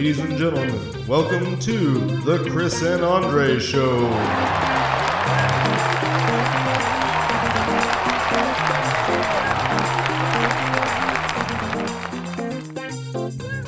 [0.00, 4.06] Ladies and gentlemen, welcome to the Chris and Andre Show.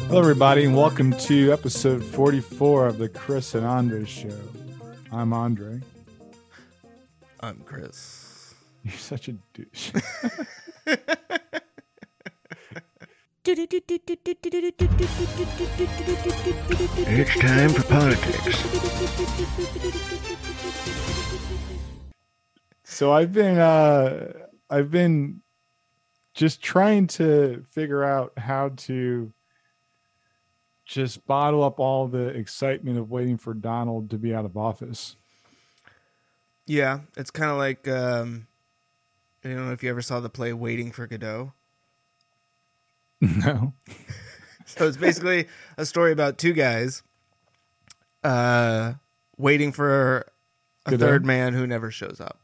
[0.06, 4.40] Hello, everybody, and welcome to episode 44 of the Chris and Andre Show.
[5.12, 5.82] I'm Andre.
[7.40, 8.54] I'm Chris.
[8.84, 9.92] You're such a douche.
[17.14, 18.56] It's time for politics.
[22.84, 24.32] so I've been, uh,
[24.70, 25.42] I've been
[26.32, 29.30] just trying to figure out how to
[30.86, 35.16] just bottle up all the excitement of waiting for Donald to be out of office.
[36.64, 38.46] Yeah, it's kind of like um,
[39.44, 41.52] I don't know if you ever saw the play Waiting for Godot.
[43.20, 43.74] No.
[44.78, 47.02] So it's basically a story about two guys
[48.24, 48.94] uh,
[49.36, 50.26] waiting for
[50.86, 51.06] a Godot?
[51.06, 52.38] third man who never shows up.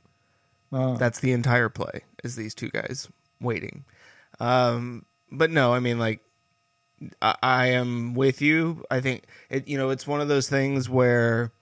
[0.73, 2.03] Uh, That's the entire play.
[2.23, 3.09] Is these two guys
[3.41, 3.85] waiting?
[4.41, 6.21] Um, but no, I mean like
[7.23, 8.85] I, I am with you.
[8.91, 9.67] I think it.
[9.67, 11.53] You know, it's one of those things where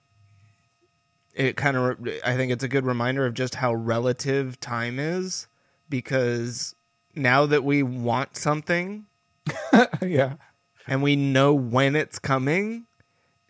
[1.33, 1.97] it kind of.
[2.25, 5.47] I think it's a good reminder of just how relative time is,
[5.89, 6.75] because
[7.15, 9.05] now that we want something
[10.01, 10.35] yeah.
[10.87, 12.85] And we know when it's coming,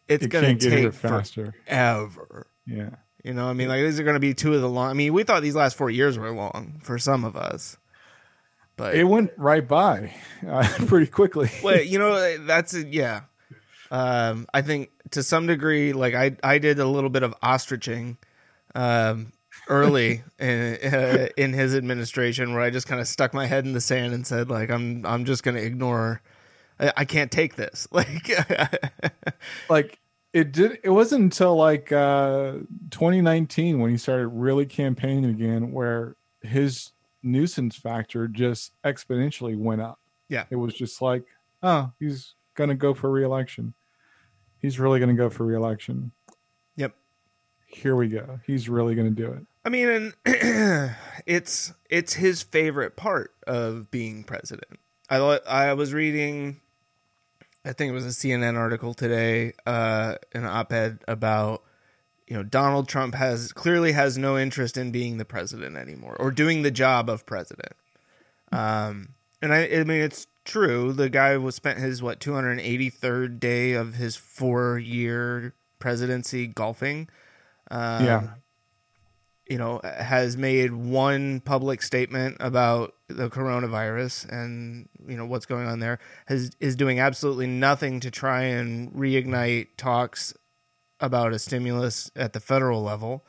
[0.07, 1.53] it's You going to take faster.
[1.67, 2.47] forever.
[2.65, 2.91] Yeah.
[3.23, 4.89] You know, I mean, like these are going to be two of the long.
[4.89, 7.77] I mean, we thought these last four years were long for some of us,
[8.77, 10.13] but It went right by
[10.47, 11.49] uh, pretty quickly.
[11.63, 13.21] well, you know, that's yeah.
[13.91, 18.17] Um, I think to some degree, like I, I did a little bit of ostriching,
[18.75, 19.31] um,
[19.69, 23.73] early in, uh, in his administration, where I just kind of stuck my head in
[23.73, 26.21] the sand and said, like, I'm, I'm just going to ignore.
[26.79, 27.87] I, I can't take this.
[27.91, 28.29] Like,
[29.69, 29.99] like
[30.33, 32.53] it did it wasn't until like uh
[32.91, 36.91] 2019 when he started really campaigning again where his
[37.23, 39.99] nuisance factor just exponentially went up
[40.29, 40.43] Yeah.
[40.49, 41.23] it was just like
[41.63, 43.73] oh he's gonna go for reelection
[44.59, 46.11] he's really gonna go for reelection
[46.75, 46.93] Yep.
[47.65, 50.13] here we go he's really gonna do it I mean, and
[51.25, 54.79] it's it's his favorite part of being president.
[55.09, 56.61] I I was reading,
[57.67, 61.63] I think it was a CNN article today, uh, an op-ed about
[62.27, 66.31] you know Donald Trump has clearly has no interest in being the president anymore or
[66.31, 67.73] doing the job of president.
[68.51, 69.09] Um,
[69.41, 70.93] and I, I mean, it's true.
[70.93, 77.09] The guy was spent his what 283rd day of his four-year presidency golfing.
[77.69, 78.27] Um, yeah
[79.49, 85.67] you know, has made one public statement about the coronavirus and you know what's going
[85.67, 85.99] on there.
[86.27, 90.33] Has is doing absolutely nothing to try and reignite talks
[90.99, 93.23] about a stimulus at the federal level.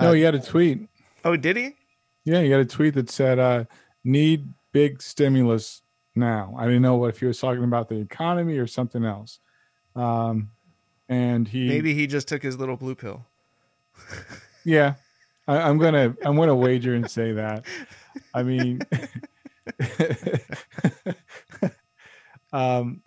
[0.00, 0.88] no he had a tweet
[1.24, 1.74] Oh, did he?
[2.24, 3.64] yeah he had a tweet that said uh
[4.02, 5.82] need big stimulus
[6.16, 9.38] now i didn't know what if he was talking about the economy or something else
[9.94, 10.50] um
[11.08, 13.26] and he Maybe he just took his little blue pill.
[14.64, 14.94] Yeah,
[15.46, 17.64] I, I'm gonna I'm gonna wager and say that.
[18.32, 18.80] I mean,
[22.52, 23.02] um,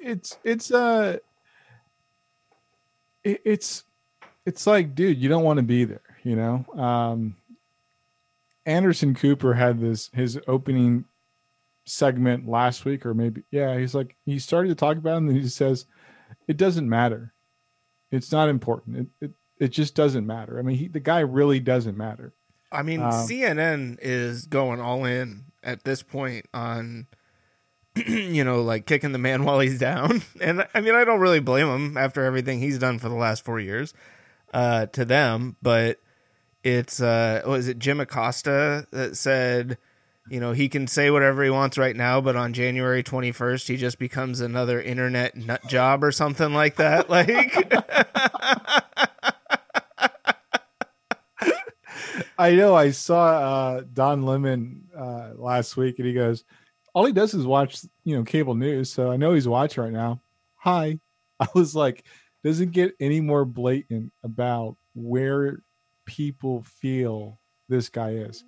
[0.00, 1.18] it's it's uh,
[3.22, 3.84] it, it's
[4.46, 6.66] it's like, dude, you don't want to be there, you know.
[6.80, 7.36] Um,
[8.66, 11.04] Anderson Cooper had this his opening
[11.86, 15.32] segment last week, or maybe yeah, he's like he started to talk about it and
[15.32, 15.86] he says,
[16.46, 17.32] "It doesn't matter.
[18.10, 18.96] It's not important.
[18.98, 19.32] It it,
[19.64, 20.58] it just doesn't matter.
[20.58, 22.32] I mean, he, the guy really doesn't matter."
[22.70, 27.06] I mean, Um, CNN is going all in at this point on,
[28.06, 30.22] you know, like kicking the man while he's down.
[30.40, 33.44] And I mean, I don't really blame him after everything he's done for the last
[33.44, 33.94] four years
[34.52, 35.56] uh, to them.
[35.62, 36.00] But
[36.64, 39.78] it's, uh, was it Jim Acosta that said,
[40.30, 43.76] you know, he can say whatever he wants right now, but on January 21st, he
[43.76, 47.08] just becomes another internet nut job or something like that.
[47.10, 47.54] Like,
[52.38, 52.74] I know.
[52.74, 56.44] I saw uh, Don Lemon uh, last week, and he goes,
[56.92, 59.92] "All he does is watch, you know, cable news." So I know he's watching right
[59.92, 60.20] now.
[60.56, 60.98] Hi,
[61.40, 62.04] I was like,
[62.42, 65.60] does it get any more blatant about where
[66.04, 67.38] people feel
[67.68, 68.44] this guy is?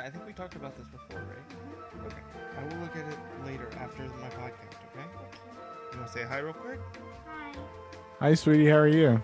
[0.00, 2.06] Yeah, I think we talked about this before, right?
[2.06, 2.22] Okay.
[2.58, 5.04] I will look at it later after my podcast, okay?
[5.92, 6.80] You want to say hi real quick?
[7.26, 7.52] Hi.
[8.20, 8.66] Hi, sweetie.
[8.66, 9.22] How are you?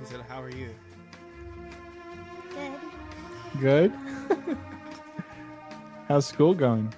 [0.00, 0.70] He said, How are you?
[2.50, 2.80] Good.
[3.60, 3.92] Good.
[6.08, 6.92] How's school going?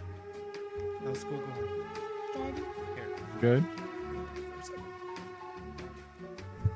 [1.04, 2.54] How's school going?
[2.54, 2.64] Good.
[2.94, 3.08] Here.
[3.40, 3.64] Good.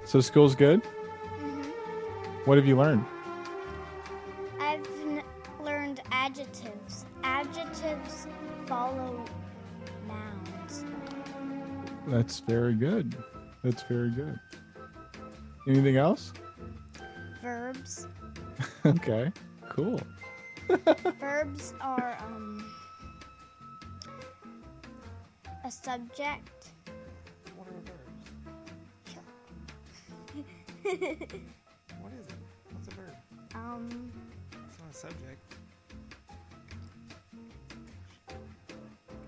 [0.04, 0.84] So school's good.
[0.84, 1.62] hmm
[2.44, 3.06] What have you learned?
[12.24, 13.14] That's very good.
[13.62, 14.40] That's very good.
[15.68, 16.32] Anything else?
[17.42, 18.06] Verbs.
[18.86, 19.30] Okay.
[19.68, 20.00] Cool.
[21.20, 22.64] Verbs are um
[25.64, 26.68] a subject.
[27.56, 28.24] What are verbs?
[32.00, 32.40] What is it?
[32.72, 33.14] What's a verb?
[33.54, 34.10] Um,
[34.70, 35.54] It's not a subject.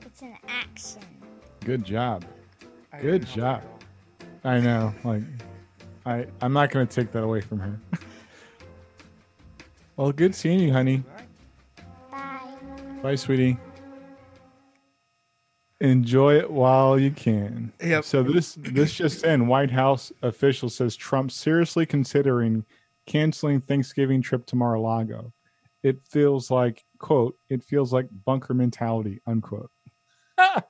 [0.02, 1.02] it's an action.
[1.64, 2.24] Good job.
[2.92, 3.62] I Good job.
[4.42, 4.50] that at all.
[4.52, 4.94] I know.
[5.04, 5.22] Like,
[6.04, 7.80] I I'm not gonna take that away from her.
[9.96, 11.02] well, good seeing you, honey.
[12.10, 12.40] Bye.
[13.02, 13.58] Bye, sweetie.
[15.80, 17.72] Enjoy it while you can.
[17.82, 18.04] Yep.
[18.04, 22.64] So this this just in: White House official says Trump seriously considering
[23.06, 25.32] canceling Thanksgiving trip to Mar-a-Lago.
[25.82, 27.36] It feels like quote.
[27.50, 29.70] It feels like bunker mentality unquote.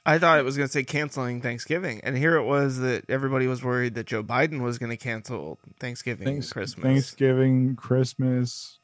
[0.07, 3.47] I thought it was going to say canceling Thanksgiving, and here it was that everybody
[3.47, 6.85] was worried that Joe Biden was going to cancel Thanksgiving, Thanks- Christmas.
[6.85, 8.79] Thanksgiving, Christmas,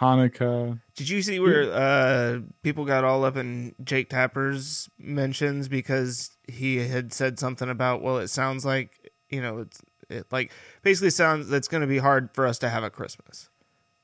[0.00, 0.78] Hanukkah.
[0.94, 6.86] Did you see where uh, people got all up in Jake Tapper's mentions because he
[6.86, 10.52] had said something about, well, it sounds like you know, it's it like
[10.82, 13.48] basically sounds that's going to be hard for us to have a Christmas,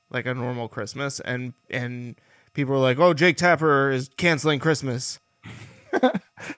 [0.09, 2.15] like a normal Christmas, and and
[2.53, 5.19] people were like, oh, Jake Tapper is canceling Christmas.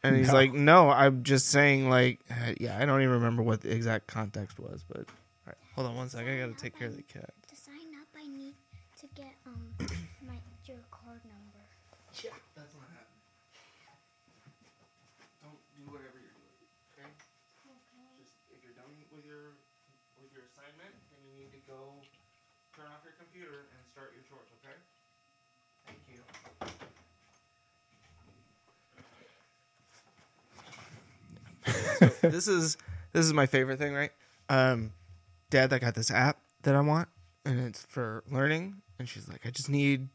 [0.04, 0.34] And he's No.
[0.34, 4.08] like, "No, I'm just saying, like, uh, yeah, I don't even remember what the exact
[4.08, 7.04] context was, but all right, hold on one sec, I gotta take care of the
[7.04, 8.56] cat." To sign up, I need
[9.02, 9.74] to get um
[10.26, 11.64] my your card number.
[12.24, 13.22] Yeah, that's not happening.
[15.44, 16.58] Don't do whatever you're doing,
[16.96, 17.10] okay?
[18.18, 19.62] Just if you're done with your
[20.18, 22.02] with your assignment, then you need to go
[22.74, 24.78] turn off your computer and start your chores, okay?
[25.86, 26.22] Thank you.
[32.00, 32.78] So this is
[33.14, 34.12] this is my favorite thing, right?
[34.50, 34.94] Um,
[35.50, 37.08] Dad, I got this app that I want,
[37.46, 38.82] and it's for learning.
[39.00, 40.08] And she's like, I just need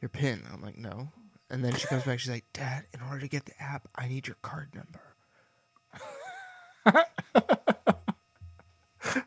[0.00, 0.42] your pin.
[0.52, 1.08] I'm like, no.
[1.48, 2.20] And then she comes back.
[2.20, 5.00] She's like, Dad, in order to get the app, I need your card number.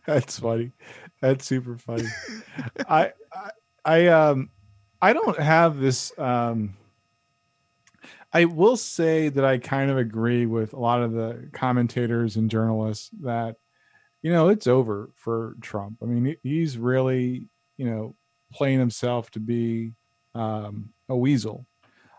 [0.06, 0.72] That's funny.
[1.22, 2.08] That's super funny.
[2.88, 3.50] I, I
[3.86, 4.50] I um
[5.02, 6.76] I don't have this um
[8.34, 12.50] I will say that I kind of agree with a lot of the commentators and
[12.50, 13.58] journalists that
[14.22, 15.98] you know it's over for Trump.
[16.02, 17.48] I mean he's really,
[17.78, 18.16] you know,
[18.52, 19.94] playing himself to be
[20.34, 21.68] um a weasel.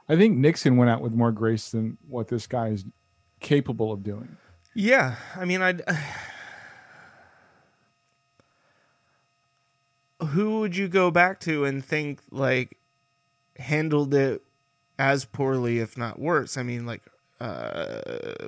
[0.09, 2.85] I think Nixon went out with more grace than what this guy is
[3.41, 4.37] capable of doing.
[4.75, 5.83] Yeah, I mean, I'd.
[10.29, 12.79] Who would you go back to and think like
[13.57, 14.43] handled it
[14.99, 16.57] as poorly, if not worse?
[16.57, 17.03] I mean, like,
[17.41, 18.01] uh,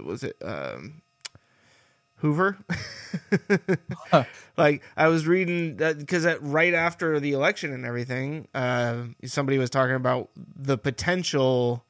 [0.04, 1.02] was it um,
[2.16, 2.58] Hoover?
[4.56, 9.70] like, I was reading that because right after the election and everything, uh, somebody was
[9.70, 11.84] talking about the potential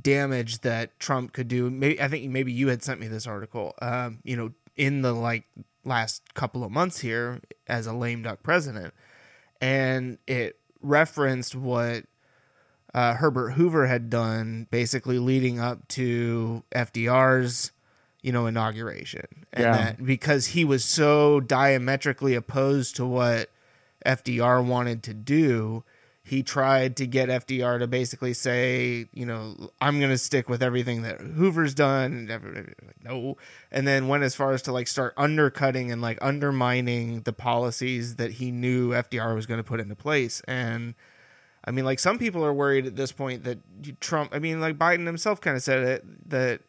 [0.00, 1.70] damage that Trump could do.
[1.70, 3.74] Maybe I think maybe you had sent me this article.
[3.80, 5.44] Um, you know, in the like
[5.84, 8.92] last couple of months here as a lame duck president,
[9.60, 12.04] and it referenced what
[12.94, 17.72] uh, Herbert Hoover had done, basically leading up to FDR's
[18.22, 19.72] you know inauguration, and Yeah.
[19.72, 23.50] that because he was so diametrically opposed to what
[24.06, 25.82] FDR wanted to do,
[26.22, 30.62] he tried to get FDR to basically say, you know, I'm going to stick with
[30.62, 32.12] everything that Hoover's done.
[32.12, 33.36] And everybody like, no.
[33.70, 38.16] And then went as far as to like start undercutting and like undermining the policies
[38.16, 40.40] that he knew FDR was going to put into place.
[40.48, 40.94] And
[41.66, 43.58] I mean, like some people are worried at this point that
[44.00, 46.60] Trump, I mean, like Biden himself kind of said it that,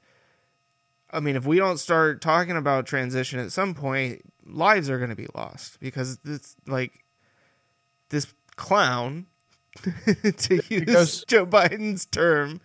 [1.12, 5.10] I mean, if we don't start talking about transition at some point, lives are going
[5.10, 7.04] to be lost because this, like,
[8.10, 9.28] this clown,
[9.84, 12.62] to use Because- Joe Biden's term,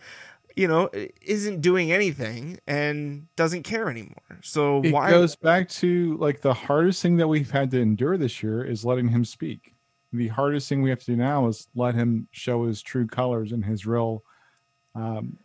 [0.57, 0.91] you know,
[1.23, 4.39] isn't doing anything and doesn't care anymore.
[4.43, 5.11] So it why?
[5.11, 8.85] goes back to like the hardest thing that we've had to endure this year is
[8.85, 9.75] letting him speak.
[10.13, 13.53] The hardest thing we have to do now is let him show his true colors
[13.53, 14.25] and his real,
[14.95, 15.39] um,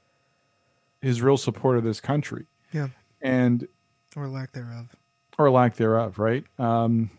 [1.01, 2.45] his real support of this country.
[2.72, 2.88] Yeah.
[3.22, 3.67] and
[4.15, 4.88] or lack thereof.
[5.38, 6.43] or lack thereof, right?
[6.57, 7.12] Um,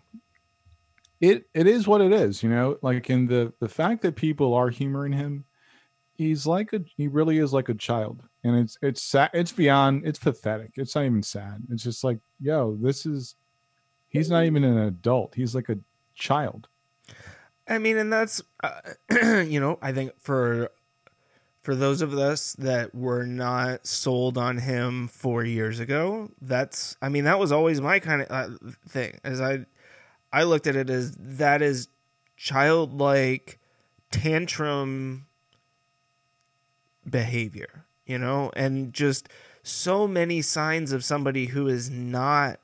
[1.21, 2.79] it it is what it is, you know.
[2.83, 5.45] Like in the the fact that people are humoring him,
[6.15, 9.31] he's like a he really is like a child, and it's it's sad.
[9.33, 10.03] It's beyond.
[10.05, 10.73] It's pathetic.
[10.77, 11.63] It's not even sad.
[11.71, 13.35] It's just like, yo, this is.
[14.09, 15.35] He's not even an adult.
[15.35, 15.79] He's like a
[16.15, 16.69] child.
[17.69, 18.81] I mean, and that's uh,
[19.43, 20.71] you know, I think for
[21.63, 27.09] for those of us that were not sold on him four years ago, that's I
[27.09, 29.19] mean, that was always my kind of uh, thing.
[29.25, 29.67] As I
[30.33, 31.89] I looked at it as that is
[32.37, 33.59] childlike
[34.11, 35.27] tantrum
[37.09, 39.29] behavior, you know, and just
[39.63, 42.61] so many signs of somebody who is not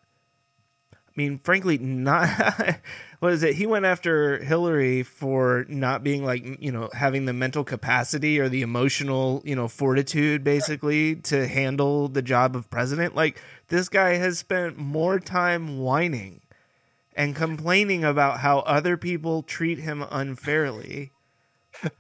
[0.92, 2.78] I mean, frankly, not
[3.23, 3.55] what is it?
[3.55, 8.49] He went after Hillary for not being like, you know, having the mental capacity or
[8.49, 13.14] the emotional, you know, fortitude basically to handle the job of president.
[13.14, 16.41] Like, this guy has spent more time whining
[17.14, 21.12] and complaining about how other people treat him unfairly.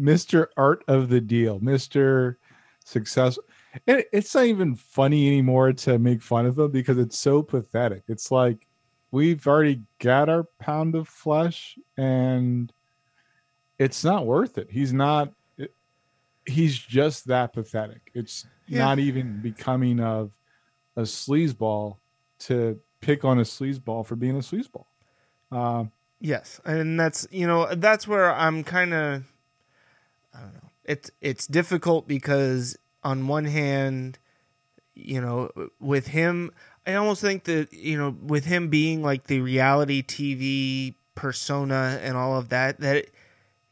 [0.00, 0.46] Mr.
[0.56, 2.36] Art of the Deal, Mr.
[2.86, 3.38] Success.
[3.86, 8.04] It, it's not even funny anymore to make fun of him because it's so pathetic.
[8.08, 8.66] It's like
[9.12, 12.72] we've already got our pound of flesh and
[13.78, 14.68] it's not worth it.
[14.70, 15.74] He's not, it-
[16.46, 18.10] he's just that pathetic.
[18.14, 18.78] It's Yeah.
[18.80, 20.32] not even becoming of
[20.96, 21.98] a sleazeball
[22.40, 24.86] to pick on a sleazeball for being a sleazeball.
[25.52, 25.84] Uh,
[26.24, 29.24] Yes, and that's you know that's where I'm kind of
[30.32, 30.70] I don't know.
[30.84, 34.20] It's it's difficult because on one hand,
[34.94, 35.50] you know,
[35.80, 36.52] with him,
[36.86, 42.16] I almost think that you know with him being like the reality TV persona and
[42.16, 43.06] all of that that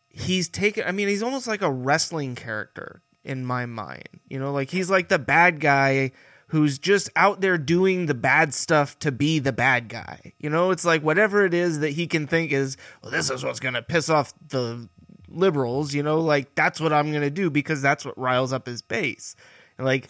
[0.08, 4.08] he's taken I mean he's almost like a wrestling character in my mind.
[4.28, 6.12] You know, like he's like the bad guy
[6.48, 10.32] who's just out there doing the bad stuff to be the bad guy.
[10.38, 13.44] You know, it's like whatever it is that he can think is, well, this is
[13.44, 14.88] what's going to piss off the
[15.28, 18.66] liberals, you know, like that's what I'm going to do because that's what riles up
[18.66, 19.36] his base.
[19.78, 20.08] And like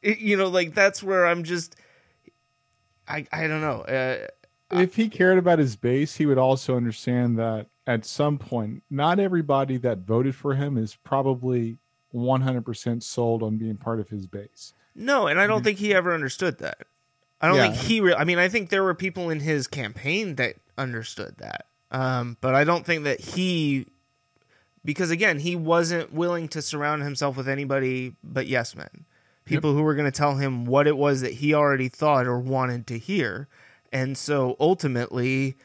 [0.00, 1.76] it- you know, like that's where I'm just
[3.08, 3.80] I I don't know.
[3.82, 4.26] Uh
[4.70, 9.18] if he cared about his base, he would also understand that at some point, not
[9.18, 11.78] everybody that voted for him is probably
[12.14, 14.74] 100% sold on being part of his base.
[14.94, 16.78] No, and I don't think he ever understood that.
[17.40, 17.70] I don't Yeah.
[17.72, 18.00] think he.
[18.02, 22.36] Re- I mean, I think there were people in his campaign that understood that, um,
[22.42, 23.86] but I don't think that he,
[24.84, 29.06] because again, he wasn't willing to surround himself with anybody but yes men,
[29.48, 32.38] people who were going to tell him what it was that he already thought or
[32.38, 33.48] wanted to hear,
[33.92, 35.56] and so ultimately,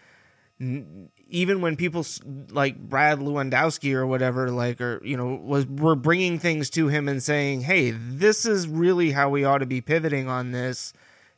[0.59, 2.05] n- even when people
[2.51, 7.07] like Brad Lewandowski or whatever, like, or you know, was were bringing things to him
[7.07, 10.93] and saying, "Hey, this is really how we ought to be pivoting on this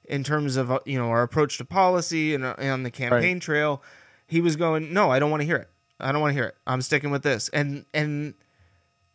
[0.08, 2.92] in terms of uh, you know our approach to policy and, uh, and on the
[2.92, 3.82] campaign trail."
[4.28, 5.70] He was going, "No, I don't want to hear it.
[6.00, 6.56] I don't want to hear it.
[6.68, 8.34] I'm sticking with this." And and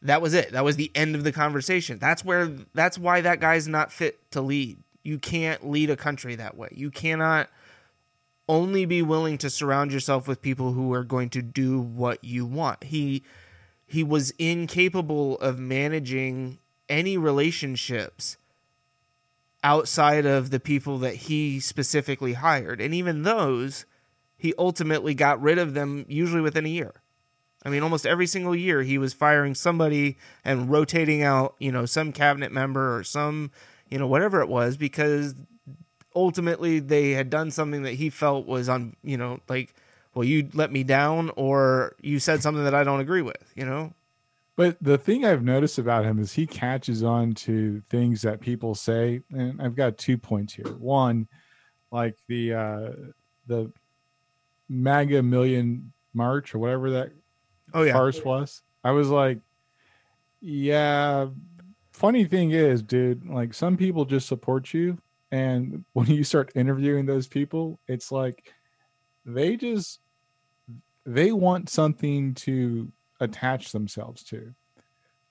[0.02, 0.52] that was it.
[0.52, 1.98] That was the end of the conversation.
[1.98, 4.78] That's where that's why that guy's not fit to lead.
[5.02, 6.68] You can't lead a country that way.
[6.72, 7.48] You cannot
[8.48, 12.44] only be willing to surround yourself with people who are going to do what you
[12.44, 12.84] want.
[12.84, 13.22] He
[13.86, 18.36] he was incapable of managing any relationships
[19.62, 22.80] outside of the people that he specifically hired.
[22.80, 23.84] And even those,
[24.36, 26.94] he ultimately got rid of them usually within a year.
[27.64, 31.84] I mean, almost every single year he was firing somebody and rotating out, you know,
[31.86, 33.50] some cabinet member or some,
[33.90, 35.34] you know, whatever it was because
[36.14, 39.74] ultimately they had done something that he felt was on, you know, like,
[40.14, 43.64] well, you let me down or you said something that I don't agree with, you
[43.64, 43.92] know?
[44.56, 48.74] But the thing I've noticed about him is he catches on to things that people
[48.74, 50.66] say, and I've got two points here.
[50.78, 51.28] One,
[51.90, 52.90] like the uh
[53.46, 53.72] the
[54.68, 57.12] MAGA Million March or whatever that
[57.74, 57.92] Oh yeah.
[57.92, 58.62] farce was.
[58.84, 59.38] I was like,
[60.40, 61.28] yeah.
[61.92, 64.98] Funny thing is, dude, like some people just support you,
[65.30, 68.52] and when you start interviewing those people, it's like
[69.24, 70.00] they just
[71.04, 74.54] they want something to attach themselves to.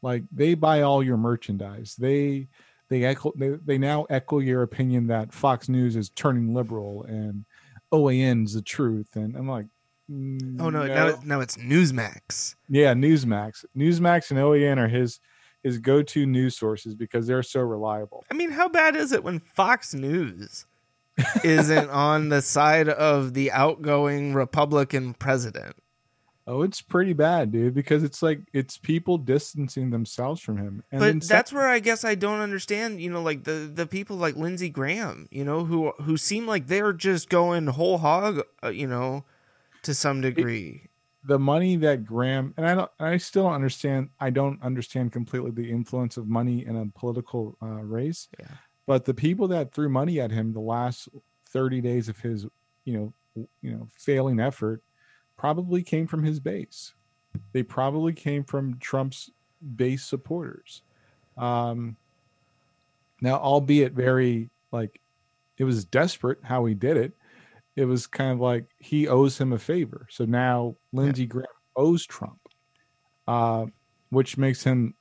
[0.01, 1.95] Like they buy all your merchandise.
[1.97, 2.47] They
[2.89, 7.45] they echo they, they now echo your opinion that Fox News is turning liberal and
[7.91, 9.15] OAN's the truth.
[9.15, 9.65] And I'm like,
[10.09, 12.55] Oh no, now it- now it's Newsmax.
[12.67, 13.63] yeah, Newsmax.
[13.77, 15.19] Newsmax and OAN are his
[15.61, 18.23] his go-to news sources because they're so reliable.
[18.31, 20.65] I mean, how bad is it when Fox News
[21.43, 25.75] isn't on the side of the outgoing Republican president?
[26.47, 30.81] Oh, it's pretty bad, dude, because it's like it's people distancing themselves from him.
[30.91, 33.85] And but sec- that's where I guess I don't understand, you know, like the the
[33.85, 38.41] people like Lindsey Graham, you know, who who seem like they're just going whole hog,
[38.63, 39.25] uh, you know,
[39.83, 40.89] to some degree.
[41.25, 45.51] the money that Graham and I don't I still don't understand I don't understand completely
[45.51, 48.27] the influence of money in a political uh, race.
[48.39, 48.47] Yeah.
[48.85, 51.09] But the people that threw money at him the last
[51.49, 52.47] 30 days of his,
[52.85, 52.97] you
[53.35, 54.81] know, you know, failing effort
[55.37, 56.93] probably came from his base.
[57.53, 59.29] They probably came from Trump's
[59.75, 60.81] base supporters.
[61.37, 61.97] Um
[63.21, 65.01] now albeit very like
[65.57, 67.13] it was desperate how he did it
[67.75, 70.07] it was kind of like he owes him a favor.
[70.09, 72.39] So now Lindsey Graham owes Trump,
[73.27, 73.67] uh,
[74.09, 74.95] which makes him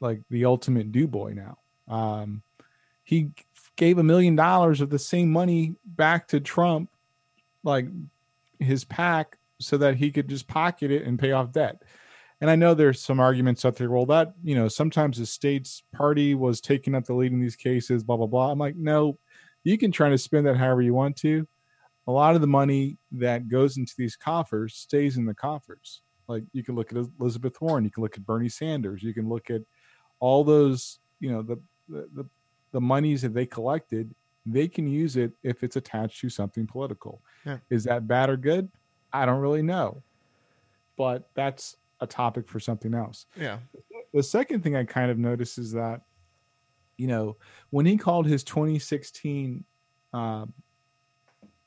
[0.00, 1.58] like the ultimate do boy now.
[1.88, 2.42] Um,
[3.02, 3.32] he
[3.76, 6.90] gave a million dollars of the same money back to Trump,
[7.64, 7.86] like
[8.58, 11.82] his PAC, so that he could just pocket it and pay off debt.
[12.40, 13.90] And I know there's some arguments out there.
[13.90, 17.56] Well, that you know, sometimes the state's party was taking up the lead in these
[17.56, 18.02] cases.
[18.02, 18.50] Blah blah blah.
[18.50, 19.18] I'm like, no,
[19.64, 21.46] you can try to spend that however you want to
[22.10, 26.02] a lot of the money that goes into these coffers stays in the coffers.
[26.26, 29.28] Like you can look at Elizabeth Warren, you can look at Bernie Sanders, you can
[29.28, 29.62] look at
[30.18, 31.56] all those, you know, the
[31.88, 32.26] the
[32.72, 34.12] the, monies that they collected.
[34.44, 37.22] They can use it if it's attached to something political.
[37.46, 37.58] Yeah.
[37.70, 38.68] Is that bad or good?
[39.12, 40.02] I don't really know,
[40.96, 43.26] but that's a topic for something else.
[43.36, 43.58] Yeah.
[44.12, 46.00] The second thing I kind of noticed is that,
[46.96, 47.36] you know,
[47.70, 49.64] when he called his 2016
[50.12, 50.52] um,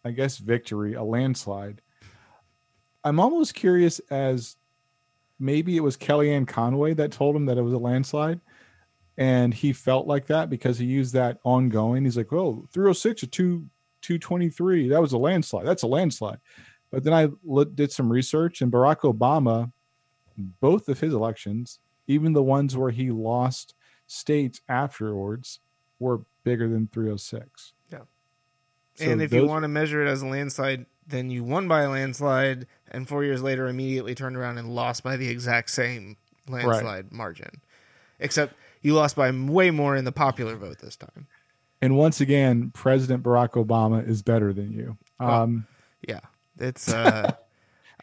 [0.06, 1.82] I guess victory, a landslide.
[3.04, 4.58] I'm almost curious as
[5.40, 8.40] maybe it was Kellyanne Conway that told him that it was a landslide.
[9.18, 12.04] And he felt like that because he used that ongoing.
[12.04, 13.66] He's like, oh, 306 to 2,
[14.02, 14.90] 223.
[14.90, 15.68] That was a landslide.
[15.68, 16.40] That's a landslide.
[16.92, 17.28] But then I
[17.76, 19.72] did some research, and Barack Obama,
[20.62, 23.76] both of his elections, even the ones where he lost
[24.08, 25.60] states afterwards,
[26.00, 27.74] were bigger than 306.
[28.96, 31.82] So and if you want to measure it as a landslide, then you won by
[31.82, 36.18] a landslide, and four years later, immediately turned around and lost by the exact same
[36.48, 37.62] landslide margin.
[38.20, 41.28] Except you lost by way more in the popular vote this time.
[41.82, 44.98] And once again, President Barack Obama is better than you.
[45.20, 45.68] Um,
[46.08, 46.22] Yeah,
[46.60, 46.94] it's.
[47.04, 47.32] Uh,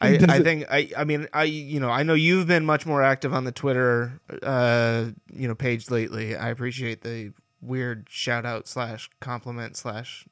[0.02, 3.02] I, I think I I mean I you know I know you've been much more
[3.02, 6.34] active on the Twitter uh you know page lately.
[6.34, 10.26] I appreciate the weird shout out slash compliment slash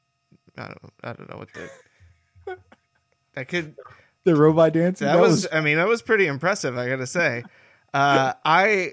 [0.58, 2.58] I don't I don't know what the
[3.34, 3.76] that could
[4.24, 5.06] the robot dancing.
[5.06, 7.44] that, was, I mean that was pretty impressive I gotta say.
[7.94, 8.92] Uh, I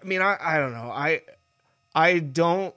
[0.00, 1.22] I mean I I don't know I
[1.94, 2.74] I don't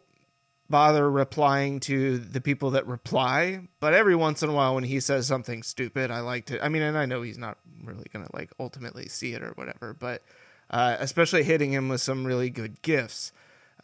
[0.70, 5.00] bother replying to the people that reply, but every once in a while when he
[5.00, 6.64] says something stupid, I like to.
[6.64, 9.94] I mean, and I know he's not really gonna like ultimately see it or whatever,
[9.94, 10.24] but
[10.70, 13.32] uh, especially hitting him with some really good gifts,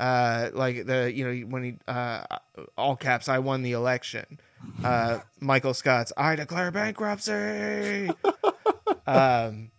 [0.01, 2.23] uh, like the you know when he uh,
[2.75, 4.39] all caps, I won the election.
[4.83, 8.09] Uh, Michael Scott's, I declare bankruptcy.
[9.07, 9.69] um,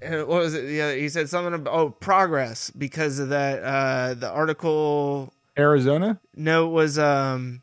[0.00, 0.70] and what was it?
[0.70, 3.62] Yeah, he said something about oh progress because of that.
[3.64, 6.20] Uh, the article Arizona.
[6.36, 7.62] no, it was um,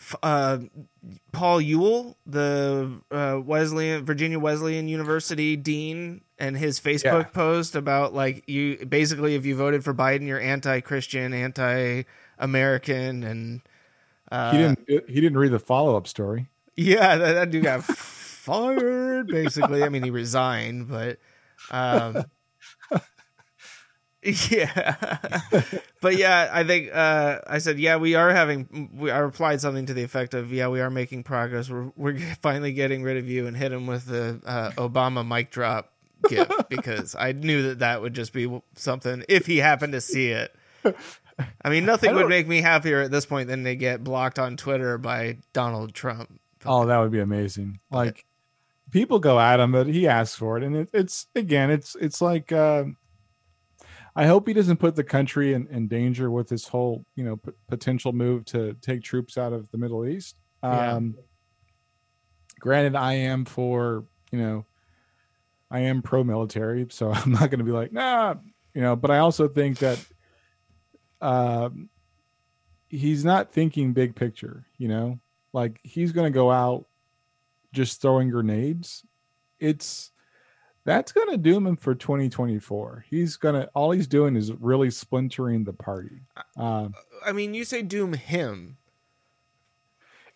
[0.00, 0.58] f- uh,
[1.32, 7.22] Paul Ewell, the uh, Wesleyan Virginia Wesleyan University dean, and his Facebook Yeah.
[7.24, 13.60] post about like you basically if you voted for Biden, you're anti-Christian, anti-American, and
[14.32, 14.88] uh, he didn't.
[15.08, 16.48] He didn't read the follow up story.
[16.76, 19.28] yeah, that, that dude got fired.
[19.28, 21.18] Basically, I mean, he resigned, but
[21.70, 22.24] um,
[24.22, 25.06] yeah,
[26.00, 28.90] but yeah, I think uh, I said, yeah, we are having.
[28.94, 31.68] We, I replied something to the effect of, yeah, we are making progress.
[31.68, 35.50] We're we're finally getting rid of you and hit him with the uh, Obama mic
[35.50, 35.92] drop
[36.28, 40.30] gift because I knew that that would just be something if he happened to see
[40.30, 40.54] it.
[41.64, 44.56] I mean, nothing would make me happier at this point than to get blocked on
[44.56, 46.40] Twitter by Donald Trump.
[46.64, 47.80] Oh, that would be amazing.
[47.90, 48.24] Like
[48.90, 52.20] people go at him, but he asks for it, and it, it's again, it's it's
[52.20, 52.52] like.
[52.52, 52.84] Uh,
[54.16, 57.36] I hope he doesn't put the country in, in danger with this whole, you know,
[57.36, 60.36] p- potential move to take troops out of the Middle East.
[60.62, 60.92] Yeah.
[60.92, 61.16] Um,
[62.60, 64.66] Granted, I am for, you know,
[65.70, 68.34] I am pro-military, so I'm not going to be like, nah,
[68.74, 68.96] you know.
[68.96, 70.04] But I also think that
[71.20, 71.88] um,
[72.88, 74.66] he's not thinking big picture.
[74.78, 75.18] You know,
[75.52, 76.86] like he's going to go out
[77.72, 79.04] just throwing grenades.
[79.58, 80.12] It's
[80.84, 83.06] That's gonna doom him for 2024.
[83.08, 86.20] He's gonna all he's doing is really splintering the party.
[86.56, 88.76] Um, I mean, you say doom him,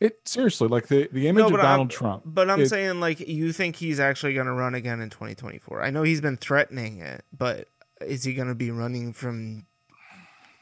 [0.00, 2.22] it seriously like the the image No, of Donald I'm- Trump.
[2.24, 5.82] but I'm it- saying like you think he's actually going to run again in 2024.
[5.82, 7.68] I know he's been threatening it, but
[8.00, 9.66] is he going to be running from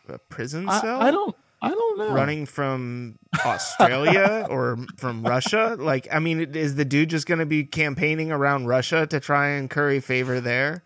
[0.08, 1.00] a prison cell?
[1.02, 2.12] I, I don't I don't know.
[2.14, 5.76] running from Australia or from Russia?
[5.78, 9.48] Like, I mean, is the dude just going to be campaigning around Russia to try
[9.48, 10.82] and curry favor there?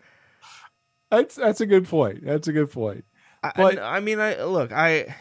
[1.09, 2.25] That's that's a good point.
[2.25, 3.03] That's a good point.
[3.43, 5.15] I, But- I, mean, I look, I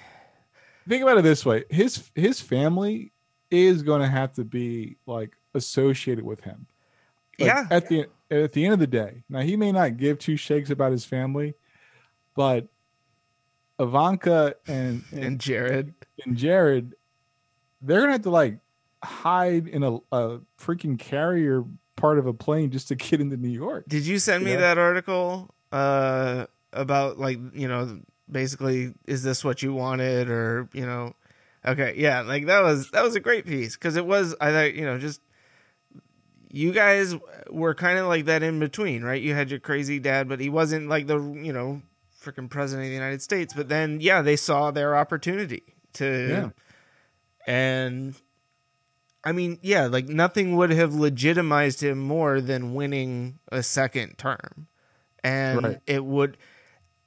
[0.88, 3.12] Think about it this way: his his family
[3.50, 6.66] is going to have to be like associated with him.
[7.38, 10.18] Like, yeah, At the at the end of the day, now he may not give
[10.18, 11.54] two shakes about his family,
[12.36, 12.68] but
[13.78, 15.94] Ivanka and and, and Jared.
[16.24, 16.94] and Jared,
[17.80, 18.58] they're gonna have to like
[19.02, 21.64] hide in a, a freaking carrier
[21.96, 23.84] part of a plane just to get into New York.
[23.88, 24.58] Did you send me Yeah.
[24.58, 30.84] that article uh, about like you know basically is this what you wanted or you
[30.84, 31.14] know
[31.66, 34.74] okay yeah like that was that was a great piece because it was I thought
[34.74, 35.20] you know just
[36.50, 37.14] you guys
[37.50, 40.48] were kind of like that in between right you had your crazy dad but he
[40.48, 41.82] wasn't like the you know
[42.22, 45.62] freaking president of the United States but then yeah they saw their opportunity
[45.94, 46.48] to Yeah.
[47.46, 48.14] and
[49.22, 54.66] I mean, yeah, like nothing would have legitimized him more than winning a second term.
[55.22, 55.80] And Right.
[55.86, 56.38] it would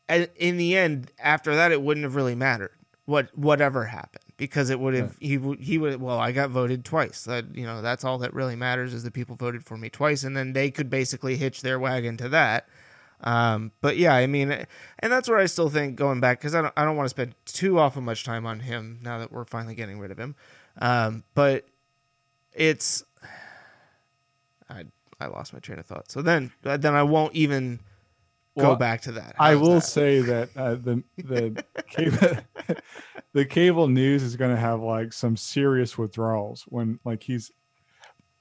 [0.07, 4.69] and in the end after that it wouldn't have really mattered what whatever happened because
[4.69, 7.23] it would have he would he would well I got voted twice.
[7.23, 10.23] That you know, that's all that really matters is the people voted for me twice
[10.23, 12.67] and then they could basically hitch their wagon to that.
[13.23, 16.61] Um, but yeah, I mean, and that's where I still think going back because I
[16.61, 19.45] don't, I don't want to spend too awful much time on him now that we're
[19.45, 20.35] finally getting rid of him.
[20.79, 21.65] Um, but
[22.51, 23.03] it's,
[24.69, 24.83] I
[25.21, 26.11] I lost my train of thought.
[26.11, 27.79] So then then I won't even
[28.57, 29.35] go Well, back to that.
[29.39, 29.81] I will that?
[29.81, 32.37] say that uh, the the cable
[33.33, 37.51] the cable news is going to have like some serious withdrawals when like he's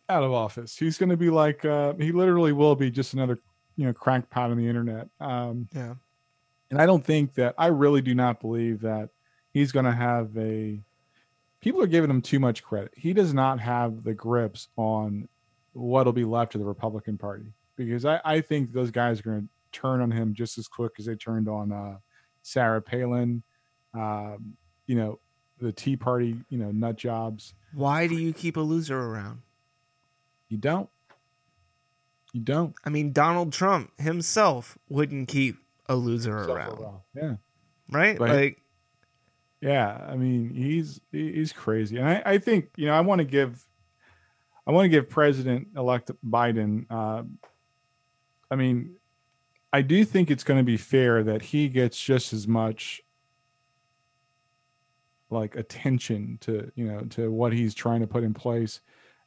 [0.09, 0.77] out of office.
[0.77, 3.39] He's going to be like uh, he literally will be just another
[3.77, 5.09] you know crackpot on the internet.
[5.21, 5.95] Um, yeah.
[6.71, 9.09] and I don't think that I really do not believe that
[9.53, 10.81] he's going to have a.
[11.61, 12.93] People are giving him too much credit.
[12.97, 15.29] He does not have the grips on
[15.75, 17.47] what'll be left of the Republican Party
[17.77, 20.93] because I, I think those guys are going to turn on him just as quick
[20.99, 21.97] as they turned on uh,
[22.43, 23.43] Sarah Palin.
[23.95, 24.57] Um,
[24.87, 25.19] you know,
[25.61, 26.37] the Tea Party.
[26.49, 27.55] You know, nut jobs.
[27.75, 29.43] Why do you keep a loser around?
[30.49, 30.89] You don't.
[32.33, 32.75] You don't.
[32.85, 35.57] I mean, Donald Trump himself wouldn't keep
[35.87, 37.35] a loser around, Yeah.
[37.91, 38.19] right?
[38.19, 38.31] Right.
[38.33, 38.59] Like,
[39.61, 43.25] Yeah, I mean he's he's crazy, and I, I think you know I want to
[43.25, 43.65] give,
[44.67, 46.87] I want to give President elect Biden.
[46.91, 47.23] Uh,
[48.51, 48.97] I mean,
[49.73, 53.01] I do think it's going to be fair that he gets just as much
[55.31, 58.81] like attention to you know to what he's trying to put in place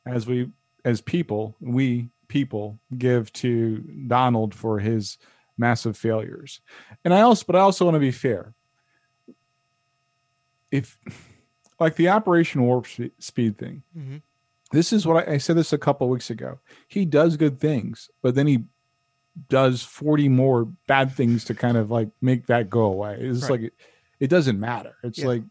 [0.05, 0.51] as we
[0.83, 3.77] as people we people give to
[4.07, 5.17] Donald for his
[5.57, 6.61] massive failures.
[7.03, 8.53] And I also but I also want to be fair
[10.71, 10.97] if
[11.79, 12.85] like the operation warp
[13.19, 14.21] speed thing Mhm.
[14.71, 18.09] this is what I, I said this a couple weeks ago he does good things
[18.21, 18.65] but then he
[19.49, 23.17] does 40 more bad things to kind of like make that go away.
[23.19, 23.51] It's Right.
[23.51, 23.73] like it,
[24.19, 24.95] it doesn't matter.
[25.03, 25.25] It's Yeah.
[25.27, 25.43] like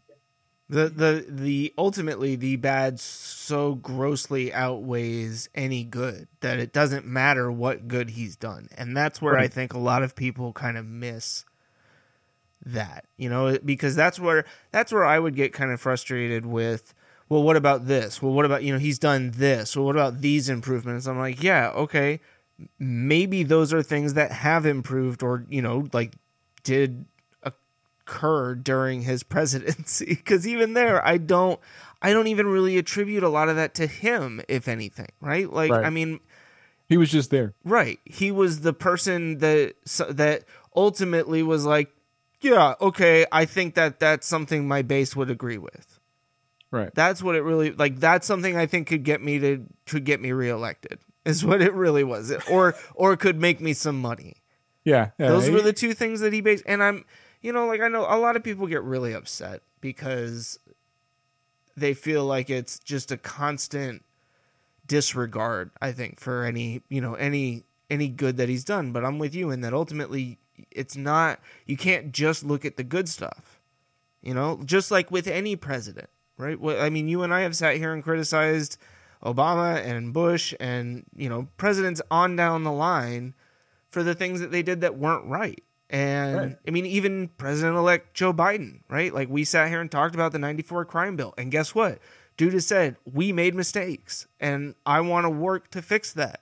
[0.67, 7.51] the the the ultimately the bad so grossly outweighs any good that it doesn't matter
[7.51, 8.67] what good he's done.
[8.75, 11.45] And that's where i think a lot of people kind of miss
[12.65, 16.93] that you know because that's where that's where i would get kind of frustrated with
[17.29, 18.21] well what about this?
[18.21, 19.75] Well what about you know he's done this.
[19.75, 21.05] Well what about these improvements?
[21.07, 22.21] I'm like yeah okay
[22.79, 26.13] maybe those are things that have improved or you know like
[26.63, 27.05] did
[27.43, 30.05] occur during his presidency.
[30.15, 31.59] Because even there i don't
[32.01, 35.51] i don't even really attribute a lot of that to him if anything right?
[35.51, 35.85] Like Right.
[35.85, 36.19] i mean
[36.87, 37.55] he was just there.
[37.63, 37.99] right.
[38.05, 39.73] He was the person that
[40.11, 40.43] that
[40.75, 41.89] ultimately was like
[42.41, 45.99] yeah okay i think that that's something my base would agree with.
[46.71, 46.93] Right.
[46.93, 50.21] That's what it really like that's something i think could get me to could get
[50.21, 52.31] me reelected is what it really was.
[52.49, 54.35] Or or could make me some money.
[54.85, 57.05] Yeah, yeah those he- were the two things that he based and i'm
[57.41, 60.59] you know like i know a lot of people get really upset because
[61.75, 64.05] they feel like it's just a constant
[64.87, 68.91] disregard i think for any you know any any good that he's done.
[68.91, 70.37] But i'm with you in that ultimately
[70.71, 73.59] it's not you can't just look at the good stuff
[74.21, 74.59] you know?
[74.65, 76.59] Just like with any president right?
[76.59, 78.77] Well, i mean you and i have sat here and criticized
[79.25, 83.33] obama and bush and you know presidents on down the line
[83.89, 85.63] for the things that they did that weren't right.
[85.89, 86.57] And Right.
[86.67, 89.13] I mean, even President elect Joe Biden, right?
[89.13, 91.33] Like we sat here and talked about the 94 crime bill.
[91.37, 91.99] And guess what?
[92.37, 96.41] Dude has said, we made mistakes and I want to work to fix that.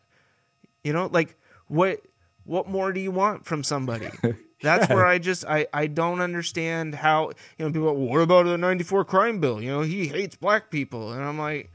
[0.84, 2.02] You know, like what
[2.46, 4.10] what more do you want from somebody?
[4.62, 8.58] That's where I just I I don't understand how you know people what about the
[8.58, 9.62] 94 crime bill?
[9.62, 11.12] You know, he hates black people.
[11.12, 11.70] And I'm like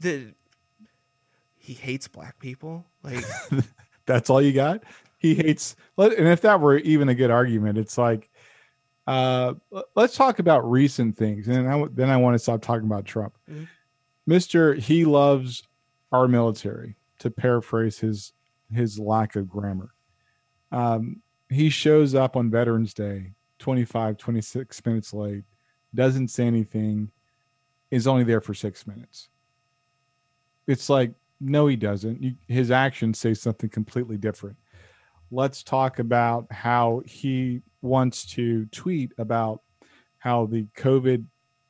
[0.00, 0.34] the
[1.56, 2.84] he hates black people?
[3.02, 3.24] Like
[4.06, 4.84] That's all you got.
[5.18, 5.74] He hates.
[5.98, 8.30] And if that were even a good argument, it's like,
[9.06, 9.54] uh,
[9.96, 13.34] let's talk about recent things, and I, then I want to stop talking about Trump.
[13.50, 13.68] Mhm.
[14.26, 15.62] Mister, he loves
[16.12, 16.96] our military.
[17.20, 18.32] To paraphrase his
[18.70, 19.90] his lack of grammar,
[20.70, 25.44] um, he shows up on Veterans Day, 25, 26 minutes late,
[25.94, 27.10] doesn't say anything,
[27.90, 29.28] is only there for six minutes.
[30.66, 32.22] It's like, no, he doesn't.
[32.22, 34.56] You, his actions say something completely different.
[35.30, 39.62] Let's talk about how he wants to tweet about
[40.18, 41.24] how the COVID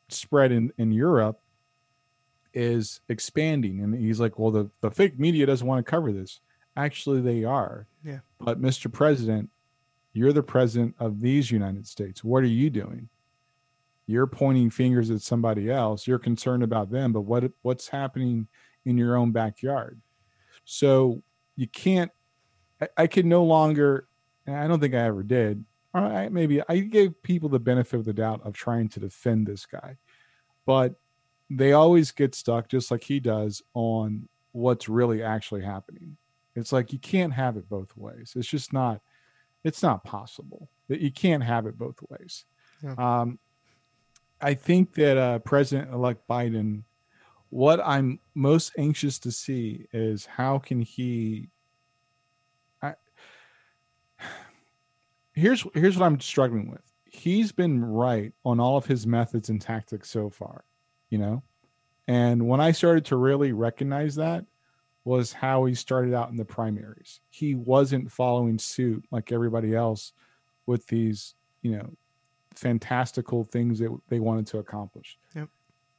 [0.08, 1.40] spread in, in Europe
[2.54, 3.80] is expanding.
[3.80, 6.40] And he's like, well, the, the fake media doesn't want to cover this.
[6.76, 7.86] Actually, they are.
[8.04, 8.20] Yeah.
[8.38, 8.92] But, Mr.
[8.92, 9.50] President,
[10.12, 12.24] you're the president of these United States.
[12.24, 13.08] What are you doing?
[14.06, 16.06] You're pointing fingers at somebody else.
[16.06, 18.46] You're concerned about them, but what what's happening
[18.86, 20.00] in your own backyard?
[20.64, 21.22] So
[21.56, 22.10] you can't.
[22.80, 24.08] I, I can no longer.
[24.46, 25.64] and I don't think I ever did.
[25.92, 29.46] Or I, maybe I gave people the benefit of the doubt of trying to defend
[29.46, 29.96] this guy,
[30.64, 30.94] but
[31.48, 36.16] they always get stuck, just like he does, on what's really actually happening.
[36.54, 38.34] It's like you can't have it both ways.
[38.36, 39.00] It's just not.
[39.64, 42.44] It's not possible that you can't have it both ways.
[42.84, 42.94] Yeah.
[42.98, 43.38] Um,
[44.40, 46.84] I think that uh, President-elect Biden,
[47.56, 51.48] what I'm most anxious to see is how can he.
[55.32, 56.80] Here's here's what I'm struggling with.
[57.04, 60.64] He's been right on all of his methods and tactics so far,
[61.10, 61.42] you know,
[62.08, 64.46] and when I started to really recognize that
[65.04, 67.20] was how he started out in the primaries.
[67.28, 70.12] He wasn't following suit like everybody else
[70.66, 71.90] with these, you know,
[72.54, 75.18] fantastical things that they wanted to accomplish.
[75.34, 75.48] Yep.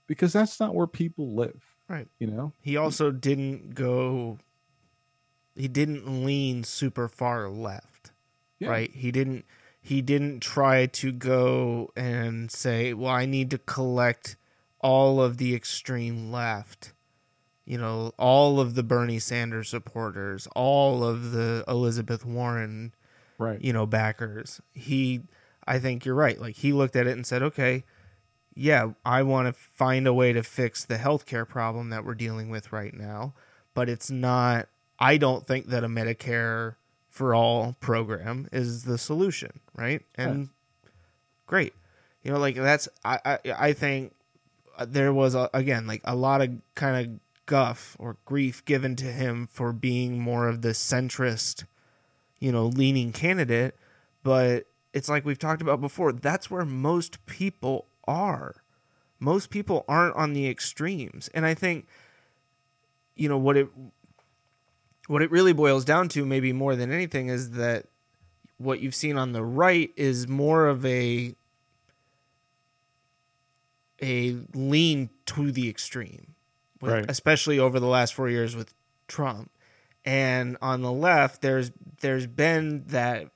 [0.08, 1.64] Because that's not where people live.
[1.88, 2.08] Right.
[2.20, 2.54] You know?
[2.62, 4.40] he also didn't go
[5.56, 8.12] he didn't lean super far left.
[8.60, 8.70] Yeah.
[8.70, 8.92] Right?
[8.94, 9.46] He didn't
[9.82, 14.36] he didn't try to go and say, "Well, I need to collect
[14.80, 16.94] all of the extreme left."
[17.66, 22.94] You know, all of the Bernie Sanders supporters, all of the Elizabeth Warren
[23.40, 23.62] Right.
[23.62, 25.22] you know backers he
[25.68, 27.84] i think you're right like he looked at it and said okay
[28.58, 32.50] yeah i want to find a way to fix the healthcare problem that we're dealing
[32.50, 33.34] with right now
[33.74, 34.68] but it's not
[35.00, 36.76] i don't think that a medicare
[37.10, 40.02] for all program is the solution right?
[40.16, 40.50] And
[41.46, 41.74] great.
[42.24, 44.14] You know like that's i i, I think
[44.78, 48.96] uh, there was a, again like a lot of kind of guff or grief given
[48.98, 51.64] to him for being more of the centrist
[52.40, 53.76] you know, leaning candidate,
[54.24, 58.64] but it's like we've talked about before, that's where most people are.
[59.20, 61.28] Most people aren't on the extremes.
[61.34, 61.88] And I think
[63.16, 63.68] you know what it
[65.08, 67.86] what it really boils down to maybe more than anything is that
[68.58, 71.34] what you've seen on the right is more of a
[74.02, 76.36] a lean to the extreme.
[76.82, 77.06] with- Right.
[77.10, 78.74] Especially over the last 4 years with
[79.08, 79.50] Trump
[80.06, 83.32] and on the left there's there's been that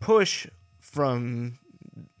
[0.00, 0.46] push
[0.78, 1.58] from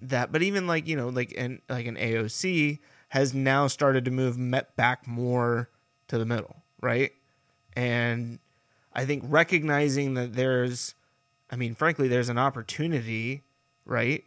[0.00, 2.78] that but even like you know like an like an AOC
[3.08, 5.68] has now started to move met back more
[6.08, 7.12] to the middle right?
[7.74, 8.38] And
[8.92, 10.94] I think recognizing that there's
[11.50, 13.42] I mean frankly there's an opportunity
[13.84, 14.24] right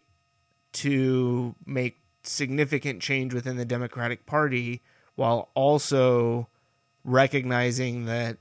[0.71, 4.81] to make significant change within the Democratic Party
[5.15, 6.47] while also
[7.03, 8.37] recognizing that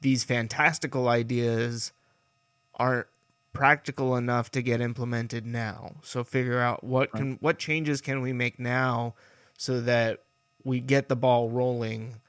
[0.00, 1.92] these fantastical ideas
[2.74, 3.06] aren't
[3.52, 5.96] practical enough to get implemented now.
[6.02, 9.14] So figure out what can what changes can we make now
[9.56, 10.22] so that
[10.64, 12.20] we get the ball rolling.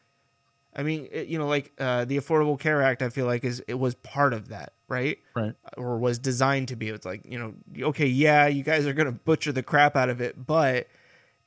[0.76, 3.62] I mean, it, you know, like uh, the Affordable Care Act, I feel like is
[3.68, 5.18] it was part of that, right?
[5.36, 5.54] Right.
[5.78, 6.90] Or was designed to be.
[6.90, 7.54] It's like you know,
[7.90, 10.88] okay, yeah, you guys are gonna butcher the crap out of it, but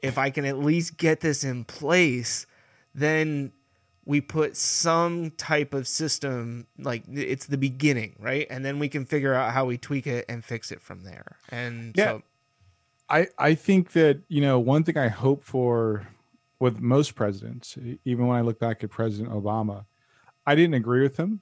[0.02, 2.46] if I can at least get this in place,
[2.94, 3.52] then
[4.04, 9.04] we put some type of system like it's the beginning right and then we can
[9.06, 12.04] figure out how we tweak it and fix it from there and Yeah.
[12.04, 12.22] so
[13.08, 16.08] I, I think that, you know, one thing I hope for
[16.58, 19.84] with most presidents, even when I look back at President Obama,
[20.46, 21.40] I didn't agree with him.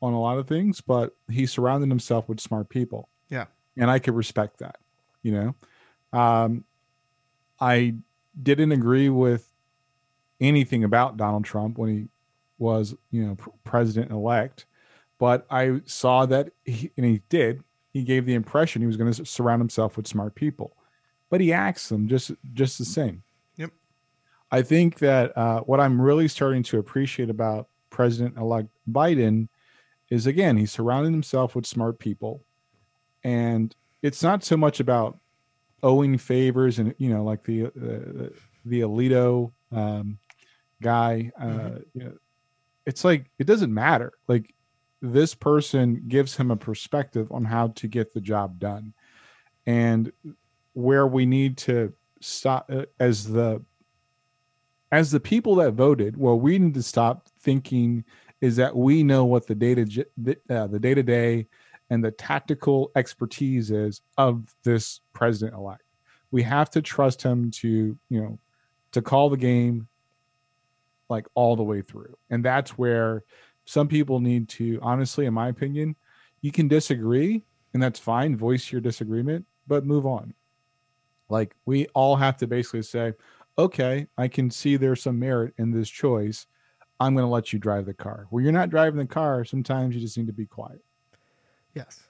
[0.00, 3.08] on a lot of things, but he surrounded himself with smart people.
[3.28, 3.44] Yeah.
[3.76, 4.76] And I could respect that,
[5.22, 6.18] you know.
[6.18, 6.64] Um,
[7.60, 7.94] I
[8.42, 9.51] didn't agree with
[10.42, 12.08] anything about Donald Trump when he
[12.58, 14.66] was, you know, pr- president elect,
[15.18, 17.62] but I saw that he, and he did.
[17.92, 20.76] He gave the impression he was going to surround himself with smart people,
[21.30, 23.22] but he acts them just just the same.
[23.56, 23.70] Yep.
[24.50, 29.48] I think that uh, what I'm really starting to appreciate about President elect Biden
[30.10, 32.44] is again, he's surrounding himself with smart people.
[33.24, 35.18] And it's not so much about
[35.82, 38.28] owing favors and, you know, like the, uh,
[38.64, 40.18] the Alito um,
[40.82, 41.84] guy, uh, Mhm.
[41.94, 42.12] you know,
[42.86, 44.12] it's like, it doesn't matter.
[44.28, 44.54] Like
[45.00, 48.92] this person gives him a perspective on how to get the job done.
[49.66, 50.12] And
[50.74, 53.62] where we need to stop uh, as the
[54.90, 58.04] as the people that voted, well, we need to stop thinking
[58.42, 60.04] is that we know what the data
[60.50, 61.46] uh, the day to day
[61.90, 65.82] and the tactical expertise is of this president elect.
[66.30, 68.38] We have to trust him to you know
[68.92, 69.88] to call the game
[71.12, 73.22] like all the way through, and that's where
[73.64, 75.94] some people need to honestly, in my opinion,
[76.40, 77.44] you can disagree
[77.74, 78.36] and that's fine.
[78.36, 80.34] Voice your disagreement, but move on.
[81.28, 83.14] Like we all have to basically say,
[83.58, 86.46] okay, I can see there's some merit in this choice.
[87.00, 88.26] I'm going to let you drive the car.
[88.30, 89.44] Well, you're not driving the car.
[89.44, 90.84] Sometimes you just need to be quiet.
[91.74, 92.00] Yes.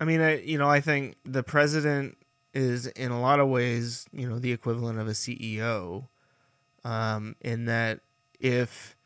[0.00, 2.16] I mean, I, you know, I think the president
[2.54, 6.08] is in a lot of ways, you know, the equivalent of a CEO,
[6.84, 8.00] um, in that
[8.40, 8.96] if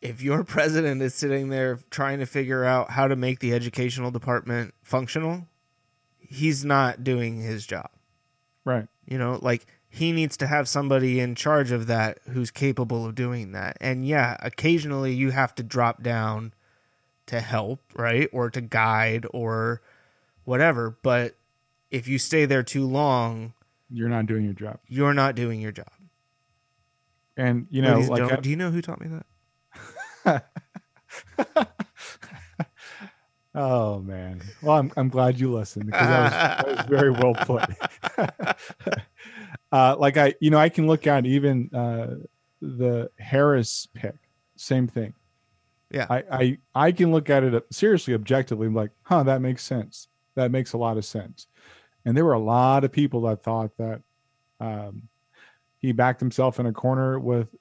[0.00, 4.10] if your president is sitting there trying to figure out how to make the educational
[4.10, 5.46] department functional,
[6.18, 7.90] he's not doing his job.
[8.64, 8.86] Right.
[9.06, 13.14] You know, like he needs to have somebody in charge of that who's capable of
[13.14, 13.76] doing that.
[13.80, 16.52] And yeah, occasionally you have to drop down
[17.26, 18.28] to help, right?
[18.32, 19.80] Or to guide or
[20.44, 20.96] whatever.
[21.02, 21.34] But
[21.90, 23.54] if you stay there too long,
[23.90, 24.78] You're not doing your job.
[24.86, 25.88] you're not doing your job.
[27.38, 29.06] And, you know, Ladies like, gentlemen, do you know who taught me
[30.26, 30.44] that?
[33.54, 34.42] oh man.
[34.60, 38.56] Well, I'm, I'm glad you listened because that was, that was very well put.
[39.72, 42.16] uh, like I, you know, I can look at even uh,
[42.60, 44.16] the Harris pick,
[44.56, 45.14] same thing.
[45.92, 46.06] Yeah.
[46.10, 50.08] I, I, I can look at it seriously, objectively, I'm like, huh, that makes sense.
[50.34, 51.46] That makes a lot of sense.
[52.04, 54.02] And there were a lot of people that thought that
[54.60, 55.08] um,
[55.78, 57.54] he backed himself in a corner with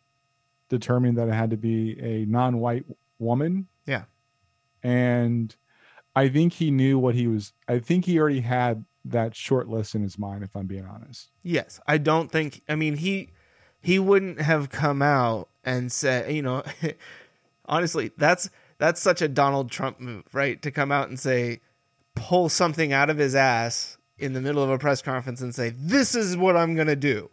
[0.69, 2.85] determining that it had to be a non-white
[3.19, 3.67] woman.
[3.85, 4.03] Yeah.
[4.83, 5.55] And
[6.15, 7.53] I think he knew what he was.
[7.67, 10.43] I think he already had that short list in his mind.
[10.43, 11.29] If I'm being honest.
[11.43, 12.61] Yes, I don't think.
[12.67, 13.29] I mean, he
[13.81, 16.63] he wouldn't have come out and said, you know,
[17.65, 20.61] honestly, that's that's such a Donald Trump move, right?
[20.61, 21.61] To come out and say,
[22.15, 25.69] pull something out of his ass in the middle of a press conference and say,
[25.77, 27.29] "This is what I'm gonna do,"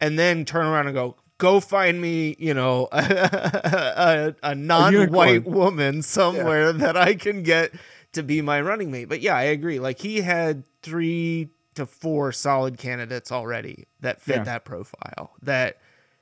[0.00, 1.16] and then turn around and go.
[1.38, 4.92] Go find me, you know, a, a, a non-white
[5.34, 5.44] unicorn.
[5.54, 7.72] woman somewhere that I can get
[8.12, 9.04] to be my running mate.
[9.10, 9.78] But yeah, I agree.
[9.78, 14.44] Like he had three to four solid candidates already that fit Yeah.
[14.44, 15.76] that profile that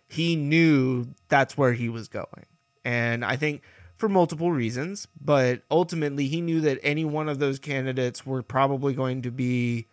[0.08, 2.46] he knew that's where he was going.
[2.84, 3.62] And I think
[3.96, 8.94] for multiple reasons, but ultimately he knew that any one of those candidates were probably
[8.94, 9.86] going to be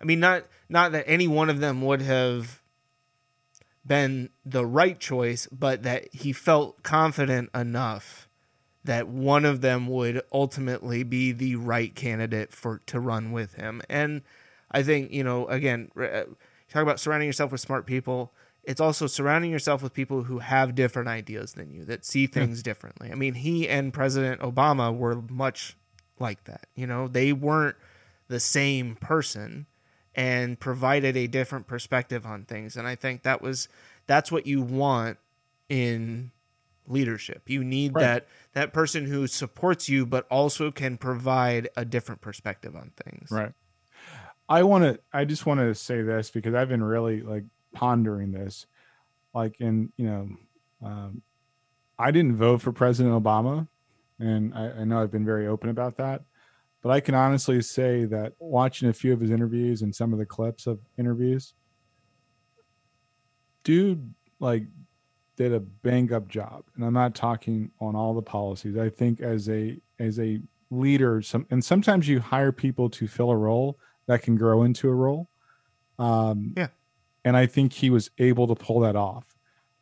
[0.00, 2.62] I mean not not that any one of them would have
[3.86, 8.28] been the right choice, but that he felt confident enough
[8.84, 13.82] that one of them would ultimately be the right candidate for to run with him.
[13.88, 14.22] And
[14.70, 16.24] I think you know, again, uh,
[16.70, 18.32] talk about surrounding yourself with smart people.
[18.64, 22.62] It's also surrounding yourself with people who have different ideas than you, that see things
[22.62, 23.12] differently.
[23.12, 25.76] I mean, he and President Obama were much
[26.18, 26.66] like that.
[26.74, 27.76] You know, they weren't
[28.28, 29.66] the same person
[30.16, 32.76] and provided a different perspective on things.
[32.76, 33.68] And I think that was
[34.06, 35.18] that's what you want
[35.68, 36.32] in
[36.88, 37.42] leadership.
[37.46, 38.02] You need Right.
[38.02, 43.30] that that person who supports you but also can provide a different perspective on things.
[43.30, 43.52] Right.
[44.48, 45.00] I want to.
[45.12, 48.66] I just want to say this because I've been really like pondering this.
[49.34, 50.28] Like, in you know,
[50.82, 51.22] um,
[51.98, 53.66] I didn't vote for President Obama,
[54.18, 56.22] and I, I know I've been very open about that.
[56.82, 60.18] But I can honestly say that watching a few of his interviews and some of
[60.18, 61.54] the clips of interviews,
[63.64, 64.64] dude, like,
[65.36, 66.64] did a bang up job.
[66.74, 68.76] And I'm not talking on all the policies.
[68.76, 73.30] I think as a as a leader, some and sometimes you hire people to fill
[73.30, 75.28] a role that can grow into a role.
[75.98, 76.68] Um, Yeah.
[77.24, 79.24] And I think he was able to pull that off.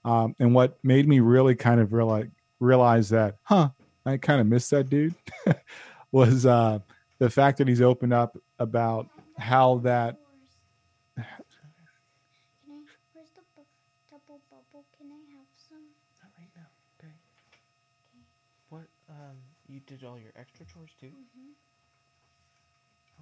[0.05, 2.29] Um, and what made me really kind of realize
[2.59, 3.71] realize that, huh,
[4.07, 5.15] I kind of missed that dude.
[6.15, 6.79] was uh,
[7.19, 10.17] the fact that he's opened up about how that.
[11.17, 11.25] Can
[12.71, 12.81] I?
[13.13, 13.67] Where's the bu-
[14.11, 14.87] double bubble?
[14.97, 15.83] Can I have some?
[16.23, 16.71] Not right now.
[17.01, 17.13] Okay.
[18.71, 18.87] What?
[19.11, 19.37] Um,
[19.67, 21.07] you did all your extra chores too.
[21.11, 21.51] Mm-hmm.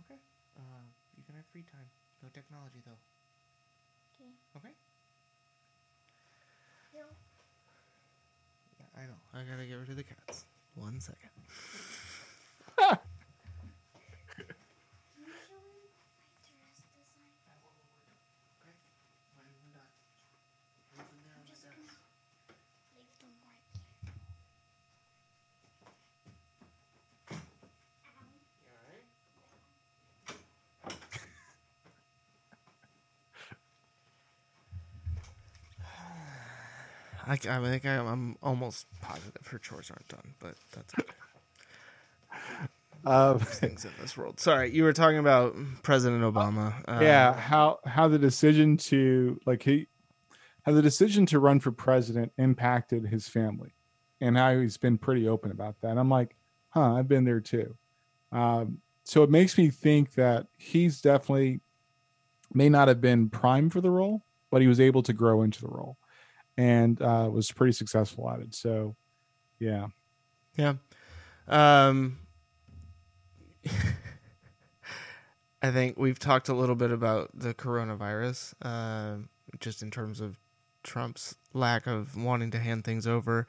[0.04, 0.20] Okay.
[0.58, 0.84] Uh,
[1.16, 1.88] you can have free time.
[2.22, 3.00] No technology though.
[4.20, 4.30] Okay.
[4.58, 4.74] Okay.
[6.94, 7.08] Yeah.
[8.78, 9.20] Yeah, I know.
[9.32, 10.44] I gotta get rid of the cats.
[10.74, 11.30] One second.
[12.82, 12.88] Can
[15.20, 17.12] you show me my dress design?
[18.60, 18.74] Okay.
[19.36, 19.92] When we're done.
[20.96, 21.76] Leave them there on I'm the just desk.
[21.76, 21.92] gonna
[22.96, 23.84] leave them right here.
[27.32, 28.24] Ow.
[28.64, 29.06] You alright?
[37.32, 41.12] I, I think I, I'm almost positive her chores aren't done, but that's okay.
[43.04, 44.38] Uh, Things in this world.
[44.38, 46.72] Sorry, you were talking about President Obama.
[46.86, 49.88] Uh, yeah, how how the decision to like he
[50.62, 53.74] how the decision to run for president impacted his family,
[54.20, 55.98] and how he's been pretty open about that.
[55.98, 56.36] I'm like,
[56.68, 57.76] huh, I've been there too.
[58.30, 61.58] Um, so it makes me think that he's definitely
[62.54, 65.60] may not have been primed for the role, but he was able to grow into
[65.60, 65.98] the role,
[66.56, 68.54] and uh, was pretty successful at it.
[68.54, 68.96] So,
[69.58, 69.88] yeah,
[70.56, 70.74] Yeah.
[71.48, 72.18] Um
[75.62, 79.28] I think we've talked a little bit about the coronavirus, um,
[79.60, 80.40] just in terms of
[80.82, 83.46] Trump's lack of wanting to hand things over.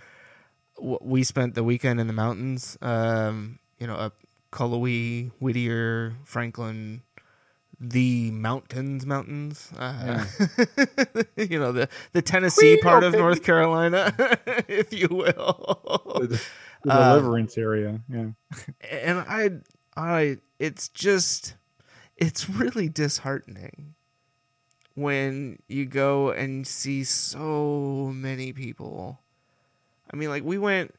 [0.80, 4.14] We spent the weekend in the mountains, um, you know, up
[4.52, 7.02] Cullowhee, Whittier, Franklin,
[7.80, 9.70] the mountains, mountains.
[9.78, 10.26] Uh,
[11.38, 14.14] you know, the the Tennessee part of North Carolina,
[14.68, 16.20] if you will.
[16.22, 16.42] the,
[16.84, 18.02] the Uh, deliverance area.
[18.10, 18.30] Yeah,
[18.90, 19.50] and I,
[19.96, 21.56] I, it's just,
[22.18, 23.96] it's really disheartening
[24.96, 29.20] when you go and see so many people.
[30.12, 30.94] I mean, like we went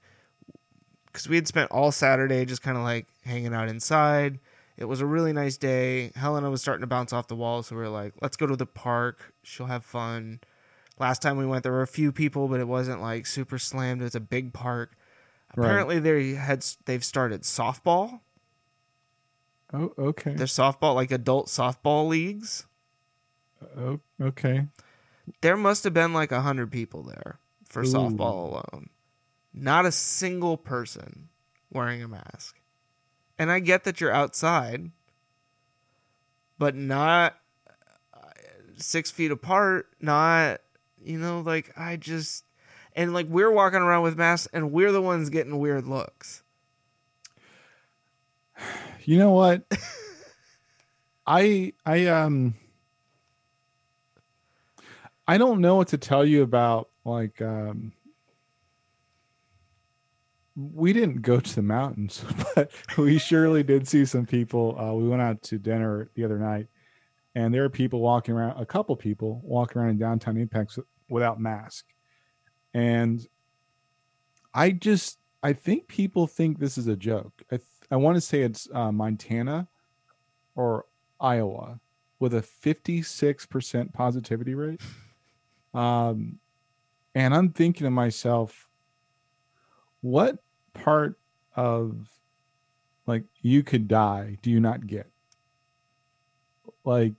[1.06, 4.40] because we had spent all Saturday just kind of like hanging out inside.
[4.76, 6.10] It was a really nice day.
[6.16, 8.56] Helena was starting to bounce off the wall, so we were like, let's go to
[8.56, 9.32] the park.
[9.42, 10.40] She'll have fun.
[10.98, 14.00] Last time we went, there were a few people, but it wasn't like super slammed.
[14.00, 14.96] It was a big park.
[15.56, 15.66] Right.
[15.66, 18.20] Apparently, they had they've started softball.
[19.72, 22.66] oh, okay, There's softball, like adult softball leagues.
[23.78, 24.66] oh, okay.
[25.40, 27.86] There must have been like a hundred people there for Ooh.
[27.86, 28.90] softball alone.
[29.52, 31.28] Not a single person
[31.70, 32.56] wearing a mask.
[33.38, 34.90] And I get that you're outside,
[36.58, 37.36] but not
[38.14, 38.20] uh,
[38.76, 39.88] six feet apart.
[40.00, 40.60] Not,
[41.02, 42.44] you know, like I just,
[42.94, 46.42] and like we're walking around with masks, and we're the ones getting weird looks.
[49.06, 49.64] You know what?
[51.26, 52.54] I I um
[55.26, 57.92] I don't know what to tell you about like um
[60.56, 62.24] we didn't go to the mountains,
[62.54, 64.78] but we surely did see some people.
[64.78, 66.68] Uh, we went out to dinner the other night,
[67.34, 68.60] and there are people walking around.
[68.60, 70.78] A couple people walking around in downtown Apex
[71.08, 71.86] without mask,
[72.72, 73.26] and
[74.52, 77.42] I just I think people think this is a joke.
[77.50, 79.68] I th- I want to say it's uh, Montana
[80.54, 80.86] or
[81.20, 81.80] Iowa
[82.18, 84.80] with a 56% positivity rate.
[85.74, 86.38] Um,
[87.14, 88.68] and I'm thinking to myself,
[90.00, 90.38] what
[90.74, 91.18] part
[91.56, 91.96] of
[93.06, 95.10] like you could die do you not get?
[96.84, 97.14] Like,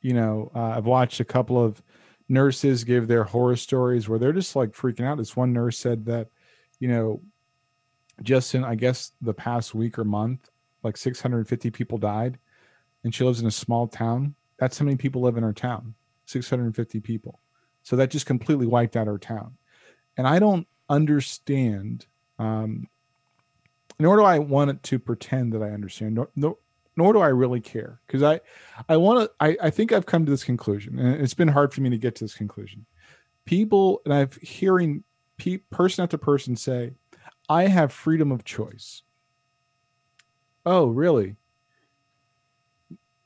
[0.00, 1.82] you know, uh, I've watched a couple of
[2.28, 5.18] nurses give their horror stories where they're just like freaking out.
[5.18, 6.28] This one nurse said that,
[6.78, 7.20] you know,
[8.22, 10.50] just in I guess the past week or month,
[10.82, 12.38] like 650 people died,
[13.04, 14.34] and she lives in a small town.
[14.58, 15.94] That's how many people live in her town,
[16.26, 17.40] 650 people.
[17.82, 19.56] So that just completely wiped out her town,
[20.16, 22.06] and I don't understand.
[22.38, 22.88] Um,
[23.98, 26.14] nor do I want to pretend that I understand.
[26.14, 26.58] Nor, nor,
[26.96, 28.40] nor do I really care because I,
[28.88, 29.30] I want to.
[29.40, 31.98] I, I think I've come to this conclusion, and it's been hard for me to
[31.98, 32.86] get to this conclusion.
[33.44, 35.04] People, and I've hearing
[35.36, 36.94] pe- person after person say,
[37.48, 39.02] I have freedom of choice.
[40.64, 41.36] Oh, really?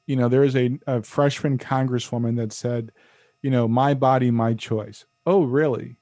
[0.06, 2.92] You know, there is a, a freshman congresswoman that said,
[3.40, 5.06] you know, my body, my choice.
[5.24, 5.96] Oh, really?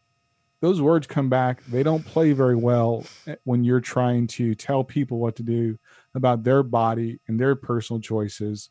[0.61, 1.65] Those words come back.
[1.65, 5.79] They don't play very well eh, when you're trying to tell people what to do
[6.15, 8.71] about their body and their personal choices.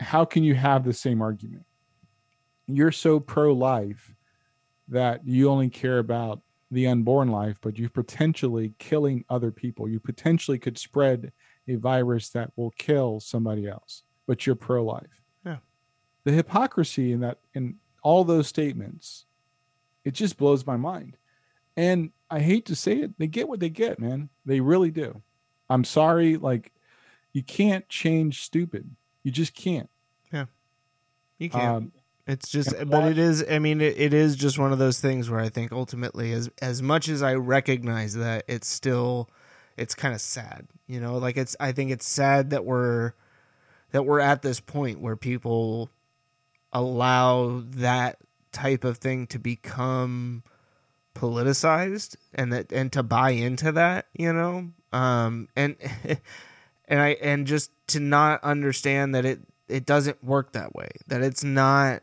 [0.00, 1.64] How can you have the same argument?
[2.66, 4.14] You're so pro life
[4.88, 6.40] that you only care about
[6.70, 9.88] the unborn life, but you're potentially killing other people.
[9.88, 11.32] You potentially could spread
[11.68, 15.22] a virus that will kill somebody else, but you're pro life.
[15.44, 15.58] Yeah.
[16.24, 19.26] The hypocrisy in that, in all those statements,
[20.06, 21.18] it just blows my mind.
[21.76, 24.30] And I hate to say it, they get what they get, man.
[24.46, 25.20] They really do.
[25.68, 26.36] I'm sorry.
[26.36, 26.72] Like,
[27.32, 28.96] you can't change stupid.
[29.24, 29.90] You just can't.
[30.32, 30.46] Yeah.
[31.38, 31.76] You can't.
[31.76, 31.92] Um,
[32.26, 33.44] It's just, but it is.
[33.48, 36.50] I mean, it, it is just one of those things where I think ultimately, as
[36.60, 39.28] as much as I recognize that, it's still,
[39.76, 40.66] it's kind of sad.
[40.88, 41.54] You know, like it's.
[41.60, 43.12] I think it's sad that we're,
[43.92, 45.90] that we're at this point where people
[46.72, 48.18] allow that
[48.56, 50.42] type of thing to become
[51.14, 54.06] politicized and that and to buy into that.
[54.14, 55.76] You know, um, and
[56.88, 60.88] and I and just to not understand that it it doesn't work that way.
[61.06, 62.02] That it's not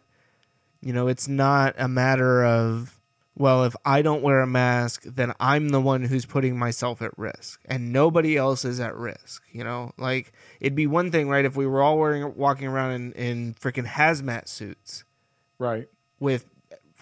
[0.82, 3.00] you know, it's not a matter of
[3.36, 7.18] well, if I don't wear a mask, then I'm the one who's putting myself at
[7.18, 9.92] risk and nobody else is at risk, you know?
[9.98, 13.54] Like it'd be one thing, right, if we were all wearing walking around in in
[13.56, 15.04] freaking hazmat suits
[15.64, 15.88] right.
[16.24, 16.46] With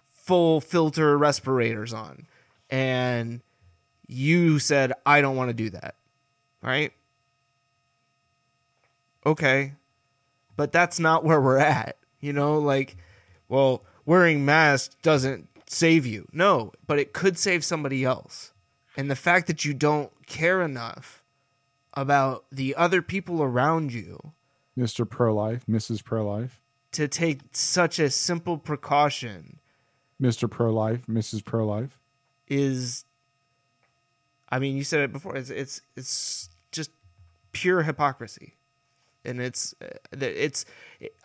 [0.10, 2.26] full filter respirators on
[2.72, 3.42] and
[4.08, 5.96] you said I don't want to do that.
[6.64, 6.92] Right?
[9.26, 9.74] Okay.
[10.56, 11.98] But that's not where we're at.
[12.20, 12.98] You know, like
[13.48, 16.28] well, wearing masks doesn't save you.
[16.32, 18.54] No, but it could save somebody else.
[18.98, 21.24] And the fact that you don't care enough
[21.94, 24.34] about the other people around you
[24.78, 25.08] Mr.
[25.08, 26.04] Pro Life, Mrs.
[26.04, 26.60] Pro Life,
[26.94, 29.60] to take such a simple precaution
[30.22, 30.50] Mr.
[30.50, 31.44] Pro Life, Mrs.
[31.44, 31.98] Pro Life.
[32.48, 33.06] is
[34.50, 35.36] I mean, you said it before.
[35.38, 36.92] It's it's it's just
[37.54, 38.56] pure hypocrisy,
[39.24, 40.66] and it's uh, that it's.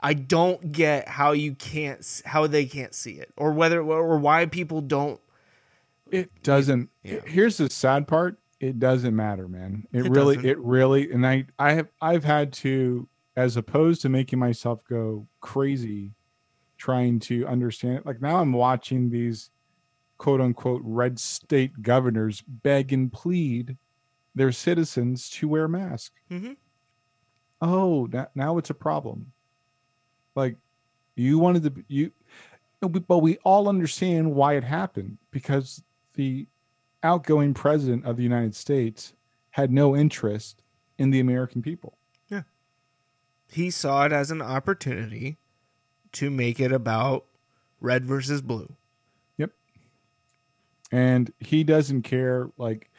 [0.00, 4.46] I don't get how you can't how they can't see it, or whether or why
[4.46, 5.20] people don't.
[6.10, 6.88] It doesn't.
[7.02, 7.20] Yeah.
[7.26, 8.38] Here's the sad part.
[8.60, 9.86] It doesn't matter, man.
[9.92, 10.50] It, It really, doesn't.
[10.50, 13.06] it really, and I, I have, I've had to,
[13.36, 16.14] as opposed to making myself go crazy,
[16.78, 18.06] trying to understand it.
[18.06, 19.50] Like now, I'm watching these
[20.18, 23.76] quote unquote red state governors beg and plead
[24.34, 26.14] their citizens to wear masks.
[26.30, 26.56] Mhm.
[27.60, 29.32] Oh, now, now it's a problem.
[30.34, 30.56] Like
[31.16, 32.12] you wanted to, you,
[32.80, 35.82] but we all understand why it happened because
[36.14, 36.46] the
[37.02, 39.14] outgoing president of the United States
[39.50, 40.62] had no interest
[40.98, 41.98] in the American people.
[43.50, 45.38] He saw it as an opportunity
[46.12, 47.26] to make it about
[47.80, 48.74] red versus blue.
[49.36, 49.50] Yep.
[50.92, 52.90] And he doesn't care like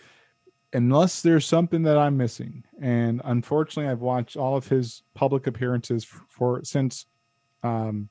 [0.73, 2.63] unless there's something that I'm missing.
[2.79, 7.05] And unfortunately, I've watched all of his public appearances for since
[7.63, 8.09] um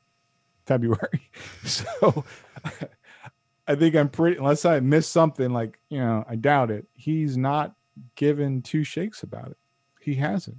[0.67, 1.31] February.
[1.65, 2.25] So
[3.69, 6.87] I think I'm pretty unless I missed something like, you know, I doubt it.
[6.95, 7.75] He's not
[8.15, 9.57] given two shakes about it.
[10.01, 10.59] He hasn't.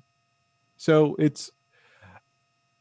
[0.78, 1.52] So it's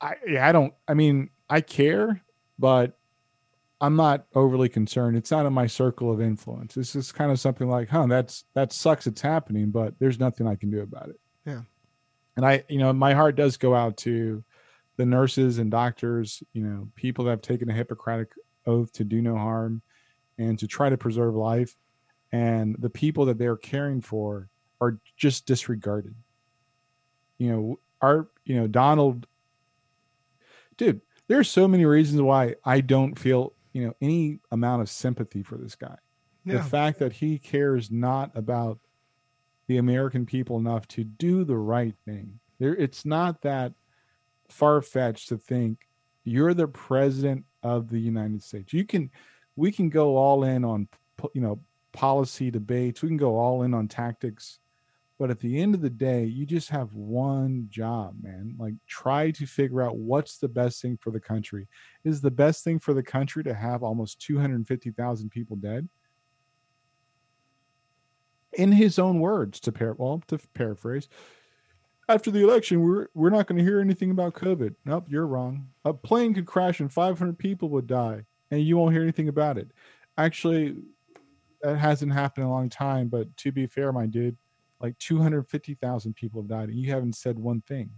[0.01, 2.23] I yeah, I don't I mean, I care,
[2.59, 2.99] but
[3.81, 5.17] I'm not overly concerned.
[5.17, 6.75] It's not in my circle of influence.
[6.75, 10.47] This is kind of something like, huh, that's that sucks it's happening, but there's nothing
[10.47, 11.21] I can do about it.
[11.45, 11.63] Yeah.
[12.37, 14.45] And I, you know, my heart does go out to
[14.97, 18.33] the nurses and doctors, you know, people that have taken a Hippocratic
[18.67, 19.83] oath to do no harm
[20.39, 21.77] and to try to preserve life.
[22.33, 24.49] And the people that they're caring for
[24.81, 26.15] are just disregarded.
[27.39, 29.27] You know, our, you know, Donald,
[30.77, 35.43] dude, there's so many reasons why I don't feel, you know, any amount of sympathy
[35.43, 35.97] for this guy.
[36.45, 38.79] The fact that he cares not about
[39.67, 42.39] the American people enough to do the right thing.
[42.61, 43.73] There, it's not that
[44.49, 45.89] far fetched to think
[46.23, 48.73] you're the president of the United States.
[48.73, 49.11] You can,
[49.57, 50.89] we can go all in on,
[51.33, 51.59] you know,
[51.93, 53.03] policy debates.
[53.03, 54.61] We can go all in on tactics,
[55.19, 58.55] but at the end of the day, you just have one job, man.
[58.59, 61.69] Like, try to figure out what's the best thing for the country.
[62.05, 65.89] Is the best thing for the country to have almost 250,000 people dead?
[68.57, 71.09] in his own words to par- well to paraphrase
[72.09, 75.69] after the election we're we're not going to hear anything about covid nope you're wrong
[75.85, 79.59] a plane could crash and 500 people would die and you won't hear anything about
[79.59, 79.71] it
[80.17, 80.75] actually
[81.63, 84.37] that hasn't happened in a long time but to be fair my dude
[84.81, 87.91] like 250,000 people have died and you haven't said one thing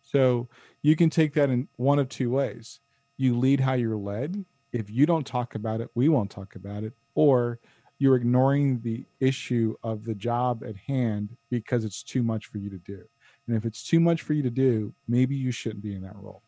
[0.00, 0.48] so
[0.82, 2.80] you can take that in one of two ways
[3.16, 6.84] you lead how you're led if you don't talk about it we won't talk about
[6.84, 7.58] it or
[8.02, 12.68] you're ignoring the issue of the job at hand because it's too much for you
[12.68, 13.00] to do.
[13.46, 16.16] And if it's too much for you to do, maybe you shouldn't be in that
[16.16, 16.42] role.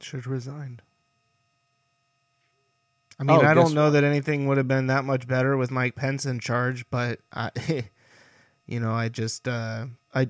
[0.00, 0.80] Should resign.
[3.18, 5.72] I mean, Oh, I don't know that anything would have been that much better with
[5.72, 7.50] Mike Pence in charge, but I,
[8.72, 10.28] you know, I just, uh, I,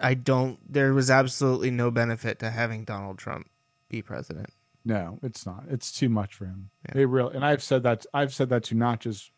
[0.00, 0.58] I don't.
[0.72, 3.50] There was absolutely no benefit to having Donald Trump
[3.88, 4.50] be president.
[4.84, 5.64] No, it's not.
[5.68, 6.70] It's too much for him.
[6.88, 7.02] Yeah.
[7.02, 8.06] It really, and I've said that.
[8.14, 9.32] I've said that to not just,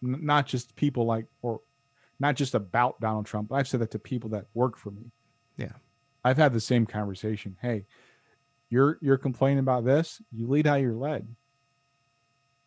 [0.00, 1.60] not just people like, or
[2.18, 3.50] not just about Donald Trump.
[3.50, 5.12] But I've said that to people that work for me.
[5.56, 5.72] Yeah.
[6.24, 7.56] I've had the same conversation.
[7.60, 7.84] Hey,
[8.70, 10.20] you're you're complaining about this.
[10.32, 11.28] You lead how you're led.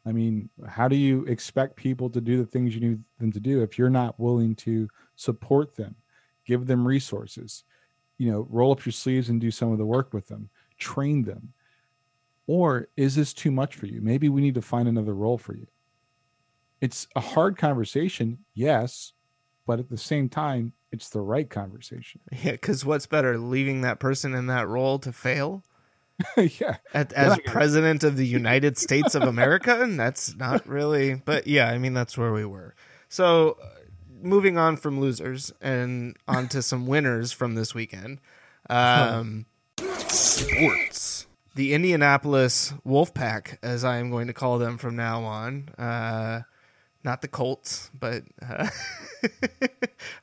[0.06, 3.40] I mean, how do you expect people to do the things you need them to
[3.40, 5.96] do if you're not willing to support them,
[6.46, 7.64] give them resources,
[8.18, 11.24] you know, roll up your sleeves and do some of the work with them, train
[11.24, 11.54] them?
[12.48, 14.02] Or is this too much for you?
[14.02, 15.68] Maybe we need to find another role for you.
[16.82, 19.14] It's a hard conversation, yes,
[19.68, 22.22] but at the same time, it's the right conversation.
[22.44, 25.64] Yeah, because what's better, leaving that person in that role to fail
[26.60, 26.78] yeah.
[26.94, 27.46] at, as it.
[27.46, 29.82] president of the United States of America?
[29.82, 32.76] And that's not really, but yeah, I mean, that's where we were.
[33.10, 33.68] So, uh,
[34.22, 38.20] moving on from losers and onto some winners from this weekend.
[38.70, 39.46] Um,
[40.08, 41.28] sports.
[41.56, 45.70] The Indianapolis Wolfpack, as I am going to call them from now on.
[45.78, 46.42] Uh,
[47.04, 48.68] not the Colts, but uh,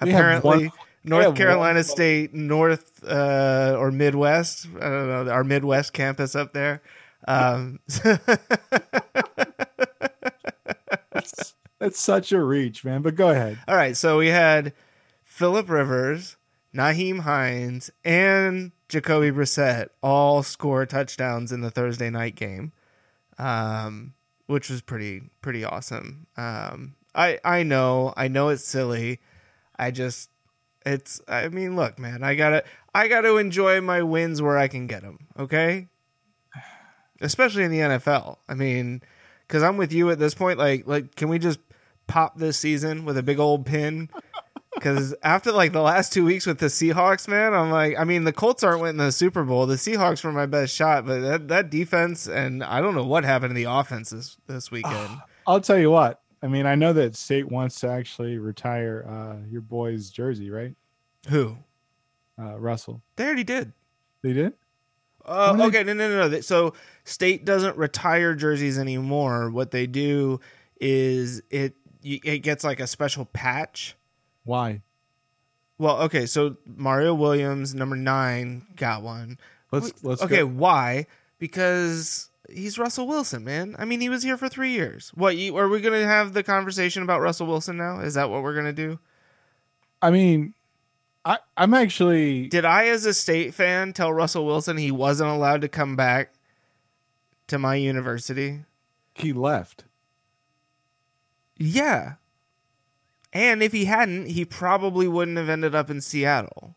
[0.01, 0.73] We have one- apparently
[1.09, 4.67] North have one- Carolina State, North uh, or Midwest.
[4.77, 6.83] I don't know our Midwest campus up there.
[7.27, 7.81] Um,
[11.13, 13.03] That's, that's such a reach, man.
[13.03, 13.59] But go ahead.
[13.67, 14.73] all right, so we had
[15.25, 16.37] Philip Rivers,
[16.75, 22.73] Nyheim Hines, and Jacoby Brissett all score touchdowns in the Thursday night game,
[23.39, 24.15] um,
[24.47, 26.27] which was pretty pretty awesome.
[26.37, 29.21] Um, I I know I know it's silly.
[29.79, 30.31] I just
[30.89, 32.65] it's I mean look man I gotta
[32.95, 35.27] I gotta enjoy my wins where I can get them.
[35.39, 35.89] Okay,
[37.21, 38.39] especially in the NFL.
[38.49, 39.03] I mean,
[39.47, 40.59] because I'm with you at this point.
[40.59, 41.61] Like like can we just
[42.07, 44.09] pop this season with a big old pin?
[44.75, 48.25] Because after like the last two weeks with the Seahawks, man, I'm like, I mean,
[48.25, 49.67] the Colts aren't winning the Super Bowl.
[49.67, 53.25] The Seahawks were my best shot, but that, that defense and I don't know what
[53.25, 55.19] happened to the offense this, this weekend.
[55.47, 56.21] I'll tell you what.
[56.43, 60.75] I mean, I know that State wants to actually retire uh, your boy's jersey, right?
[61.29, 61.57] Who?
[62.39, 63.03] Uh, Russell.
[63.17, 63.73] They already did.
[64.23, 64.53] They did?
[65.25, 66.41] Uh, When they- okay, no, no, no, no.
[66.41, 66.75] So
[67.05, 69.51] State doesn't retire jerseys anymore.
[69.51, 70.41] What they do
[70.81, 73.97] is it it gets like a special patch.
[74.45, 74.83] Why?
[75.79, 79.39] Well, okay, so Mario Williams, number nine, got one.
[79.73, 81.07] Let's let's okay, go- why?
[81.39, 83.77] Because he's Russell Wilson, man.
[83.79, 85.11] I mean, he was here for three years.
[85.15, 85.37] What?
[85.37, 88.01] You, are we going to have the conversation about Russell Wilson now?
[88.01, 88.99] Is that what we're going to do?
[90.01, 90.55] I mean,
[91.25, 95.61] I I'm actually Did I, as a state fan, tell Russell Wilson he wasn't allowed
[95.63, 96.35] to come back
[97.49, 98.61] to my university?
[99.19, 99.85] he left.
[101.57, 102.15] Yeah.
[103.33, 106.77] And if he hadn't, he probably wouldn't have ended up in Seattle.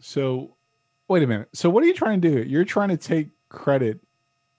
[0.00, 0.55] So,
[1.08, 1.48] wait a minute.
[1.52, 2.42] So, what are you trying to do?
[2.48, 4.00] You're trying to take credit.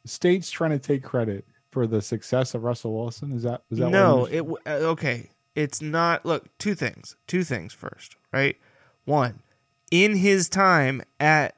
[0.06, 3.32] State's trying to take credit for the success of Russell Wilson.
[3.34, 5.32] Is that is that no, What it w- uh, okay.
[5.56, 6.26] It's not.
[6.26, 7.16] Look, two things.
[7.26, 8.58] Two things first, right?
[9.06, 9.40] One,
[9.92, 11.56] in his time at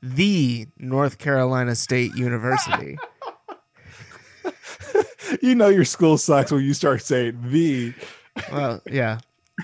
[0.00, 2.96] the North Carolina State University,
[5.42, 7.92] you know your school sucks when you start saying the.
[8.50, 9.18] well, yeah.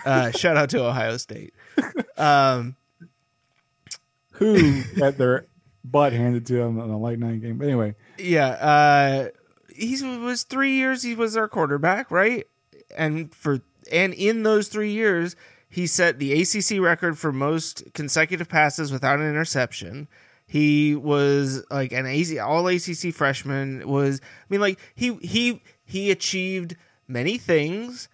[0.05, 1.55] Uh, shout out to Ohio State.
[2.17, 2.77] Um,
[4.39, 5.47] who got their
[5.85, 7.59] butt handed to them in a late night game.
[7.59, 9.29] But anyway, yeah, uh,
[9.75, 11.03] he was three years.
[11.03, 12.47] He was our quarterback, right?
[12.97, 13.61] And for
[13.91, 15.37] and in those three years,
[15.69, 20.09] he set the ACC record for most consecutive passes without an interception.
[20.47, 23.87] He was like an AC, all ACC freshman.
[23.87, 26.77] Was I mean, like he he he achieved
[27.07, 28.09] many things.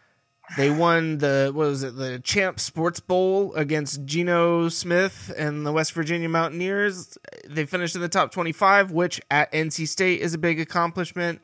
[0.56, 5.72] They won the what was it the Champ Sports Bowl against Geno Smith and the
[5.72, 7.16] West Virginia Mountaineers.
[7.48, 11.40] They finished in the top twenty five, which at NC State is a big accomplishment.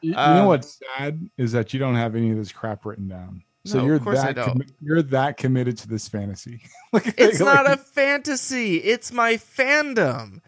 [0.00, 2.84] you, you Um, know what's sad is that you don't have any of this crap
[2.86, 3.42] written down.
[3.66, 6.60] So No, you're I that commi- you're that committed to this fantasy.
[6.92, 8.76] like, It's like- not a fantasy.
[8.76, 10.40] It's my fandom.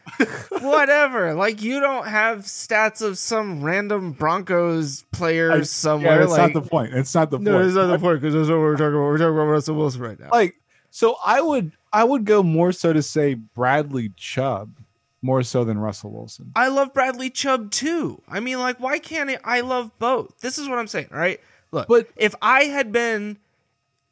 [0.50, 1.34] Whatever.
[1.46, 6.12] Like you don't have stats of some random Broncos player I- somewhere.
[6.14, 6.94] Yeah, that's like not the point.
[6.94, 7.64] It's not the no, point.
[7.64, 9.00] that's not the point because that's what we're talking about.
[9.04, 10.28] We're talking about Russell Wilson right now.
[10.32, 10.56] like
[10.90, 14.78] so I would I would go more so to say Bradley Chubb
[15.22, 16.52] more so than Russell Wilson.
[16.54, 18.22] I love Bradley Chubb too.
[18.28, 19.40] I mean, like, why can't it?
[19.44, 20.38] I love both.
[20.40, 21.40] This is what I'm saying, all right?
[21.76, 23.38] Look, But- if I had been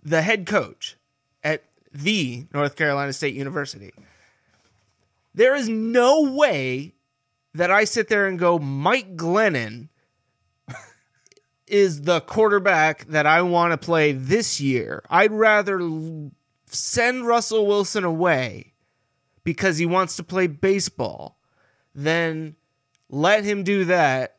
[0.03, 0.97] the head coach
[1.43, 3.93] at the North Carolina State University,
[5.35, 6.93] there is no way
[7.55, 9.89] that I sit there and go, Mike Glennon
[11.67, 15.03] is the quarterback that I want to play this year.
[15.09, 15.81] I'd rather
[16.67, 18.75] send Russell Wilson away
[19.43, 21.39] because he wants to play baseball
[21.95, 22.57] than
[23.09, 24.34] let him do that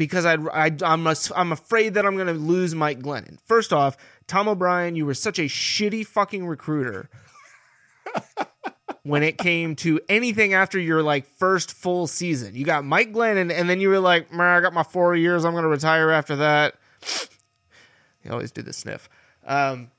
[0.00, 3.36] because I'd, I, I'm, as- I'm afraid that I'm going to lose Mike Glennon.
[3.44, 7.10] First off, Tom O'Brien, you were such a shitty fucking recruiter
[9.02, 12.54] when it came to anything after your like first full season.
[12.56, 15.44] You got Mike Glennon, and then you were like, "Man, I got my four years.
[15.44, 16.76] I'm going to retire after that."
[18.24, 19.10] You always do the sniff.
[19.46, 19.90] Um,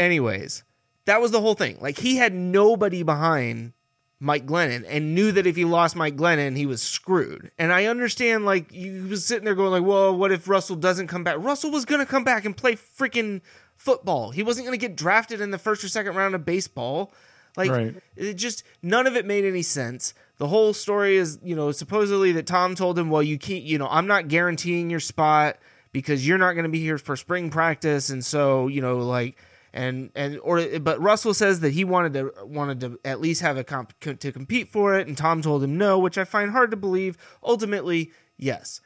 [0.00, 0.64] anyways,
[1.04, 1.78] that was the whole thing.
[1.80, 3.72] Like he had nobody behind
[4.18, 7.50] Mike Glennon and knew that if he lost Mike Glennon, he was screwed.
[7.58, 11.08] And I understand, like, you was sitting there going, like, well, what if Russell doesn't
[11.08, 11.36] come back?
[11.38, 13.42] Russell was going to come back and play freaking
[13.76, 14.30] football.
[14.30, 17.12] He wasn't going to get drafted in the first or second round of baseball.
[17.58, 17.94] Like, Right.
[18.16, 20.14] it just, none of it made any sense.
[20.38, 23.78] The whole story is, you know, supposedly that Tom told him, well, you can't, you
[23.78, 25.56] know, I'm not guaranteeing your spot
[25.92, 28.10] because you're not going to be here for spring practice.
[28.10, 29.36] And so, you know, like,
[29.76, 33.58] and and or but Russell says that he wanted to wanted to at least have
[33.58, 36.70] a comp to compete for it, and Tom told him no, which I find hard
[36.70, 37.18] to believe.
[37.44, 38.80] Ultimately, yes.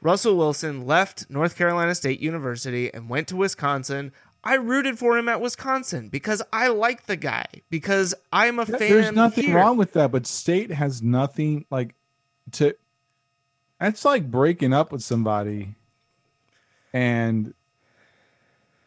[0.00, 4.12] Russell Wilson left North Carolina State University and went to Wisconsin.
[4.44, 8.78] I rooted for him at Wisconsin because I like the guy because I'm a fan.
[8.78, 9.56] There's nothing here.
[9.56, 11.94] wrong with that, but state has nothing like
[12.52, 12.76] to.
[13.80, 15.74] It's like breaking up with somebody,
[16.92, 17.52] and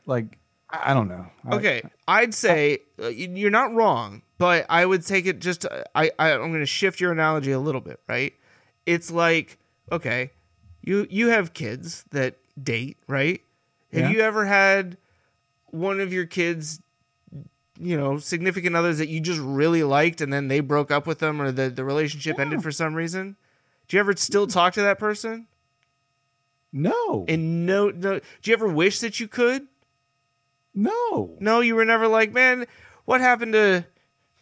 [0.05, 0.39] like
[0.70, 1.26] I I don't know.
[1.49, 5.65] I- Okay, I'd say uh, you're not wrong, but I would take it just.
[5.65, 8.34] uh, I, I I'm going to shift your analogy a little bit, right?
[8.86, 9.57] It's like
[9.91, 10.32] okay,
[10.82, 13.41] you you have kids that date, right?
[13.93, 14.09] Have Yeah.
[14.11, 14.97] you ever had
[15.72, 16.80] one of your kids,
[17.80, 21.20] you know, significant others that you just really liked, and then they broke up with
[21.20, 23.36] them, or the the relationship ended for some reason?
[23.88, 25.47] Do you ever still talk to that person?
[26.72, 28.20] no, And no, no.
[28.20, 29.67] Do you ever wish that you could?
[30.84, 31.38] No.
[31.40, 32.66] No, you were never like, man,
[33.06, 33.86] what happened to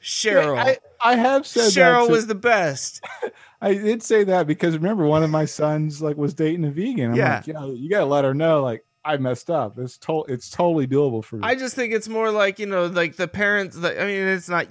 [0.02, 0.58] Cheryl?
[0.58, 3.04] I, I have said Cheryl to- was the best.
[3.62, 7.12] I did say that because remember one of my sons like was dating a vegan.
[7.12, 7.36] I'm Yeah.
[7.38, 9.78] like, yeah, you gotta let her know like I messed up.
[9.80, 11.42] It's to- it's totally doable for me.
[11.44, 13.78] I just think it's more like you know, like the parents.
[13.78, 14.68] I mean, it's not.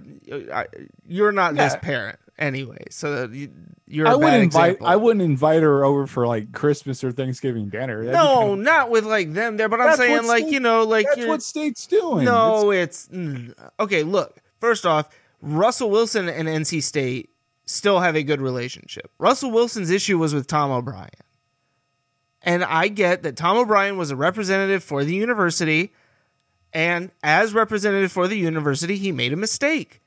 [0.52, 0.66] I,
[1.06, 3.50] you're not this parent anyway, so you,
[3.86, 4.06] you're.
[4.06, 4.86] I a wouldn't invite example.
[4.86, 8.04] I wouldn't invite her over for like Christmas or Thanksgiving dinner.
[8.04, 10.84] That'd No, kinda- not with like them there, but I'm saying like state- you know,
[10.84, 12.24] like that's what state's doing.
[12.24, 14.02] no, it's, mm, okay.
[14.02, 15.08] Look, first off,
[15.40, 17.30] Russell Wilson and NC State
[17.66, 19.10] still have a good relationship.
[19.18, 21.08] Russell Wilson's issue was with Tom O'Brien.
[22.46, 25.92] And I get that Tom O'Brien was a representative for the university,
[26.72, 30.00] and as representative for the university, he made a mistake,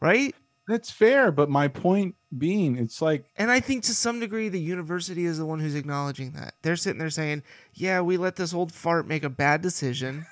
[0.00, 0.34] right?
[0.70, 1.30] that's fair.
[1.32, 5.38] But my point being, it's like And I think to some degree, the university is
[5.38, 6.54] the one who's acknowledging that.
[6.62, 7.42] They're sitting there saying,
[7.74, 10.26] "Yeah, we let this old fart make a bad decision."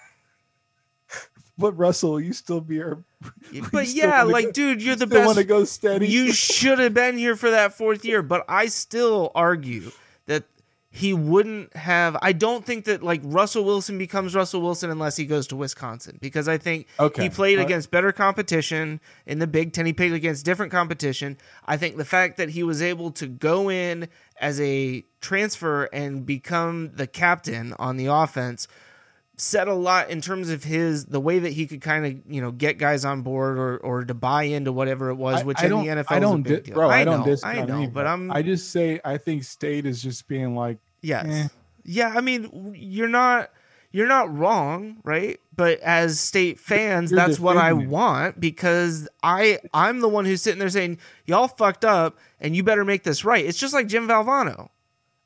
[1.58, 3.02] but Russell, you still be our
[3.72, 6.08] But yeah, like, go- dude, you're the still want to go steady.
[6.08, 8.22] You should have been here for that fourth year.
[8.22, 9.90] But I still argue
[10.98, 12.16] he wouldn't have.
[12.22, 16.18] I don't think that like Russell Wilson becomes Russell Wilson unless he goes to Wisconsin
[16.20, 17.22] because I think Okay.
[17.24, 19.86] he played Uh, against better competition in the Big Ten.
[19.86, 21.36] He played against different competition.
[21.66, 24.08] I think the fact that he was able to go in
[24.40, 28.66] as a transfer and become the captain on the offense
[29.40, 32.40] said a lot in terms of his the way that he could kind of you
[32.40, 35.64] know get guys on board or or to buy into whatever it was, which I
[35.66, 36.74] in don't, the NFL I don't, is a big di- deal.
[36.74, 36.90] bro.
[36.90, 40.26] I, don't know, I know, but I'm I just say I think state is just
[40.26, 41.48] being like, yes, eh.
[41.84, 42.12] yeah.
[42.14, 43.50] I mean, you're not
[43.90, 45.40] you're not wrong, right?
[45.54, 50.42] But as state fans, You're that's what I want because I I'm the one who's
[50.42, 53.44] sitting there saying y'all fucked up and you better make this right.
[53.44, 54.68] It's just like Jim Valvano.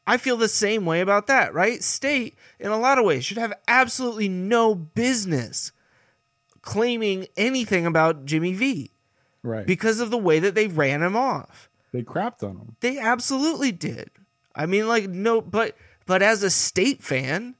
[0.06, 1.82] I feel the same way about that, right?
[1.82, 5.70] State, in a lot of ways, should have absolutely no business
[6.60, 8.90] claiming anything about Jimmy V
[9.42, 9.66] right.
[9.66, 11.68] because of the way that they ran him off.
[11.92, 12.76] they crapped on him.
[12.80, 14.10] They absolutely did.
[14.54, 15.76] I mean, like, no, but
[16.06, 17.56] but as a state fan,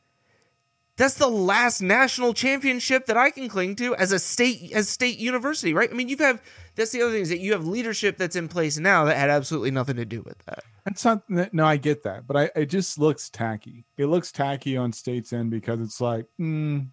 [0.97, 5.19] that's the last national championship that I can cling to as a state as state
[5.19, 5.91] university, right?
[5.91, 6.43] I mean, you have
[6.75, 9.31] that's the other thing is that you have leadership that's in place now that had
[9.31, 10.65] absolutely nothing to do with that.
[10.85, 13.85] That's not no, I get that, but I it just looks tacky.
[13.97, 16.89] It looks tacky on state's end because it's like, mm,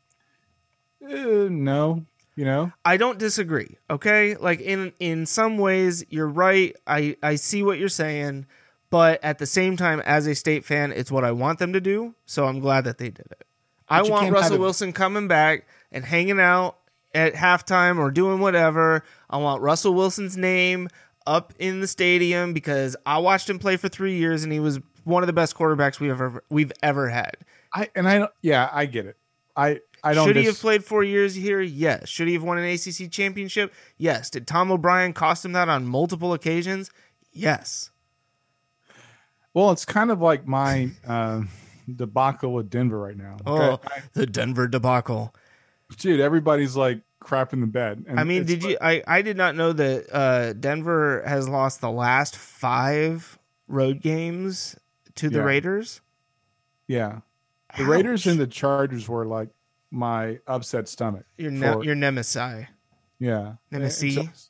[1.08, 3.78] eh, no, you know, I don't disagree.
[3.90, 6.76] Okay, like in in some ways, you're right.
[6.88, 8.46] I I see what you're saying,
[8.90, 11.82] but at the same time, as a state fan, it's what I want them to
[11.82, 12.16] do.
[12.26, 13.46] So I'm glad that they did it.
[13.88, 16.78] I want Russell Wilson coming back and hanging out
[17.14, 19.04] at halftime or doing whatever.
[19.30, 20.90] I want Russell Wilson's name
[21.26, 24.80] up in the stadium because I watched him play for three years and he was
[25.04, 27.34] one of the best quarterbacks we've ever we've ever had.
[27.74, 29.18] I and I don't- yeah, I get it.
[29.56, 31.60] I I don't Should he dis- have played four years here?
[31.60, 32.08] Yes.
[32.10, 33.74] Should he have won an ACC championship?
[33.98, 34.30] Yes.
[34.30, 36.90] Did Tom O'Brien cost him that on multiple occasions?
[37.34, 37.90] Yes.
[39.54, 41.42] Well, it's kind of like my uh,
[41.94, 43.38] debacle with Denver right now.
[43.46, 43.80] Oh,
[44.14, 45.34] the Denver debacle.
[45.98, 48.06] dude, everybody's like crap in the bed.
[48.08, 48.78] And I mean, did you?
[48.80, 54.78] I, I did not know that uh, Denver has lost the last five road games
[55.16, 55.44] to the Yeah.
[55.46, 56.02] Raiders.
[56.88, 57.20] Yeah,
[57.78, 59.50] the Raiders and the Chargers were like
[59.92, 61.26] my upset stomach.
[61.38, 62.66] your ne- for- your nemesis,
[63.20, 64.16] yeah, Nemesis?
[64.18, 64.50] It's-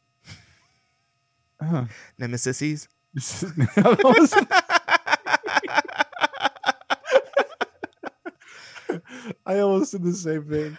[1.62, 1.86] Uh,
[2.18, 2.88] nemesis.
[3.76, 4.34] that was-
[9.46, 10.78] I almost did the same thing.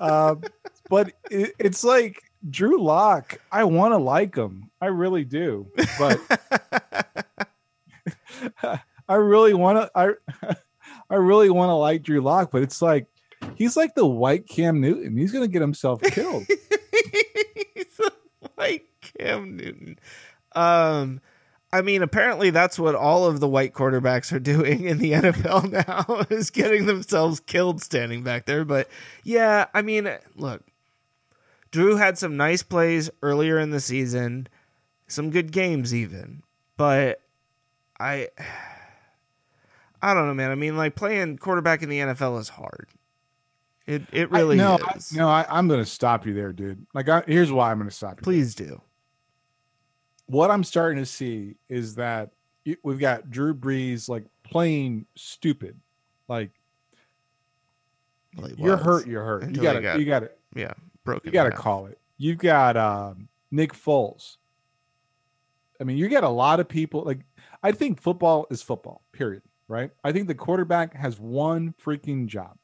[0.00, 0.42] Um,
[0.88, 3.40] but it, it's like Drew Lock.
[3.52, 4.70] I want to like him.
[4.80, 5.70] I really do.
[5.98, 6.20] But
[9.08, 9.90] I really want to.
[9.94, 10.54] I
[11.10, 12.50] I really want to like Drew Lock.
[12.50, 13.06] But it's like
[13.56, 15.16] he's like the white Cam Newton.
[15.16, 16.46] He's gonna get himself killed.
[17.74, 18.00] He's
[18.56, 19.98] like Cam Newton.
[20.52, 21.20] Um,
[21.72, 25.70] I mean, apparently that's what all of the white quarterbacks are doing in the NFL
[25.70, 28.64] now is getting themselves killed standing back there.
[28.64, 28.88] But
[29.22, 30.64] yeah, I mean, look,
[31.70, 34.48] Drew had some nice plays earlier in the season,
[35.06, 36.42] some good games even,
[36.76, 37.20] but
[38.00, 38.28] I,
[40.02, 40.50] I don't know, man.
[40.50, 42.88] I mean, like playing quarterback in the NFL is hard.
[43.86, 45.12] It it really I, no, I- is.
[45.12, 45.28] no.
[45.28, 46.86] I, I'm gonna stop you there, dude.
[46.94, 48.22] Like, I, here's why I'm gonna stop you.
[48.22, 48.80] Please do.
[50.30, 52.30] What I'm starting to see is that
[52.84, 55.76] we've got Drew Brees like playing stupid.
[56.28, 56.50] Like
[58.36, 59.48] Well, you're hurt, you're hurt.
[59.50, 60.72] You got he to got- you got to Yeah,
[61.04, 61.22] broken.
[61.26, 61.98] you got to call it.
[62.16, 64.36] You've got um, Nick Foles.
[65.80, 67.20] I mean, you got a lot of people like
[67.62, 69.02] I think football is football.
[69.12, 69.42] Period.
[69.66, 69.90] Right?
[70.04, 72.56] I think the quarterback has one freaking job.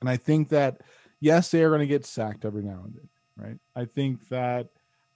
[0.00, 0.82] And I think that
[1.20, 3.58] yes, they are going to get sacked every now and then, right?
[3.74, 4.68] I think that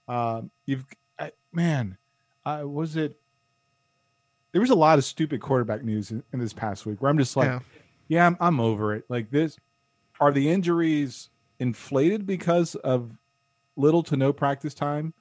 [0.09, 0.85] um, you've
[1.21, 1.99] I, man,
[2.45, 3.17] uh, was it?
[4.53, 7.19] There was a lot of stupid quarterback news in, in this past week where I'm
[7.19, 7.61] just like, Yeah.
[8.09, 9.05] yeah, I'm, I'm over it.
[9.09, 9.57] Like this,
[10.19, 11.29] are the injuries
[11.61, 13.13] inflated because of
[13.77, 15.15] little to no practice time?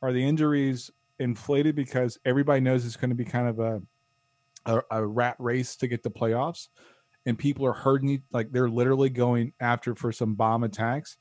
[0.00, 3.82] Are the injuries inflated because everybody knows it's going to be kind of a,
[4.66, 6.68] a a rat race to get the playoffs,
[7.26, 8.22] and people are hurting?
[8.30, 11.16] Like they're literally going after for some bomb attacks.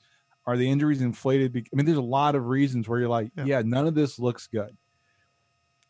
[0.47, 1.55] Are the injuries inflated?
[1.55, 3.43] I mean, there's a lot of reasons where you're like, Yeah.
[3.45, 4.75] yeah, none of this looks good.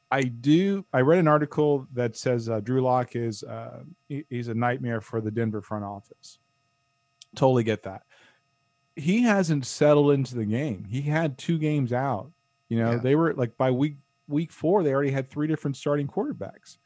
[0.09, 0.85] I do.
[0.93, 4.99] I read an article that says uh, Drew Lock is uh, he- he's a nightmare
[5.01, 6.39] for the Denver front office.
[7.35, 8.01] Totally get that.
[8.95, 10.85] He hasn't settled into the game.
[10.89, 12.31] He had two games out.
[12.69, 12.97] You know, Yeah.
[12.97, 13.97] they were like by week
[14.27, 16.77] week four, they already had three different starting quarterbacks.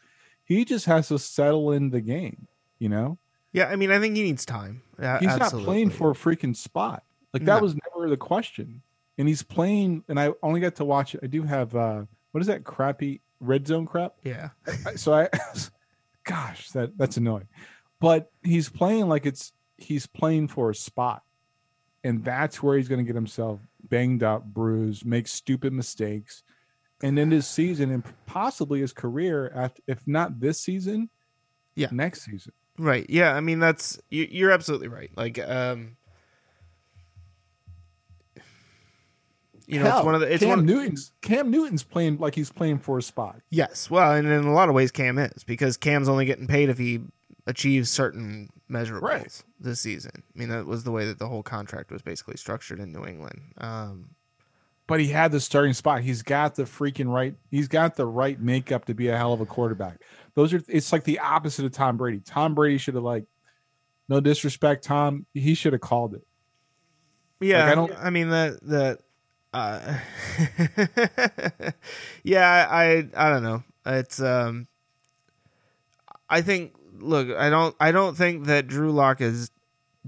[0.43, 2.47] He just has to settle in the game.
[2.79, 3.17] You know,
[3.53, 4.81] Yeah, I mean, I think he needs time.
[5.19, 7.03] He's not playing for a freaking spot.
[7.33, 7.61] Like that No.
[7.61, 8.81] was never the question.
[9.17, 11.21] And he's playing, and I only got to watch it.
[11.23, 14.15] I do have uh what is that crappy red zone crap?
[14.23, 14.49] Yeah,
[14.95, 15.29] so I
[16.23, 17.47] gosh, that that's annoying.
[17.99, 21.23] But he's playing like it's he's playing for a spot.
[22.03, 23.59] And that's where he's going to get himself
[23.89, 26.41] banged up, bruised, make stupid mistakes.
[27.03, 31.09] And then his season and possibly his career after if not this season,
[31.75, 31.89] Yeah.
[31.91, 32.53] next season.
[32.79, 33.05] right.
[33.07, 35.11] Yeah, I mean, that's you're absolutely right.
[35.15, 35.95] Like, um,
[39.67, 40.65] you know, Hell, it's one of the it's Cam one.
[40.65, 43.41] Newton's Cam Newton's playing like he's playing for a spot.
[43.49, 46.69] yes, well, and in a lot of ways, Cam is because Cam's only getting paid
[46.69, 47.01] if he
[47.47, 49.43] achieves certain measurables Right.
[49.59, 50.11] this season.
[50.15, 53.03] I mean, that was the way that the whole contract was basically structured in New
[53.05, 53.41] England.
[53.57, 54.11] Um,
[54.87, 56.01] But he had the starting spot.
[56.01, 57.35] He's got the freaking right.
[57.49, 60.01] He's got the right makeup to be a hell of a quarterback.
[60.35, 60.61] Those are.
[60.67, 62.19] It's like the opposite of Tom Brady.
[62.23, 63.25] Tom Brady should have like,
[64.09, 65.25] no disrespect, Tom.
[65.33, 66.25] He should have called it.
[67.39, 68.99] Yeah, I I don't- I mean that that.
[69.53, 69.97] Uh,
[72.23, 73.63] yeah, I I don't know.
[73.85, 74.67] It's um.
[76.29, 76.73] I think.
[76.99, 77.75] Look, I don't.
[77.79, 79.51] I don't think that Drew Lock is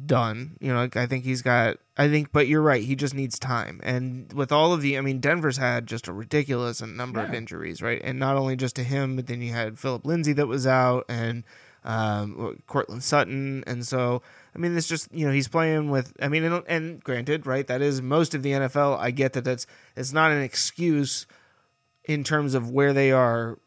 [0.05, 0.57] done.
[0.59, 1.77] You know, I think he's got.
[1.97, 2.83] I think, but you're right.
[2.83, 3.79] He just needs time.
[3.83, 7.83] And with all of the, I mean, Denver's had just a ridiculous number of injuries,
[7.83, 8.01] right?
[8.03, 11.05] And not only just to him, but then you had Phillip Lindsay that was out,
[11.07, 11.43] and
[11.83, 14.21] um, Courtland Sutton, and so
[14.55, 16.13] I mean, it's just you know he's playing with.
[16.21, 18.97] I mean, and, and granted, right, that is most of the NFL.
[18.99, 21.25] I get that that's it's not an excuse
[22.05, 23.57] in terms of where they are,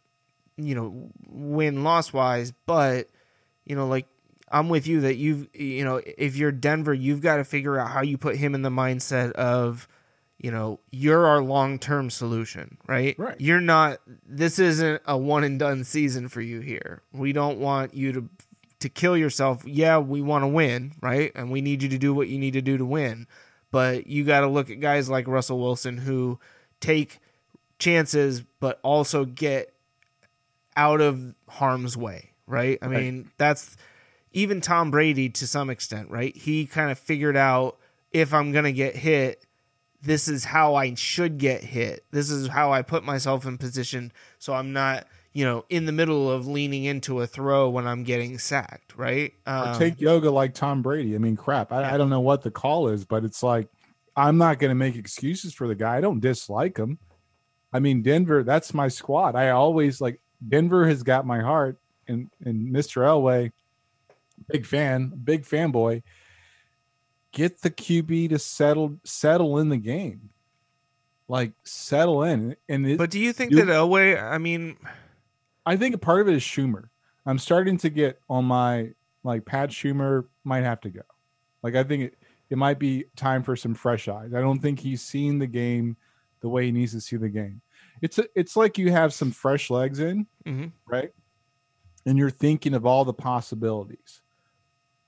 [0.56, 3.08] you know, win loss wise, but
[3.64, 4.06] you know, like
[4.50, 7.90] I'm with you that you've you know if you're Denver, you've got to figure out
[7.90, 9.88] how you put him in the mindset of
[10.38, 13.18] you know, you're our long term solution, right?
[13.18, 13.40] Right.
[13.40, 13.98] You're not.
[14.26, 17.02] This isn't a one and done season for you here.
[17.12, 18.28] We don't want you to
[18.80, 19.64] to kill yourself.
[19.66, 21.32] Yeah, we want to win, right?
[21.34, 23.26] And we need you to do what you need to do to win.
[23.70, 26.38] But you got to look at guys like Russell Wilson who
[26.80, 27.18] take
[27.78, 29.72] chances, but also get
[30.76, 32.78] out of harm's way, right?
[32.82, 33.02] I Right.
[33.02, 33.76] mean, that's
[34.32, 36.36] even Tom Brady to some extent, right?
[36.36, 37.76] He kind of figured out
[38.12, 39.42] if I'm going to get hit,
[40.02, 42.04] this is how I should get hit.
[42.10, 45.06] This is how I put myself in position so I'm not,
[45.36, 49.34] you know, in the middle of leaning into a throw when I'm getting sacked, right?
[49.44, 51.14] Um, take yoga like Tom Brady.
[51.14, 51.72] I mean, crap.
[51.72, 53.68] I, I don't know what the call is, but it's like
[54.16, 55.98] I'm not going to make excuses for the guy.
[55.98, 56.98] I don't dislike him.
[57.70, 58.44] I mean, Denver.
[58.44, 59.36] That's my squad.
[59.36, 61.78] I always like Denver has got my heart,
[62.08, 63.02] and and Mr.
[63.02, 63.52] Elway,
[64.48, 66.02] big fan, big fanboy.
[67.32, 70.30] Get the QB to settle settle in the game,
[71.28, 72.56] like settle in.
[72.70, 74.78] And it, but do you think you- that Elway, I mean,
[75.66, 76.88] I think part of it is Shurmur.
[77.26, 78.90] I'm starting to get on my
[79.24, 81.02] like Pat Shurmur might have to go.
[81.62, 82.18] Like I think it,
[82.50, 84.32] it might be time for some fresh eyes.
[84.32, 85.96] I don't think he's seen the game
[86.40, 87.60] the way he needs to see the game.
[88.00, 90.70] It's a, it's like you have some fresh legs in, Mhm.
[90.86, 91.12] right?
[92.04, 94.20] And you're thinking of all the possibilities.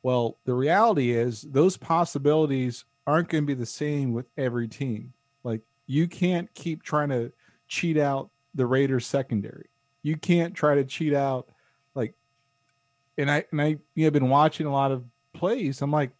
[0.02, 5.12] Well, the reality is those possibilities aren't going to be the same with every team.
[5.44, 7.32] Like you can't keep trying to
[7.68, 9.68] cheat out the Raiders secondary.
[10.02, 11.48] You can't try to cheat out
[11.94, 12.14] like
[13.16, 15.82] and I and I you know, been watching a lot of plays.
[15.82, 16.10] I'm like,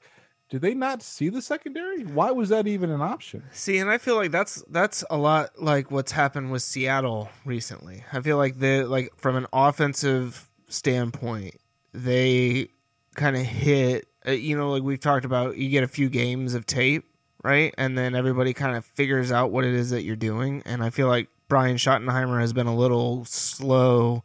[0.49, 2.05] did they not see the secondary?
[2.05, 3.45] Why was that even an option?
[3.53, 8.05] See, and I feel like that's that's a lot like what's happened with Seattle recently.
[8.13, 11.57] I feel like they like from an offensive standpoint,
[11.93, 12.69] they
[13.15, 14.07] kind of hit.
[14.27, 17.05] Uh, you know, like we've talked about, you get a few games of tape,
[17.45, 20.63] right, and then everybody kind of figures out what it is that you're doing.
[20.65, 24.23] And I feel like Brian Schottenheimer has been a little slow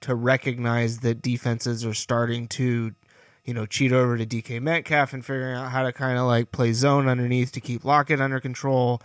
[0.00, 2.94] to recognize that defenses are starting to
[3.44, 6.50] you know, cheat over to DK Metcalf and figuring out how to kind of like
[6.50, 9.02] play zone underneath to keep Lockett under control.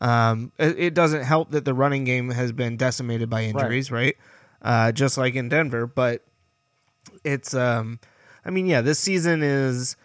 [0.00, 4.16] Um, it, it doesn't help that the running game has been decimated by injuries, right?
[4.62, 6.24] Uh, just like in Denver, but
[7.22, 8.00] it's, um,
[8.44, 9.96] I mean, yeah, this season is,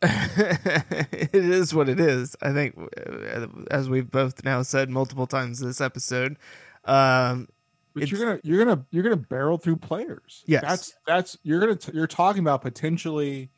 [0.02, 2.36] it is what it is.
[2.40, 6.36] I think, uh, as we've both now said multiple times this episode,
[6.84, 7.48] um,
[7.94, 10.44] But you're gonna you're gonna you're gonna barrel through players.
[10.46, 10.62] Yes.
[10.62, 13.50] that's that's you're gonna t- you're talking about potentially.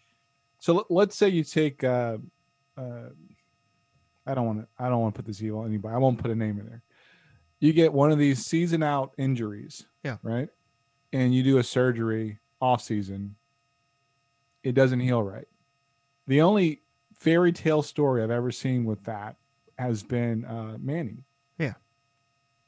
[0.60, 1.84] So let, let's say you take.
[1.84, 2.18] Uh,
[2.76, 3.10] uh,
[4.26, 4.66] I don't want to.
[4.78, 5.94] I don't want to put this evil on anybody.
[5.94, 6.82] I won't put a name in there.
[7.58, 9.84] You get one of these season out injuries.
[10.02, 10.16] Yeah.
[10.22, 10.48] Right.
[11.12, 13.36] And you do a surgery off season.
[14.62, 15.48] It doesn't heal right.
[16.30, 19.34] The only fairy tale story I've ever seen with that
[19.76, 21.24] has been uh, Manning.
[21.58, 21.72] Yeah.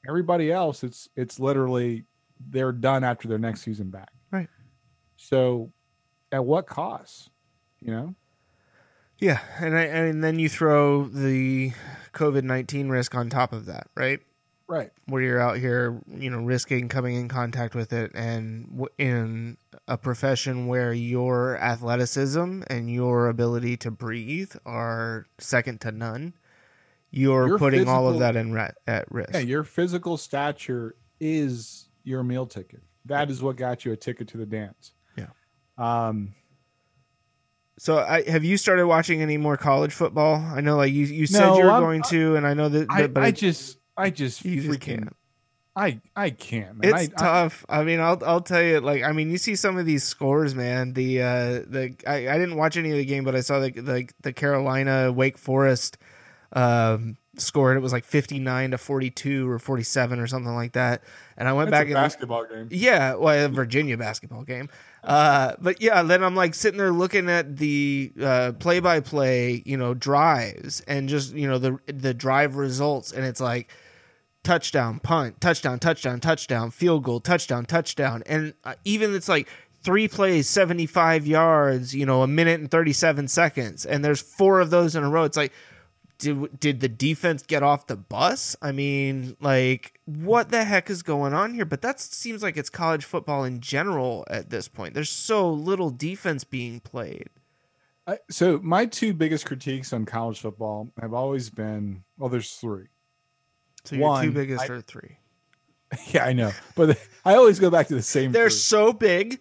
[0.08, 2.02] Everybody else, it's it's literally
[2.50, 4.10] they're done after their next season back.
[4.32, 4.48] Right.
[5.16, 5.70] So,
[6.32, 7.30] at what cost?
[7.78, 8.14] You know.
[9.18, 11.70] Yeah, and I, and then you throw the
[12.14, 14.18] COVID nineteen risk on top of that, right?
[14.68, 14.90] Right.
[15.06, 19.58] Where you're out here, you know, risking coming in contact with it, and w- in
[19.86, 26.32] a profession where your athleticism and your ability to breathe are second to none,
[27.10, 28.56] you're Your putting all of that in
[28.86, 29.34] at risk.
[29.34, 32.82] Yeah, your physical stature is your meal ticket.
[33.04, 34.92] That is what got you a ticket to the dance.
[35.16, 35.26] Yeah.
[35.76, 36.34] Um.
[37.78, 40.36] so, I, have you started watching any more college football?
[40.36, 42.68] I know, like you, you said No, you were I'm- going to, and I know
[42.70, 45.16] that, I, but I just I just You just freaking- can't.
[45.74, 46.76] I I can't.
[46.82, 46.90] Man.
[46.94, 47.06] It's I, I-
[47.46, 47.64] tough.
[47.68, 48.80] I, mean, I'll I'll tell you.
[48.80, 50.92] Like, I mean, you see some of these scores, man.
[50.92, 51.26] The uh,
[51.66, 54.32] the I, I didn't watch any of the game, but I saw the the, the
[54.34, 55.96] Carolina Wake Forest
[56.52, 60.26] um, score, and it was like fifty nine to forty two or forty seven or
[60.26, 61.02] something like that.
[61.38, 62.68] And I went That's back a and basketball game.
[62.70, 64.68] yeah, well, a Virginia basketball game.
[65.02, 69.94] Uh, but yeah, then I'm like sitting there looking at the uh, play-by-play, you know,
[69.94, 73.70] drives and just you know the the drive results, and it's like
[74.42, 79.48] touchdown, punt, touchdown, touchdown, touchdown, field goal, touchdown, touchdown, and uh, even it's like
[79.82, 84.70] three plays, 75 yards, you know, a minute and 37 seconds, and there's four of
[84.70, 85.24] those in a row.
[85.24, 85.52] It's like
[86.22, 88.54] did did the defense get off the bus?
[88.62, 91.64] I mean, like what the heck is going on here?
[91.64, 94.94] But that seems like it's college football in general at this point.
[94.94, 97.28] There's so little defense being played.
[98.06, 102.86] I, so my two biggest critiques on college football have always been well, there's three.
[103.84, 105.18] So your two biggest I- are three.
[106.06, 108.32] Yeah, I know, but I always go back to the same.
[108.32, 108.58] They're three.
[108.58, 109.40] so big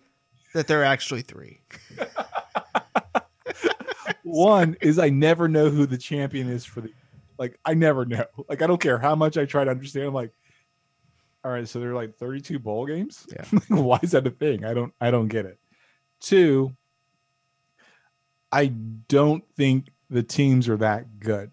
[0.54, 1.62] that they're actually three.
[4.24, 6.92] One is I never know who the champion is for the
[7.38, 8.26] Like I never know.
[8.50, 10.08] Like I don't care how much I try to understand.
[10.08, 10.32] I'm like,
[11.44, 13.26] all right, so there are like 32 bowl games.
[13.32, 13.60] Yeah.
[13.70, 14.64] Why is that a thing?
[14.66, 14.94] I don't.
[15.02, 15.58] I don't get it.
[16.20, 16.76] Two.
[18.52, 21.52] I don't think the teams are that good.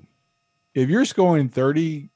[0.75, 2.11] If you're scoring 30,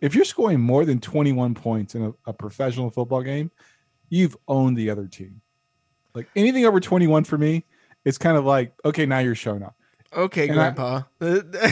[0.00, 3.50] if you're scoring more than 21 points in a, a professional football game,
[4.08, 5.40] you've owned the other team.
[6.14, 7.64] Like anything over 21 for me,
[8.04, 9.76] it's kind of like, okay, now you're showing up.
[10.12, 11.02] Okay, And I- Grandpa.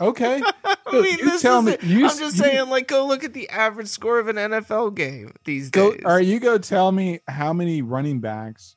[0.00, 0.40] Okay.
[0.64, 3.22] I mean, you this tell is me- you I'm just you- saying, like, go look
[3.22, 6.00] at the average score of an NFL game these Go, days.
[6.04, 8.76] right, you go tell me how many running backs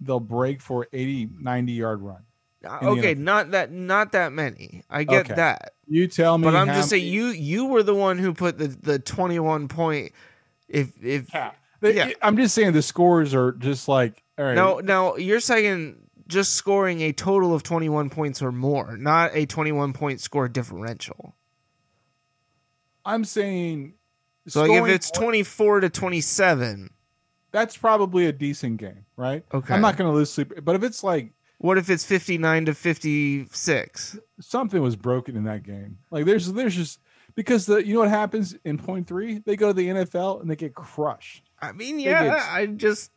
[0.00, 2.22] they'll break for 80, 90 yard run.
[2.64, 4.82] Okay, not that, not that many.
[4.88, 5.34] I get Okay.
[5.34, 6.44] that, You tell me.
[6.44, 9.68] but I'm just saying, many- you you were the one who put the the 21
[9.68, 10.12] point.
[10.68, 11.50] If if Yeah.
[11.82, 12.10] Yeah.
[12.22, 14.54] I'm just saying the scores are just like all right.
[14.54, 15.96] now now you're saying
[16.28, 21.34] just scoring a total of 21 points or more, not a 21 point score differential.
[23.04, 23.94] I'm saying.
[24.48, 26.90] So like if it's 24 to 27,
[27.52, 29.44] that's probably a decent game, right?
[29.52, 29.74] Okay.
[29.74, 31.30] I'm not going to lose sleep, but if it's like
[31.62, 34.18] what if it's 59 to 56?
[34.40, 37.00] something was broken in that game, like there's there's just
[37.34, 40.50] because the you know what happens in point three, they go to the NFL and
[40.50, 43.10] they get crushed I mean, yeah, it's- I just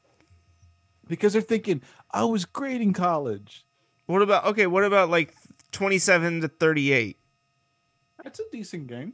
[1.08, 1.82] because they're thinking
[2.12, 3.66] I was great in college.
[4.06, 4.68] What about okay?
[4.68, 5.34] What about like
[5.72, 7.18] twenty-seven to thirty-eight?
[8.24, 9.14] That's a decent game.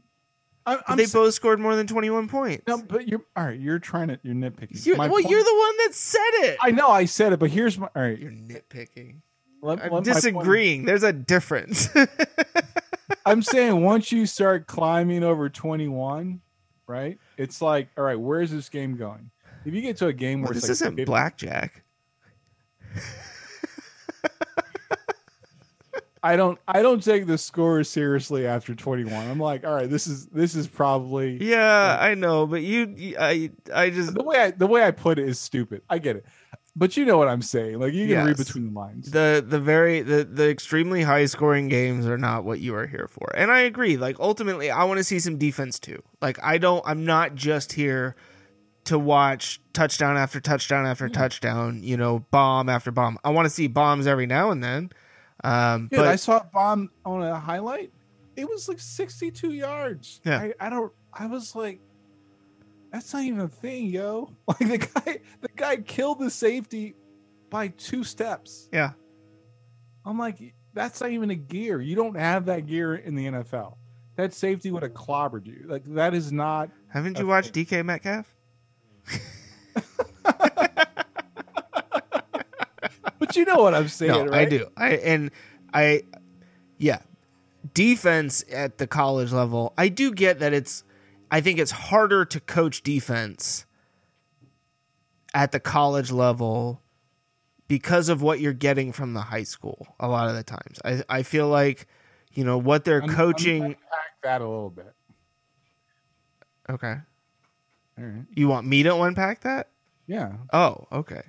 [0.66, 2.64] I, they both scored more than twenty-one points.
[2.68, 3.60] no, but you're all right.
[3.60, 4.86] You're trying to you're nitpicking.
[4.86, 6.58] You're, well, point- you're the one that said it.
[6.62, 8.18] I know I said it, but here's my all right.
[8.18, 9.22] you're nitpicking.
[9.62, 10.86] let- I'm let disagreeing.
[10.86, 11.90] There's a difference.
[13.26, 16.42] I'm saying once you start climbing over 21,
[16.88, 17.18] right?
[17.38, 19.30] It's like, all right, where's this game going?
[19.66, 21.84] If you get to a game where Well, it's this like isn't 50 blackjack.
[26.24, 29.14] I don't I don't take the score seriously after 21.
[29.14, 33.52] I'm like, all right, this is this is probably Yeah, I know, but you, I,
[33.74, 35.82] I just the way I the way I put it is stupid.
[35.90, 36.26] I get it.
[36.76, 37.80] But you know what I'm saying.
[37.80, 39.12] Like you can read between the lines.
[39.12, 43.08] the the very the the extremely high scoring games are not what you are here
[43.10, 43.34] for.
[43.36, 43.98] And I agree.
[43.98, 46.02] Like ultimately, I want to see some defense too.
[46.22, 46.84] Like I don't.
[46.88, 48.16] I'm not just here
[48.86, 51.14] to watch touchdown after touchdown after hmm.
[51.14, 51.84] touchdown.
[51.84, 53.18] You know, bomb after bomb.
[53.24, 54.92] I want to see bombs every now and then.
[55.44, 57.92] Um, Dude, but I saw a bomb on a highlight.
[58.36, 60.22] It was like 62 yards.
[60.24, 60.40] Yeah.
[60.40, 60.92] I, I don't.
[61.14, 61.82] I was like,
[62.92, 64.32] that's not even a thing, yo.
[64.48, 66.96] Like the guy, the guy killed the safety
[67.50, 68.70] by two steps.
[68.72, 68.92] yeah,
[70.06, 71.82] I'm like, that's not even a gear.
[71.82, 73.76] You don't have that gear in the NFL.
[74.16, 75.66] That safety would have clobbered you.
[75.68, 76.70] Like that is not.
[76.88, 78.34] haven't you watched DK Metcalf?
[83.32, 84.48] But you know what I'm saying, no, right?
[84.48, 84.68] I do.
[84.78, 85.32] I and
[85.74, 86.04] I,
[86.78, 87.00] yeah,
[87.74, 89.74] defense at the college level.
[89.78, 90.84] I do get that it's.
[91.32, 93.66] I think it's harder to coach defense
[95.34, 96.82] at the college level
[97.70, 99.88] because of what you're getting from the high school.
[100.00, 101.88] A lot of the times, I I feel like
[102.34, 103.64] you know what they're Un- coaching.
[103.64, 104.94] Unpack that a little bit.
[106.70, 106.96] okay,
[107.98, 108.26] All right.
[108.36, 109.70] you want me to unpack that?
[110.08, 110.34] Yeah.
[110.52, 111.22] Oh, okay.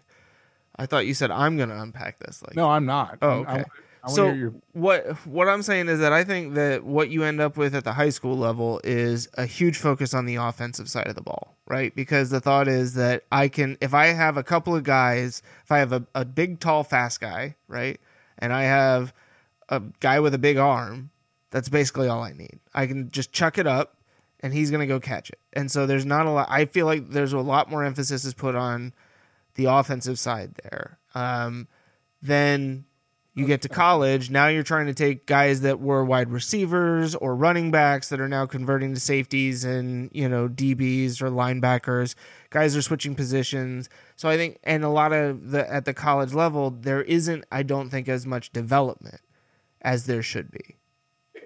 [0.83, 2.43] I thought you said I'm going to unpack this.
[2.43, 3.19] Like, No, I'm not.
[3.23, 3.47] Oh, I- I okay.
[3.53, 3.67] wanna-
[4.05, 7.41] I so your- what what I'm saying is that I think that what you end
[7.41, 11.07] up with at the high school level is a huge focus on the offensive side
[11.07, 11.95] of the ball, right?
[11.95, 15.71] Because the thought is that I can if I have a couple of guys, if
[15.71, 18.01] I have a, a big tall fast guy, right?
[18.41, 19.13] And I have
[19.69, 21.11] a guy with a big arm,
[21.53, 22.59] that's basically all I need.
[22.75, 23.95] I can just chuck it up
[24.41, 25.39] and he's going to go catch it.
[25.53, 28.35] And so there's not a lot I feel like there's a lot more emphasis is
[28.35, 28.93] put on
[29.55, 30.99] the offensive side there.
[31.15, 31.69] Um,
[32.21, 32.85] then
[33.35, 37.35] you get to college, now you're trying to take guys that were wide receivers or
[37.35, 42.15] running backs that are now converting to safeties and, you know, DBs or linebackers.
[42.51, 43.89] Guys are switching positions.
[44.17, 47.63] So I think and a lot of the at the college level there isn't I
[47.63, 49.21] don't think as much development
[49.81, 50.77] as there should be.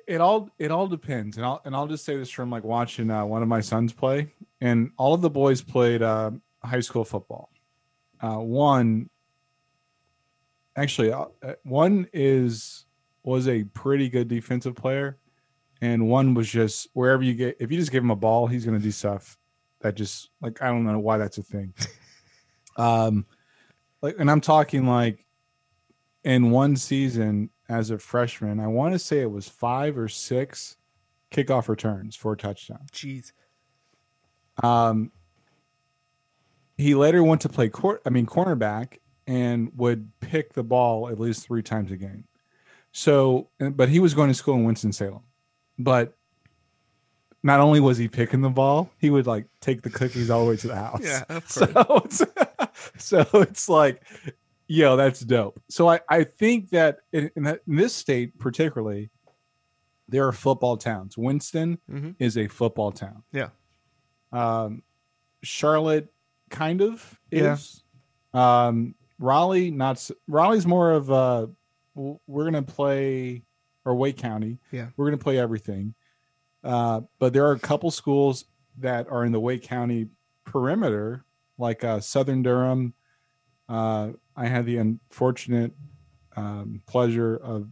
[0.07, 3.11] it all it all depends, and I'll and I'll just say this from like watching
[3.11, 7.05] uh, one of my sons play, and all of the boys played uh, high school
[7.05, 7.51] football.
[8.21, 9.11] Uh, one,
[10.77, 12.87] actually, uh, uh, one is
[13.23, 15.19] was a pretty good defensive player,
[15.81, 18.65] and one was just wherever you get if you just give him a ball, he's
[18.65, 19.39] going to do stuff
[19.81, 21.75] that just like I don't know why that's a thing.
[22.77, 23.27] um,
[24.03, 25.25] like, and I'm talking like
[26.25, 30.77] in one season as a freshman, I want to say it was five or six
[31.31, 32.87] kickoff returns for a touchdown.
[32.93, 33.33] Jeez.
[34.63, 35.13] Um,
[36.77, 38.03] he later went to play court.
[38.07, 42.25] I mean, cornerback, and would pick the ball at least three times a game.
[42.93, 45.23] So, but he was going to school in Winston Salem,
[45.79, 46.17] but
[47.43, 50.51] not only was he picking the ball, he would like take the cookies all the
[50.51, 51.01] way to the house.
[51.03, 51.67] Yeah, of So
[52.05, 52.23] it's,
[53.05, 54.03] so it's like,
[54.67, 55.61] yo, that's dope.
[55.69, 59.11] So I, I think that in, in, that, in this state particularly,
[60.09, 61.19] there are football towns.
[61.19, 62.15] Winston Mhm.
[62.19, 63.23] is a football town.
[63.33, 63.49] Yeah.
[64.33, 64.83] Um,
[65.43, 66.13] Charlotte
[66.51, 67.55] kind of Yeah.
[67.55, 67.83] is.
[68.35, 71.49] Um, Raleigh, not Raleigh's more of a.
[71.95, 73.43] We're gonna play,
[73.85, 74.59] or Wake County.
[74.71, 74.89] Yeah.
[74.97, 75.95] we're gonna play everything.
[76.63, 78.45] Uh, but there are a couple schools
[78.79, 80.09] that are in the Wake County
[80.45, 81.25] perimeter,
[81.59, 82.93] like uh, Southern Durham.
[83.69, 85.73] Uh, I had the unfortunate
[86.37, 87.69] um, pleasure of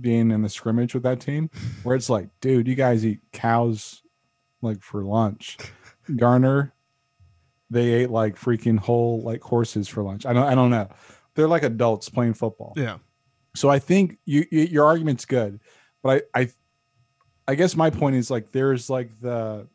[0.00, 1.50] being in the scrimmage with that team,
[1.82, 4.02] where it's like, dude, you guys eat cows
[4.62, 5.58] like for lunch.
[6.16, 6.72] Garner,
[7.70, 10.24] they ate like freaking whole like horses for lunch.
[10.26, 10.88] I don't, I don't know.
[11.34, 12.72] They're like adults playing football.
[12.76, 12.98] Yeah.
[13.54, 15.60] So I think you, you your argument's good,
[16.02, 16.48] but I, I
[17.48, 19.66] I guess my point is like there's like the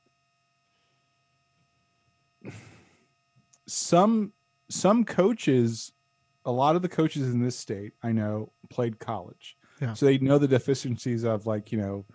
[3.67, 4.33] some
[4.69, 5.91] some coaches,
[6.45, 9.93] a lot of the coaches in this state I know played college, Yeah.
[9.93, 12.05] so they know the deficiencies of like you know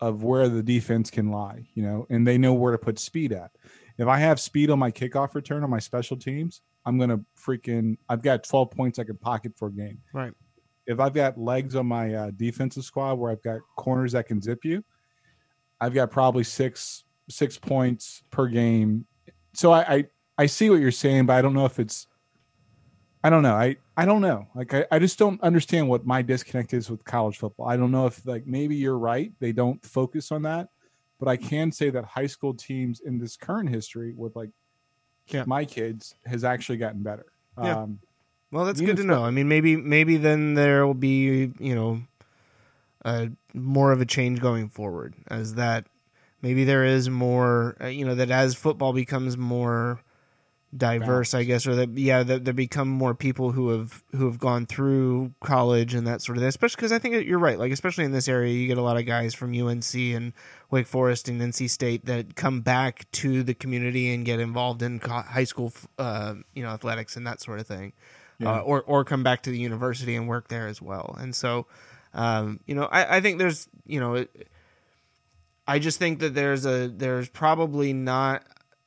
[0.00, 3.32] of where the defense can lie, you know, and they know where to put speed
[3.32, 3.52] at.
[3.98, 7.96] If I have speed on my kickoff return on my special teams, I'm gonna freaking
[8.08, 10.32] I've got 12 points I can pocket for a game Right.
[10.86, 14.42] if I've got legs on my uh, defensive squad where I've got corners that can
[14.42, 14.84] zip you,
[15.80, 19.06] I've got probably six six points per game.
[19.54, 20.04] So I I,
[20.38, 22.06] I see what you're saying, but I don't know if it's
[23.22, 23.54] I don't know.
[23.54, 24.46] I I don't know.
[24.54, 27.66] Like I, I just don't understand what my disconnect is with college football.
[27.68, 29.32] I don't know if like maybe you're right.
[29.40, 30.68] They don't focus on that.
[31.24, 34.50] But I can say that high school teams in this current history with like
[35.28, 35.44] Yeah.
[35.46, 37.26] my kids has actually gotten better.
[37.62, 37.82] Yeah.
[37.82, 38.00] Um,
[38.52, 39.24] Well, that's good to know.
[39.24, 42.02] I mean, maybe maybe then there will be you know,
[43.04, 45.86] uh, more of a change going forward as that
[46.42, 50.00] maybe there is more uh, you know that as football becomes more
[50.76, 54.38] diverse, I guess, or that yeah, that there become more people who have who have
[54.38, 56.48] gone through college and that sort of thing.
[56.48, 57.58] Especially because I think you're right.
[57.58, 60.32] Like especially in this area, you get a lot of guys from UNC and
[60.70, 64.98] Wake Forest and NC State that come back to the community and get involved in
[65.00, 67.92] co- high school, uh, you know, athletics and that sort of thing,
[68.38, 68.56] Yeah.
[68.56, 71.14] uh, or or come back to the university and work there as well.
[71.18, 71.66] And so,
[72.14, 74.48] um, you know, I, I think there's, you know, it,
[75.66, 78.44] I just think that there's a there's probably not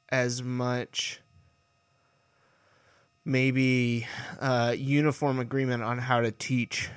[0.10, 1.22] as much
[3.28, 4.08] maybe
[4.40, 6.90] uh, uniform agreement on how to teach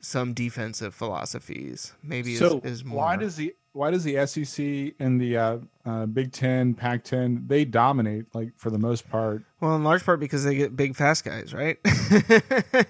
[0.00, 1.94] some defensive philosophies.
[2.02, 2.98] Maybe so is, is more.
[2.98, 7.64] why does the why does the SEC and the uh, uh, Big Ten, Pac-10 they
[7.64, 9.44] dominate like for the most part?
[9.60, 11.78] Well, in large part because they get big, fast guys, right?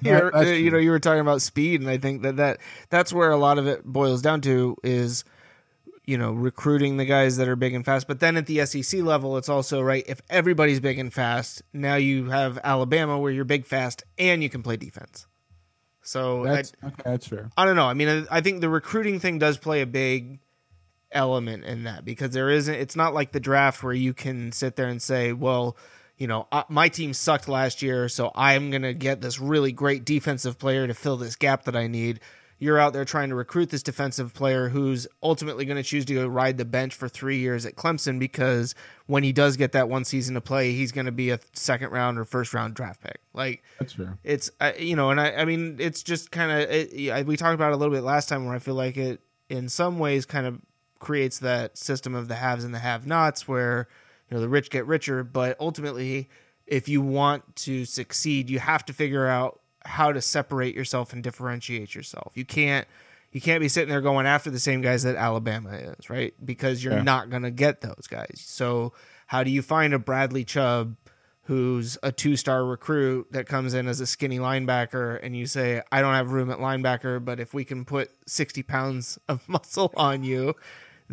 [0.03, 2.59] You know, you were talking about speed, and I think that, that
[2.91, 5.25] that's where a lot of it boils down to is,
[6.05, 8.09] you know, recruiting the guys that are big and fast.
[8.09, 11.63] But then at the SEC level, it's also right if everybody's big and fast.
[11.73, 15.27] Now you have Alabama where you're big, fast, and you can play defense.
[16.03, 17.03] So I, That's okay.
[17.05, 17.51] That's fair.
[17.57, 17.87] I don't know.
[17.87, 20.41] I mean, I, I think the recruiting thing does play a big
[21.13, 22.75] element in that because there isn't.
[22.75, 25.77] It's not like the draft where you can sit there and say, "Well,
[26.19, 30.05] you know, I, my team sucked last year, so I'm gonna get this really great
[30.05, 32.19] defensive player to fill this gap that I need."
[32.63, 36.15] You're out there trying to recruit this defensive player who's ultimately going to choose to
[36.15, 38.77] go ride the bench for three years at Clemson because
[39.07, 41.91] when he does get that one season to play, he's going to be a second
[41.91, 43.19] round or first round draft pick.
[43.35, 44.17] Like, That's fair.
[44.23, 47.73] it's uh, you know and i i mean it's just kind of we talked about
[47.73, 50.47] it a little bit last time where i feel like it in some ways kind
[50.47, 50.61] of
[51.01, 53.89] creates that system of the haves and the have nots where
[54.31, 56.29] you know the rich get richer but ultimately
[56.69, 61.23] if you want to succeed you have to figure out how to separate yourself and
[61.23, 62.33] differentiate yourself.
[62.35, 62.87] You can't
[63.33, 66.35] you can't be sitting there going after the same guys that alabama is right?
[66.45, 67.03] Because you're Yeah.
[67.03, 68.43] not going to get those guys.
[68.45, 68.93] So
[69.29, 70.97] how do you find a bradley chubb
[71.47, 75.83] who's a two star recruit that comes in as a skinny linebacker, and you say,
[75.91, 79.93] I don't have room at linebacker, but if we can put 60 pounds of muscle
[79.97, 80.55] on you,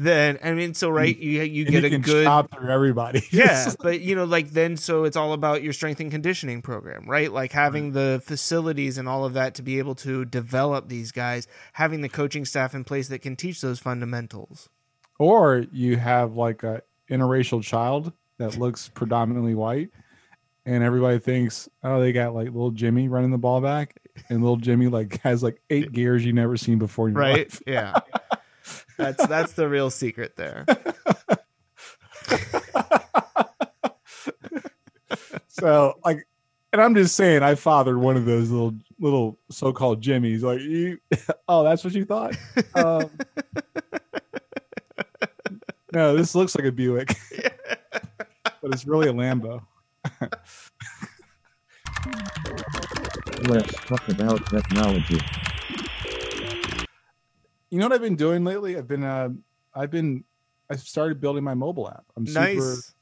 [0.02, 2.24] then, I mean, so, right, you, you And get you a good.
[2.24, 3.22] chop through everybody.
[3.32, 7.04] Yeah, but you know, like then, so it's all about your strength and conditioning program,
[7.06, 7.32] right?
[7.32, 11.48] Like having the facilities and all of that to be able to develop these guys,
[11.74, 14.70] having the coaching staff in place that can teach those fundamentals.
[15.20, 16.82] or you have like a
[17.12, 19.90] interracial child that looks predominantly white,
[20.66, 24.00] and everybody thinks, oh, they got like little Jimmy running the ball back,
[24.30, 27.50] and little Jimmy like has like eight gears you never seen before in your right
[27.52, 27.62] life.
[27.68, 28.00] yeah
[28.98, 30.66] that's that's the real secret there
[35.60, 36.26] So like,
[36.72, 40.42] and I'm just saying, I fathered one of those little little so-called Jimmys.
[40.42, 41.00] Like you,
[41.48, 42.36] oh, that's what you thought.
[42.76, 43.10] Um,
[45.94, 47.14] no, this looks like a Buick,
[48.62, 49.62] but it's really a Lambo.
[53.48, 55.20] Let's talk about technology.
[57.70, 58.78] You know what I've been doing lately?
[58.78, 59.30] I've been, uh,
[59.74, 60.24] I've been,
[60.70, 62.06] I started building my mobile app.
[62.18, 62.40] I'm super.
[62.40, 62.94] nice.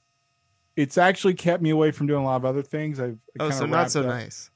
[0.75, 2.99] It's actually kept me away from doing a lot of other things.
[2.99, 4.51] I've I Oh, so not so up- nice.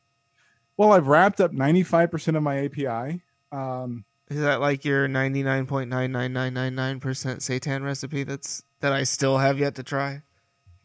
[0.77, 3.21] Well, I've wrapped up 95% of my API.
[3.51, 7.83] Um, Is that like your ninety nine point nine nine nine nine nine percent seitan
[7.83, 8.23] recipe?
[8.23, 10.21] That's that I still have yet to try.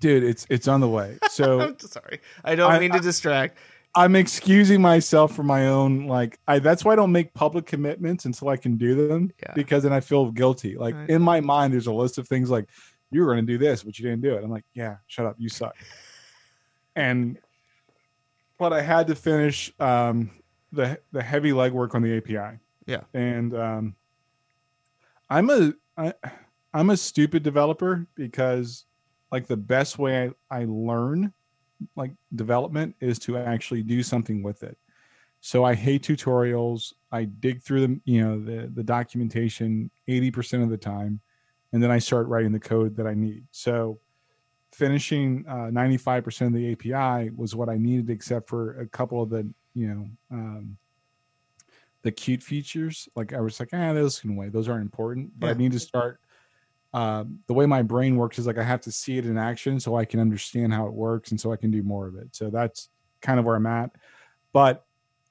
[0.00, 1.16] dude, it's it's on the way.
[1.30, 2.20] So I'm sorry.
[2.44, 3.56] I don't I- mean to distract.
[3.96, 8.26] I'm excusing myself for my own like I that's why I don't make public commitments
[8.26, 9.52] until I can do them Yeah.
[9.54, 10.76] because then I feel guilty.
[10.76, 12.68] Like in my mind there's a list of things like
[13.10, 14.44] you were going to do this but you didn't do it.
[14.44, 15.74] I'm like, "Yeah, shut up, you suck."
[16.94, 17.38] And
[18.58, 20.30] but I had to finish um
[20.72, 22.58] the the heavy legwork on the API.
[22.86, 23.00] Yeah.
[23.14, 23.96] And um
[25.30, 26.12] I'm a I,
[26.74, 28.84] I'm a stupid developer because
[29.32, 31.32] like the best way I, I learn
[31.94, 34.78] like development is to actually do something with it.
[35.40, 36.92] So I hate tutorials.
[37.12, 41.20] I dig through them, you know, the the documentation 80% of the time
[41.72, 43.44] and then I start writing the code that I need.
[43.50, 43.98] So
[44.72, 49.30] finishing uh, 95% of the API was what I needed except for a couple of
[49.30, 50.76] the, you know, um,
[52.02, 53.08] the cute features.
[53.16, 54.52] Like I was like, ah, those can wait.
[54.52, 55.38] Those aren't important.
[55.38, 56.20] But I need to start
[56.96, 59.78] um, the way my brain works is like I have to see it in action
[59.78, 62.34] so I can understand how it works and so I can do more of it.
[62.34, 62.88] So that's
[63.20, 63.90] kind of where I'm at.
[64.54, 64.86] But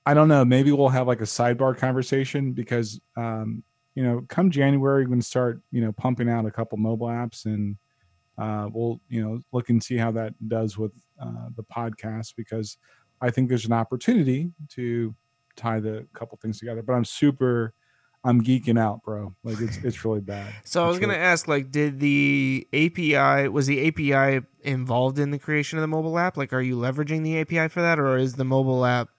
[0.05, 0.45] I don't know.
[0.45, 3.63] Maybe we'll have like a sidebar conversation because, um,
[3.95, 7.07] you know, come January, we're going to start, you know, pumping out a couple mobile
[7.07, 7.77] apps and
[8.37, 12.77] uh, we'll, you know, look and see how that does with uh, the podcast because
[13.21, 15.15] I think there's an opportunity to
[15.55, 16.83] tie the couple things together.
[16.83, 17.73] But I'm super,
[18.25, 19.35] I'm geeking out, bro.
[19.43, 20.47] Like it's it's really bad.
[20.65, 25.37] So I was gonna ask, like, did the API was the API involved in the
[25.39, 26.35] creation of the mobile app?
[26.35, 29.09] Like, are you leveraging the API for that, or is the mobile app?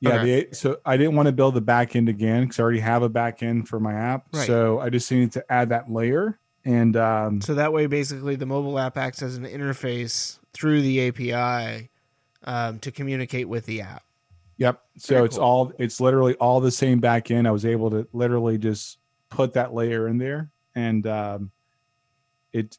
[0.00, 0.44] Yeah, Okay.
[0.44, 3.02] the, so I didn't want to build the back end again because I already have
[3.02, 4.26] a back end for my app.
[4.32, 4.46] Right.
[4.46, 6.38] So I just needed to add that layer.
[6.64, 11.08] And um, So that way, basically, the mobile app acts as an interface through the
[11.08, 11.90] API
[12.44, 14.02] um, to communicate with the app.
[14.56, 14.82] Yep.
[14.98, 15.44] So Very it's cool.
[15.44, 17.46] all it's literally all the same back end.
[17.46, 18.98] I was able to literally just
[19.30, 21.50] put that layer in there, and um,
[22.52, 22.78] it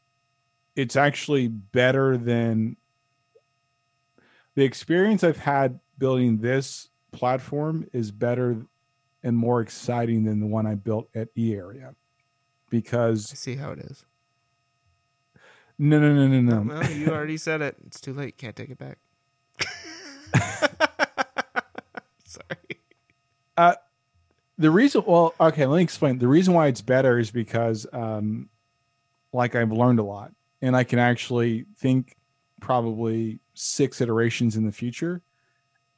[0.76, 2.76] it's actually better than
[4.54, 8.64] the experience I've had building this platform is better
[9.22, 11.94] and more exciting than the one I built at E Area
[12.70, 14.04] because I see how it is.
[15.78, 16.74] No, no, no, no, no.
[16.74, 17.76] Well, you already said it.
[17.86, 18.36] It's too late.
[18.36, 18.98] Can't take it back.
[23.56, 23.76] Sorry.
[24.60, 26.18] The reason, well, okay, let me explain.
[26.18, 28.48] The reason why it's better is because, um,
[29.32, 32.16] like, I've learned a lot, and I can actually think
[32.60, 35.22] probably six iterations in the future,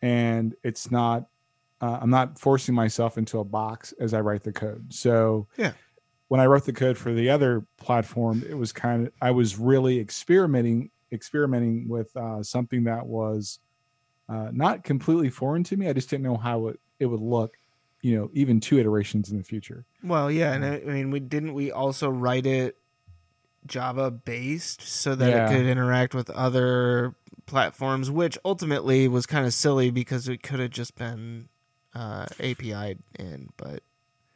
[0.03, 1.27] and it's not.
[1.81, 4.93] Uh, I'm not forcing myself into a box as I write the code.
[4.93, 5.73] So, Yeah.
[6.29, 9.57] when I wrote the code for the other platform, it was kind of I was
[9.57, 13.59] really experimenting experimenting with uh, something that was
[14.31, 15.89] uh, not completely foreign to me.
[15.89, 17.57] I just didn't know how it, it would look,
[18.01, 19.85] you know, even two iterations in the future.
[20.05, 22.77] Well, yeah, and I, I mean, we didn't we also write it
[23.66, 25.44] Java based so that Yeah.
[25.44, 27.15] it could interact with other
[27.47, 31.48] platforms, which ultimately was kind of silly because it could have just been
[31.94, 33.82] uh, API in, but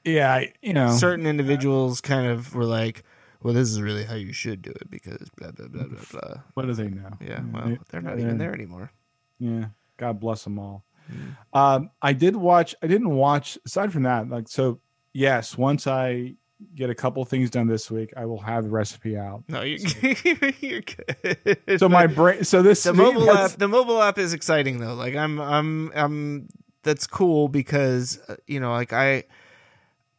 [0.04, 3.04] Yeah, you know, certain individuals kind of were like,
[3.42, 6.42] "Well, this is really how you should do it because blah blah blah blah blah."
[6.54, 7.10] what do they know?
[7.20, 8.90] Yeah, well, they- they're not yeah, even there anymore.
[9.38, 9.66] Yeah,
[9.96, 10.84] God bless them all.
[11.12, 11.36] Mm.
[11.52, 12.74] Um, I did watch.
[12.82, 13.58] I didn't watch.
[13.66, 14.80] Aside from that, like so,
[15.12, 15.56] yes.
[15.58, 16.34] Once I
[16.74, 19.44] get a couple things done this week, I will have the recipe out.
[19.48, 19.78] No, you're,
[20.60, 21.78] you're good.
[21.78, 22.44] So my brain.
[22.44, 26.48] So this the mobile app the mobile app is exciting though like i'm i'm i'm
[26.82, 29.24] that's cool because uh, you know like i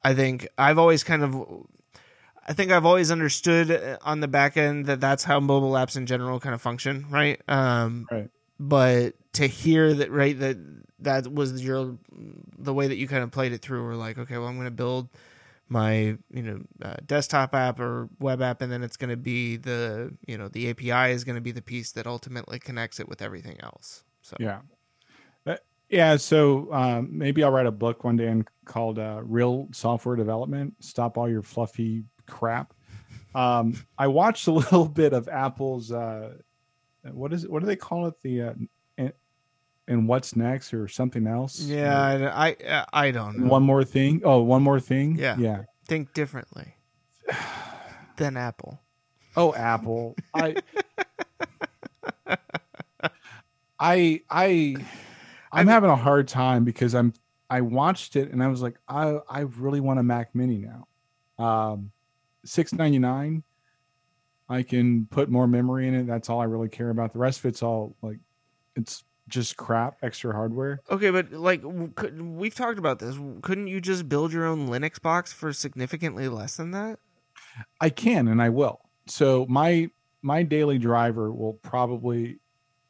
[0.03, 1.45] i think i've always kind of
[2.47, 5.95] i think i've always understood uh, on the back end that that's how mobile apps
[5.97, 8.29] in general kind of function right um Right.
[8.59, 10.57] but to hear that right that
[10.99, 11.97] that was your
[12.57, 14.65] the way that you kind of played it through we're like okay well i'm going
[14.65, 15.09] to build
[15.67, 19.57] my you know uh, desktop app or web app and then it's going to be
[19.57, 23.07] the you know the api is going to be the piece that ultimately connects it
[23.09, 24.59] with everything else so Yeah.
[25.43, 26.17] That- yeah.
[26.17, 30.73] So um, maybe I'll write a book one day and called uh, Real Software Development
[30.79, 32.73] Stop All Your Fluffy Crap.
[33.35, 36.33] Um, I watched a little bit of Apple's, uh,
[37.11, 37.51] what is it?
[37.51, 38.15] What do they call it?
[38.23, 38.53] The, uh,
[39.87, 41.59] and, what's next or something else?
[41.59, 44.21] yeah i i, I don't know One more thing.
[44.23, 45.15] Oh, one more thing.
[45.17, 45.35] Yeah.
[45.37, 45.63] Yeah.
[45.87, 46.75] think differently
[48.17, 48.81] than apple
[49.37, 50.15] Oh, Apple.
[50.33, 50.55] I
[53.79, 54.75] I I
[55.51, 57.13] I'm having a hard time because I'm
[57.49, 60.87] I watched it and I was like, I I really want a Mac Mini now.
[61.43, 61.91] Um,
[62.45, 63.43] six ninety nine.
[64.47, 66.07] I can put more memory in it.
[66.07, 67.13] That's all I really care about.
[67.13, 68.19] The rest of it's all like,
[68.75, 70.81] it's just crap, extra hardware.
[70.89, 71.63] Okay, but like
[71.95, 73.15] could, we've talked about this.
[73.41, 76.99] Couldn't you just build your own Linux box for significantly less than that?
[77.81, 78.81] I can and I will.
[79.07, 79.89] So my
[80.21, 82.39] my daily driver will probably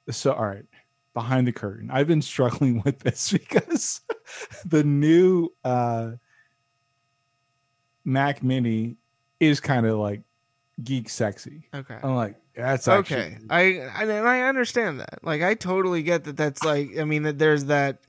[0.09, 0.65] so all right
[1.13, 1.89] behind the curtain.
[1.91, 4.01] I've been struggling with this because
[4.65, 6.11] the new uh
[8.03, 8.97] Mac Mini
[9.39, 10.21] is kind of like
[10.83, 11.67] geek sexy.
[11.73, 11.97] Okay.
[12.03, 13.37] I'm like that's actually, okay.
[13.49, 13.61] I
[14.03, 15.19] and I understand that.
[15.23, 16.37] Like I totally get that.
[16.37, 18.01] That's like I mean that there's that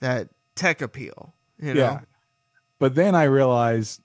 [0.00, 1.34] that tech appeal.
[1.58, 1.80] You know.
[1.80, 2.00] Yeah.
[2.78, 4.00] But then I realized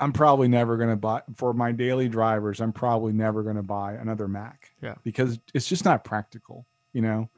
[0.00, 2.60] I'm probably never going to buy for my daily drivers.
[2.60, 4.70] I'm probably never going to buy another Mac.
[4.82, 4.94] Yeah.
[5.02, 7.30] Because it's just not practical, you know.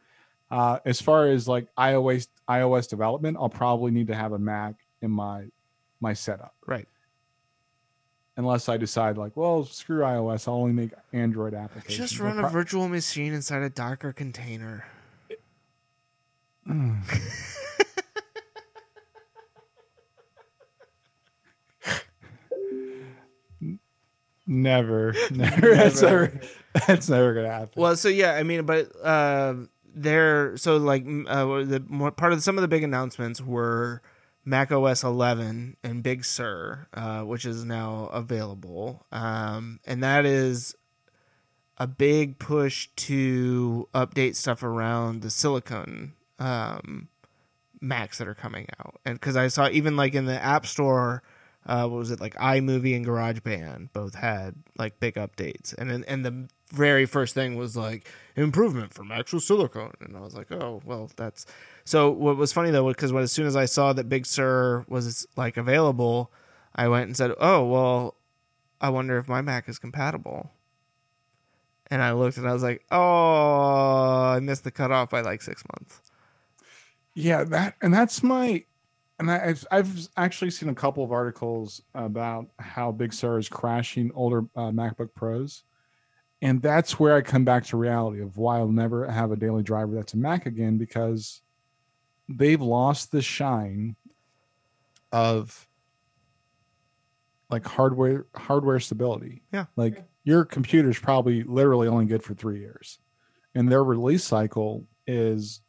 [0.50, 4.76] Uh, as far as like iOS iOS development, I'll probably need to have a Mac
[5.02, 5.46] in my
[6.00, 6.54] my setup.
[6.66, 6.88] Right.
[8.38, 12.10] Unless I decide like, well, screw iOS, I'll only make Android applications.
[12.10, 14.86] Just run a virtual machine inside a Docker container.
[24.46, 25.74] never, never.
[25.74, 26.20] That's Never.
[26.26, 26.40] never.
[26.86, 27.70] That's never gonna happen.
[27.76, 29.54] Well, so yeah, I mean, but uh,
[29.94, 34.02] there, so like uh, the more part of some of the big announcements were
[34.48, 40.76] Mac OS 11 and Big Sur, uh, which is now available, um, and that is
[41.78, 47.08] a big push to update stuff around the silicon um,
[47.80, 51.22] Macs that are coming out, and because I saw even like in the App Store.
[51.68, 52.36] Uh, what was it like?
[52.36, 57.56] iMovie and GarageBand both had like big updates, and and, and the very first thing
[57.56, 61.46] was like improvement from actual silicone, and I was like, oh well, that's.
[61.84, 65.26] So what was funny though, because as soon as I saw that Big Sur was
[65.36, 66.32] like available,
[66.74, 68.16] I went and said, oh well,
[68.80, 70.50] I wonder if my Mac is compatible.
[71.88, 75.62] And I looked and I was like, oh, I missed the cutoff by like six
[75.72, 76.00] months.
[77.14, 78.64] Yeah, that and that's my
[79.18, 83.48] and I, I've I've actually seen a couple of articles about how Big Sur is
[83.48, 85.62] crashing older uh, MacBook Pros,
[86.46, 89.62] and that's where I come back to reality of why I'll never have a daily
[89.64, 91.42] driver that's a Mac again because
[92.28, 93.96] they've lost the shine
[95.12, 95.66] of
[97.50, 99.42] like hardware hardware stability.
[99.52, 99.66] Yeah.
[99.76, 102.98] like your computer's probably literally only good for three years,
[103.54, 105.60] and their release cycle is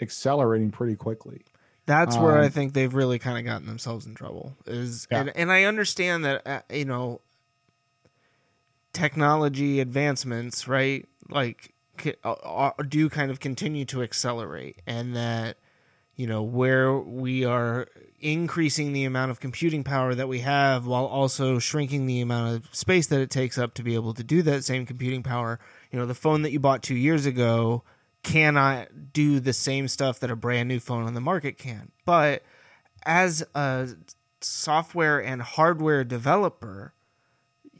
[0.00, 1.42] accelerating pretty quickly.
[1.86, 4.56] That's where I Um, think they've really kind of gotten themselves in trouble.
[4.66, 5.20] Is Yeah.
[5.20, 7.20] and, and I understand that uh, you know
[8.92, 11.06] technology advancements, right?
[11.28, 11.72] Like
[12.24, 15.56] uh, uh, do kind of continue to accelerate, and that
[16.16, 17.88] you know where we are
[18.20, 22.74] increasing the amount of computing power that we have while also shrinking the amount of
[22.74, 25.58] space that it takes up to be able to do that same computing power.
[25.90, 27.82] You know, the phone that you bought 2 years ago
[28.22, 31.90] cannot do the same stuff that a brand new phone on the market can.
[32.04, 32.44] But
[33.04, 33.88] as a
[34.40, 36.94] software and hardware developer,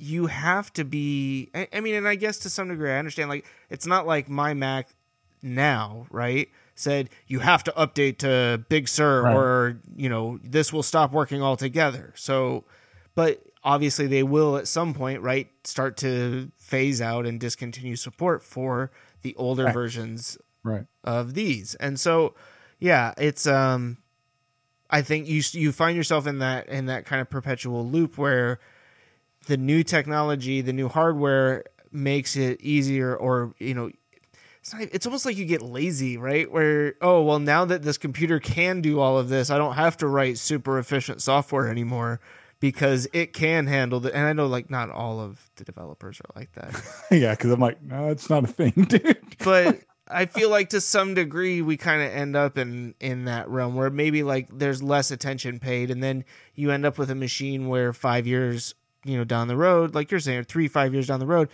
[0.03, 3.31] you have to be I, I mean, and I guess to some degree I understand
[3.31, 4.89] like it's not like my Mac
[5.43, 6.49] now, right?
[6.75, 9.35] Said you have to update to Big Sur Right.
[9.37, 12.13] or, you know, this will stop working altogether.
[12.17, 12.65] So
[13.15, 18.43] but obviously they will at some point, right, start to phase out and discontinue support
[18.43, 18.91] for
[19.23, 19.75] the older Right.
[19.75, 20.87] versions Right.
[21.05, 21.75] of these.
[21.77, 22.35] And so,
[22.81, 23.99] yeah, it's um,
[24.91, 28.59] I think you you find yourself in that in that kind of perpetual loop where
[29.47, 33.91] the new technology, the new hardware makes it easier, or you know.
[34.61, 36.51] It's, not, it's almost like you get lazy, right?
[36.51, 39.97] Where oh well, now that this computer can do all of this, I don't have
[39.97, 42.21] to write super efficient software anymore
[42.63, 44.15] because it can handle the.
[44.15, 47.59] And I know like not all of the developers are like that, yeah, because I'm
[47.59, 49.37] like, no, it's not a thing, dude.
[49.43, 53.49] but I feel like to some degree we kind of end up in in that
[53.49, 56.25] realm where maybe like there's less attention paid, and then
[56.55, 60.11] you end up with a machine where five years, you know, down the road, like
[60.11, 61.49] you're saying, three five years down the road,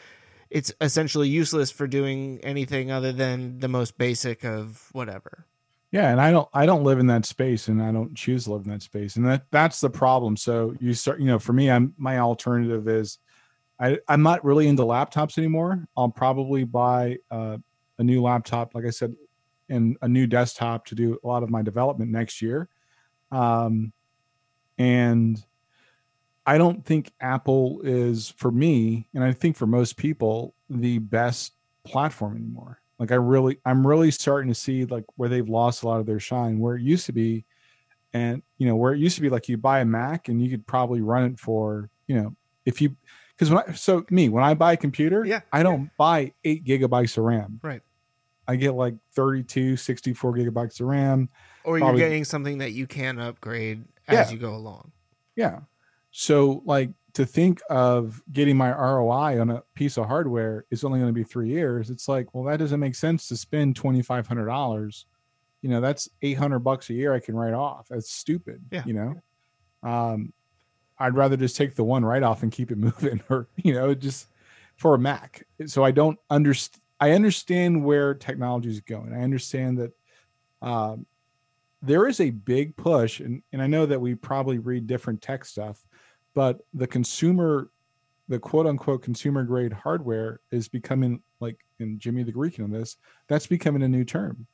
[0.50, 5.46] it's essentially useless for doing anything other than the most basic of whatever.
[5.90, 8.52] Yeah, and I don't I don't live in that space and I don't choose to
[8.52, 9.16] live in that space.
[9.16, 10.36] And that that's the problem.
[10.36, 13.18] So you start, you know, for me, I'm my alternative is
[13.80, 15.86] I, I'm not really into laptops anymore.
[15.96, 17.58] I'll probably buy uh,
[17.98, 19.14] a new laptop, like I said,
[19.68, 22.68] and a new desktop to do a lot of my development next year.
[23.30, 23.92] Um,
[24.78, 25.42] and
[26.48, 31.52] I don't think Apple is for me, and I think for most people, the best
[31.84, 32.80] platform anymore.
[32.98, 36.06] Like I really, I'm really starting to see like where they've lost a lot of
[36.06, 36.58] their shine.
[36.58, 37.44] Where it used to be,
[38.14, 40.48] and you know where it used to be like you buy a Mac and you
[40.48, 42.34] could probably run it for you know
[42.64, 42.96] if you
[43.36, 45.40] because when I so me when I buy a computer, Yeah.
[45.52, 47.60] I don't buy eight gigabytes of RAM.
[47.62, 47.82] Right.
[48.48, 51.28] I get like 32, 64 gigabytes of RAM.
[51.64, 54.22] Or you're Probably- getting something that you can upgrade Yeah.
[54.22, 54.92] as you go along.
[55.36, 55.60] Yeah.
[56.20, 60.98] So like to think of getting my ROI on a piece of hardware is only
[60.98, 61.90] going to be three years.
[61.90, 65.06] It's like, well, that doesn't make sense to spend twenty five hundred dollars.
[65.62, 67.86] You know, that's eight hundred bucks a year I can write off.
[67.88, 68.64] That's stupid.
[68.72, 68.82] Yeah.
[68.84, 70.32] You know, um,
[70.98, 73.94] I'd rather just take the one write off and keep it moving, or you know,
[73.94, 74.26] just
[74.74, 75.46] for a Mac.
[75.66, 76.82] So I don't understand.
[76.98, 79.14] I understand where technology is going.
[79.14, 79.92] I understand that
[80.62, 81.06] um,
[81.80, 85.44] there is a big push, and, and I know that we probably read different tech
[85.44, 85.86] stuff,
[86.38, 87.68] but the consumer,
[88.28, 92.96] the quote unquote consumer grade hardware is becoming like, in Jimmy the Greek on this,
[93.28, 94.46] that's becoming a new term,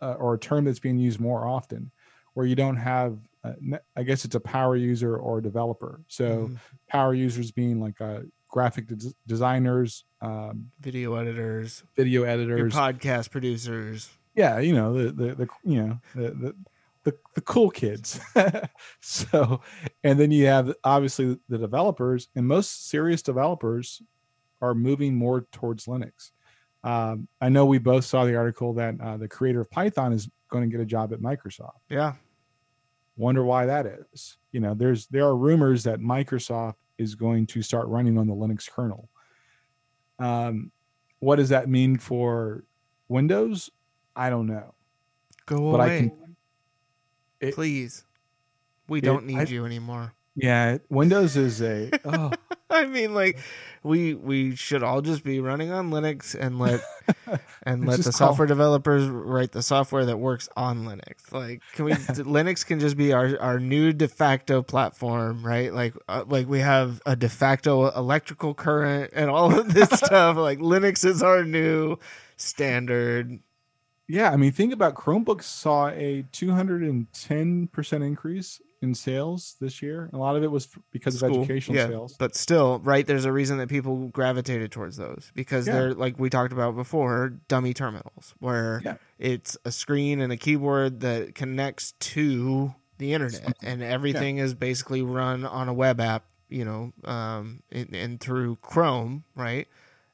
[0.00, 1.90] uh, or a term that's being used more often,
[2.32, 3.52] where you don't have, uh,
[3.94, 6.00] I guess it's a power user or a developer.
[6.08, 6.58] So Mhm.
[6.88, 14.08] power users being like uh, graphic des- designers, um, Video editors, video editors, podcast producers.
[14.34, 16.54] yeah you know the the, the you know the, the
[17.10, 18.20] the the cool kids
[19.00, 19.60] so
[20.04, 24.02] and then you have obviously the developers and most serious developers
[24.60, 26.30] are moving more towards linux
[26.84, 30.28] um, i know we both saw the article that uh, the creator of python is
[30.50, 32.14] going to get a job at microsoft Yeah.
[33.16, 37.62] wonder why that is you know there's there are rumors that microsoft is going to
[37.62, 39.08] start running on the linux kernel
[40.18, 40.72] um,
[41.20, 42.64] what does that mean for
[43.08, 43.70] windows
[44.16, 44.74] i don't know
[45.46, 45.96] Go but away.
[45.96, 46.27] I can.
[47.40, 48.04] It- Please.
[48.88, 50.12] We it- don't need I- you anymore.
[50.40, 51.90] Yeah, Windows is a.
[52.04, 52.30] Oh,
[52.70, 53.38] I mean, like,
[53.82, 56.80] we we should all just be running on Linux and let
[57.64, 61.32] and let the call- software developers write the software that works on Linux.
[61.32, 61.92] Like, can we?
[61.94, 65.72] Linux can just be our our new de facto platform, right?
[65.74, 70.36] Like, uh, like we have a de facto electrical current and all of this stuff.
[70.36, 71.98] Like, Linux is our new
[72.36, 73.40] standard.
[74.08, 74.30] Yeah.
[74.30, 80.08] I mean, think about Chromebooks saw a 210 percent increase in sales this year.
[80.12, 82.16] A lot of it was because of educational yeah, sales.
[82.16, 83.06] But still, right?
[83.06, 85.72] There's a reason that people gravitated towards those because Yeah.
[85.74, 88.94] they're like we talked about before, dummy terminals where Yeah.
[89.18, 95.02] it's a screen and a keyboard that connects to the internet, and everything is basically
[95.02, 99.68] run on a web app, you know, um, and, and through Chrome, right?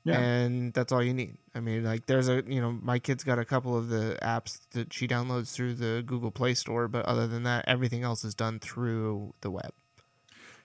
[0.04, 0.18] Yeah.
[0.18, 1.38] And that's all you need.
[1.54, 4.60] I mean, like, there's a, you know, my kid's got a couple of the apps
[4.72, 8.34] that she downloads through the Google Play Store, but other than that, everything else is
[8.34, 9.72] done through the web.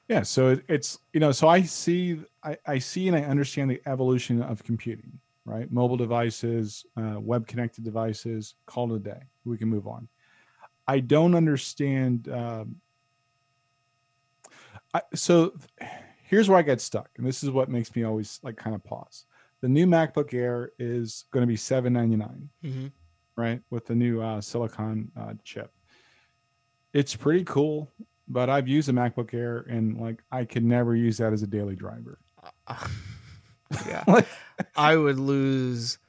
[0.09, 3.71] Yeah, so it, it's you know, so I see, I, I see, and I understand
[3.71, 5.19] the evolution of computing.
[5.45, 8.53] Right, mobile devices, uh, web connected devices.
[8.67, 9.21] Call it a day.
[9.45, 10.07] We can move on.
[10.87, 12.29] I don't understand.
[12.29, 12.75] Um,
[14.93, 15.55] I, so
[16.21, 18.83] here's where I get stuck, and this is what makes me always like kind of
[18.83, 19.25] pause.
[19.61, 22.87] The new MacBook Air is going to be seven ninety nine Mm-hmm.
[23.35, 25.71] right with the new uh, silicon uh, chip
[26.93, 27.87] it's pretty cool
[28.27, 31.47] but i've used a macbook air and like i could never use that as a
[31.47, 32.17] daily driver
[33.87, 34.03] yeah.
[34.07, 34.27] Like-
[34.75, 35.99] I would lose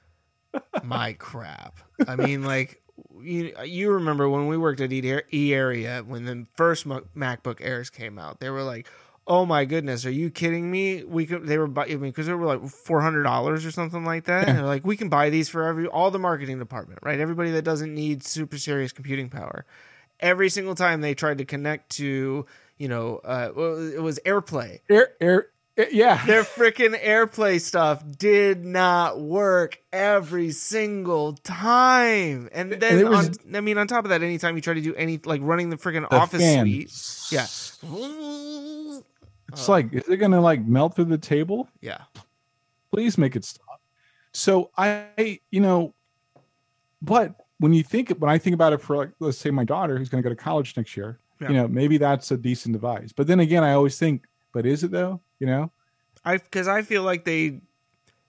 [0.83, 1.79] my crap.
[2.09, 2.83] I mean, like,
[3.23, 8.19] you, you remember when we worked at E Area when the first MacBook Airs came
[8.19, 8.41] out?
[8.41, 8.89] They were like,
[9.31, 11.47] "Oh my goodness, are you kidding me?" We could.
[11.47, 14.25] They were, bu- I mean, because they were like four hundred dollars or something like
[14.25, 14.49] that.
[14.49, 17.19] And they're like, "We can buy these for every all the marketing department, right?
[17.21, 19.65] Everybody that doesn't need super serious computing power."
[20.19, 22.45] Every single time they tried to connect to,
[22.77, 23.53] you know, uh,
[23.97, 25.47] it was AirPlay air air
[25.79, 32.51] eh, yeah their freaking airplay stuff did not work every single time.
[32.53, 34.83] And then, it was- on, I mean, on top of that, anytime you try to
[34.83, 36.67] do any like running the freaking office fan.
[36.67, 37.47] suite, yeah,
[39.53, 42.03] it's like is it gonna like melt through the table yeah,
[42.93, 43.81] please make it stop
[44.33, 45.93] so i you know
[47.03, 49.99] but when you think when i think about it for like let's say my daughter
[49.99, 51.49] who's going to go to college next year Yeah.
[51.49, 54.85] you know maybe that's a decent device but then again i always think but is
[54.85, 55.71] it though you know
[56.25, 57.61] I because I feel like they,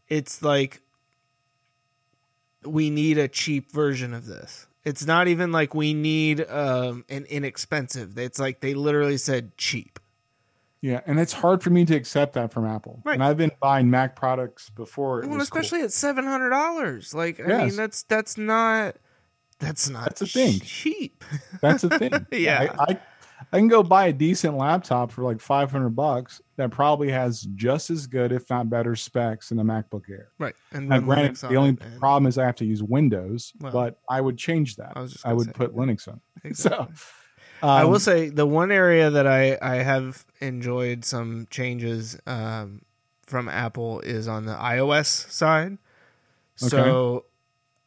[0.08, 0.82] it's like
[2.64, 4.68] we need a cheap version of this.
[4.84, 8.18] It's not even like we need um, an inexpensive.
[8.18, 10.00] It's like they literally said cheap.
[10.82, 13.14] Yeah and it's hard for me to accept that from apple Right.
[13.14, 15.60] and i've been buying mac products before Well, was cool.
[15.62, 17.14] especially at seven hundred dollars.
[17.14, 17.68] Like, I Yes.
[17.72, 18.96] mean, that's that's not
[19.60, 20.60] that's not That's a thing.
[20.60, 21.24] cheap.
[21.62, 22.12] That's a thing.
[22.32, 22.74] Yeah.
[22.80, 23.00] I, I
[23.54, 27.90] I can go buy a decent laptop for like 500 bucks that probably has just
[27.90, 30.30] as good, if not better, specs than a MacBook Air.
[30.40, 30.54] Right.
[30.72, 34.00] And Now, granted, the only it, problem is I have to use Windows, Well, but
[34.10, 34.94] I would change that.
[34.96, 35.80] I I would say, put yeah.
[35.82, 36.22] Linux on.
[36.44, 36.88] Exactly.
[36.96, 37.04] So,
[37.64, 42.82] I will um, say the one area that I, I have enjoyed some changes um,
[43.26, 45.78] from Apple is on the iOS side.
[46.56, 47.26] So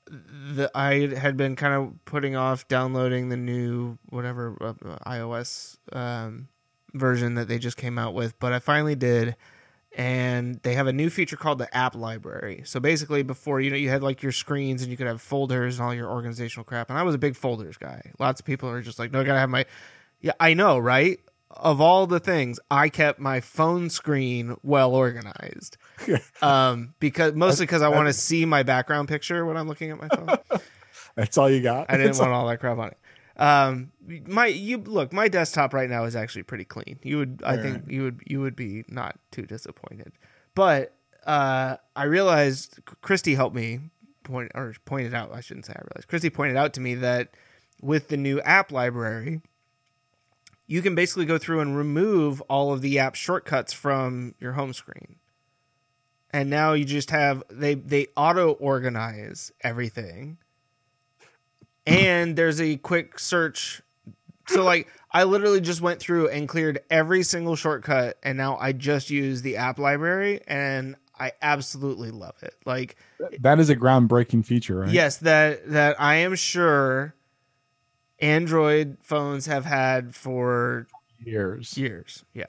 [0.06, 4.74] the I had been kind of putting off downloading the new whatever uh,
[5.08, 6.48] iOS um,
[6.92, 9.36] version that they just came out with, but I finally did.
[9.96, 12.62] And they have a new feature called the app library.
[12.64, 15.78] So basically, before you know, you had like your screens and you could have folders
[15.78, 16.90] and all your organizational crap.
[16.90, 18.10] And I was a big folders guy.
[18.18, 19.66] Lots of people are just like, no, I gotta have my.
[20.20, 21.20] Yeah, I know, right?
[21.50, 25.76] Of all the things, I kept my phone screen well organized.
[26.42, 29.98] um, because mostly because I want to see my background picture when I'm looking at
[30.00, 30.60] my phone.
[31.14, 31.88] that's all you got.
[31.88, 32.98] I didn't It's want all that crap on it.
[33.36, 33.92] Um,
[34.26, 36.98] my you look, my desktop right now is actually pretty clean.
[37.02, 40.12] You would, I think, you would, you would be not too disappointed.
[40.54, 40.94] But
[41.26, 43.80] uh, I realized Christy helped me
[44.22, 45.32] point or pointed out.
[45.32, 46.08] I shouldn't say I realized.
[46.08, 47.30] Christy pointed out to me that
[47.82, 49.40] with the new app library,
[50.66, 54.72] you can basically go through and remove all of the app shortcuts from your home
[54.72, 55.16] screen.
[56.30, 60.38] And now you just have they they auto organize everything
[61.86, 63.82] and there's a quick search.
[64.48, 68.72] So like I literally just went through and cleared every single shortcut and now I
[68.72, 72.54] just use the app library and I absolutely love it.
[72.66, 72.96] Like
[73.40, 74.90] that is a groundbreaking feature, right?
[74.90, 77.14] yes, that that I am sure
[78.20, 80.86] Android phones have had for
[81.24, 81.76] Years.
[81.78, 82.24] years.
[82.34, 82.44] Yeah.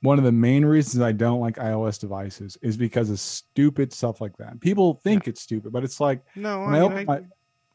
[0.00, 4.20] One of the main reasons I don't like iOS devices is because of stupid stuff
[4.20, 4.58] like that.
[4.60, 7.20] People think it's stupid, but it's like No, when I I, mean, open I- my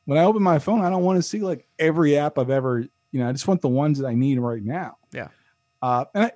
[0.08, 2.80] when I open my phone, I don't want to see like every app I've ever,
[2.80, 4.96] you know, I just want the ones that I need right now.
[5.12, 5.28] Yeah.
[5.82, 6.32] Uh, and I,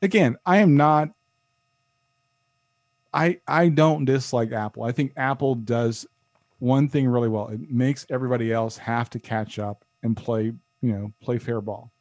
[0.00, 1.10] again, I am not.
[3.12, 4.84] I I don't dislike Apple.
[4.84, 6.06] I think Apple does
[6.60, 7.48] one thing really well.
[7.48, 10.44] It makes everybody else have to catch up and play,
[10.80, 11.92] you know, play fair ball.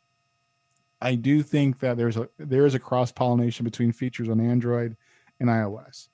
[1.02, 4.96] I do think that there's a there is a cross pollination between features on Android
[5.42, 6.08] and iOS.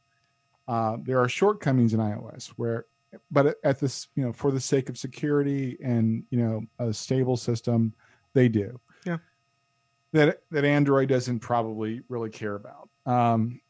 [0.68, 2.86] Uh, there are shortcomings in iOS where,
[3.32, 7.38] but at- this, you know, for the sake of security and you know a stable
[7.38, 7.94] system,
[8.34, 8.80] they do.
[9.06, 9.18] Yeah.
[10.14, 12.90] That that Android doesn't probably really care about.
[13.06, 13.62] Um,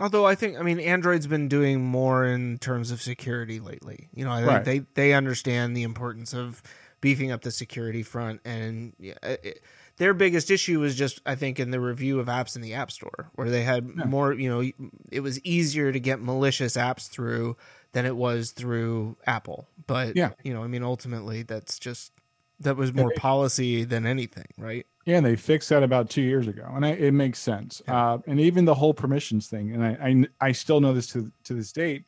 [0.00, 4.08] Although I think I mean Android's been doing more in terms of security lately.
[4.14, 4.64] You know, I think Right.
[4.64, 6.62] they they understand the importance of
[7.02, 9.60] beefing up the security front and yeah, it,
[9.98, 12.90] their biggest issue was just I think in the review of apps in the App
[12.90, 14.04] Store where they had Yeah.
[14.04, 14.62] more, you know,
[15.10, 17.56] it was easier to get malicious apps through
[17.92, 19.68] than it was through Apple.
[19.86, 20.30] But Yeah.
[20.42, 22.12] you know, I mean ultimately that's just
[22.60, 24.86] that was more they- policy than anything, right?
[25.04, 27.82] Yeah, and they fixed that about two years ago, and I, it makes sense.
[27.88, 31.32] Uh, and even the whole permissions thing, and I, I I still know this to
[31.44, 32.04] to this date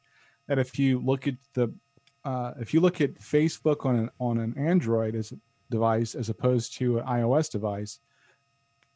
[0.47, 1.73] that if you look at the
[2.25, 5.37] uh, if you look at Facebook on an on an Android as a
[5.71, 7.99] device as opposed to an iOS device,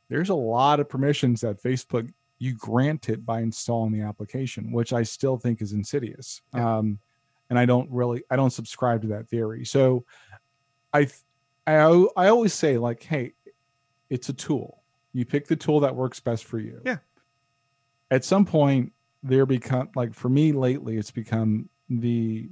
[0.09, 2.09] there's a lot of permissions that Facebook
[2.39, 6.41] you grant it by installing the application, which I still think is insidious.
[6.53, 6.99] Um,
[7.51, 9.65] and I don't really I don't subscribe to that theory.
[9.65, 10.05] So
[10.93, 11.09] I
[11.67, 13.33] I I always say like, hey,
[14.11, 14.83] it's a tool.
[15.13, 16.81] You pick the tool that works best for you.
[16.85, 16.99] Yeah.
[18.11, 18.93] At some point,
[19.23, 22.51] there become like for me lately, it's become the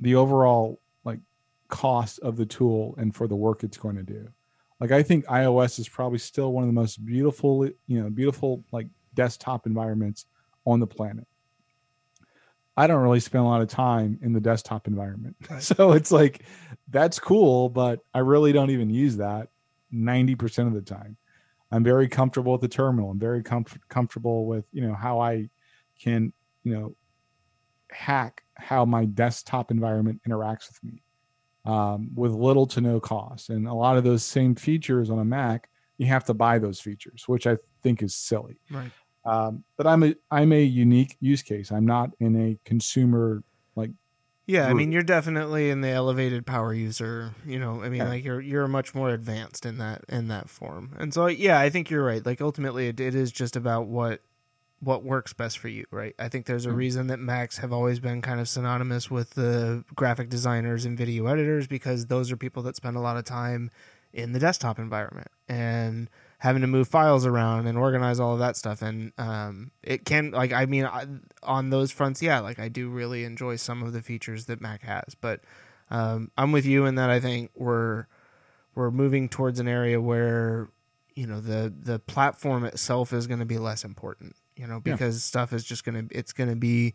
[0.00, 1.20] the overall like
[1.68, 4.28] cost of the tool and for the work it's going to do.
[4.80, 8.64] Like I think iOS is probably still one of the most beautiful, you know, beautiful
[8.72, 10.26] like desktop environments
[10.64, 11.26] on the planet.
[12.76, 15.36] I don't really spend a lot of time in the desktop environment.
[15.60, 16.44] So it's like
[16.88, 19.48] that's cool, but I really don't even use that
[19.92, 21.16] 90% of the time.
[21.72, 23.10] I'm very comfortable with the terminal.
[23.10, 25.48] I'm very comf- comfortable with, you know, how I
[26.00, 26.32] can,
[26.62, 26.96] you know,
[27.90, 31.02] hack how my desktop environment interacts with me
[31.66, 33.50] um, with little to no cost.
[33.50, 35.68] And a lot of those same features on a Mac,
[35.98, 38.58] you have to buy those features, which I think is silly.
[38.70, 38.90] Right.
[39.26, 41.72] Um, but I'm a I'm a unique use case.
[41.72, 43.42] I'm not in a consumer
[43.74, 43.90] like
[44.46, 47.34] Yeah, I mean you're definitely in the elevated power user.
[47.44, 48.08] You know, I mean Yeah.
[48.08, 50.94] like you're you're much more advanced in that in that form.
[50.98, 52.24] And so yeah, I think you're right.
[52.24, 54.20] Like ultimately it, it is just about what
[54.80, 56.14] what works best for you, right?
[56.18, 56.76] I think there's a Mhm.
[56.76, 61.26] reason that Macs have always been kind of synonymous with the graphic designers and video
[61.26, 63.70] editors because those are people that spend a lot of time
[64.12, 66.08] in the desktop environment and
[66.38, 70.30] having to move files around and organize all of that stuff and um, it can
[70.32, 71.06] like i mean I,
[71.42, 74.82] on those fronts yeah like i do really enjoy some of the features that mac
[74.82, 75.40] has but
[75.90, 78.06] um, i'm with you in that i think we're
[78.74, 80.68] we're moving towards an area where
[81.14, 84.36] you know the the platform itself is going to be less important.
[84.54, 84.92] You know Yeah.
[84.92, 86.92] because stuff is just going to it's going to be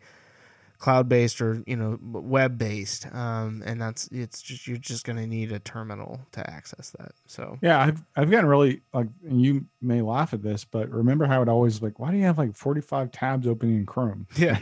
[0.82, 5.16] cloud based or you know web based, um, and that's it's just you're just going
[5.16, 7.12] to need a terminal to access that.
[7.26, 11.24] So Yeah, I've I've gotten really like and you may laugh at this, but remember
[11.26, 14.26] how it always like, why do you have like 45 tabs opening in Chrome?
[14.36, 14.58] yeah,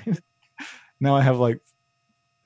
[1.01, 1.61] Now I have like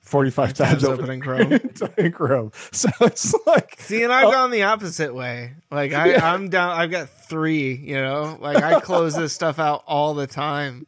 [0.03, 1.59] 45 tabs, Tabs open open in Chrome.
[1.97, 2.51] in Chrome.
[2.71, 4.31] So it's like See, and I've Oh.
[4.31, 5.55] gone the opposite way.
[5.71, 6.33] Like I, Yeah.
[6.33, 6.71] I'm down.
[6.79, 7.73] I've got three.
[7.75, 10.87] You know, like I close this stuff out all the time.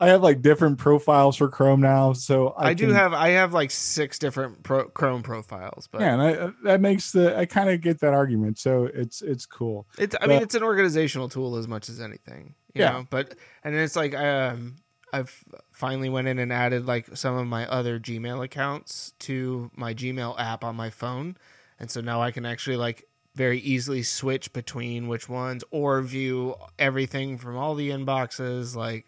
[0.00, 2.12] I have like different profiles for Chrome now.
[2.12, 3.12] So I, I, do can- have.
[3.12, 7.36] I have like six different pro, Chrome profiles, but yeah, and I, that makes the
[7.36, 8.58] I kind of get that argument.
[8.58, 9.86] So it's it's cool.
[9.98, 10.16] it's.
[10.20, 12.54] I mean, it's an organizational tool as much as anything.
[12.74, 12.90] You Yeah.
[12.90, 13.06] know?
[13.08, 14.76] but and it's like um,
[15.12, 19.94] I've finally went in and added like some of my other Gmail accounts to my
[19.94, 21.36] Gmail app on my phone,
[21.78, 23.04] and so now I can actually like
[23.36, 28.76] very easily switch between which ones or view everything from all the inboxes.
[28.76, 29.06] Like,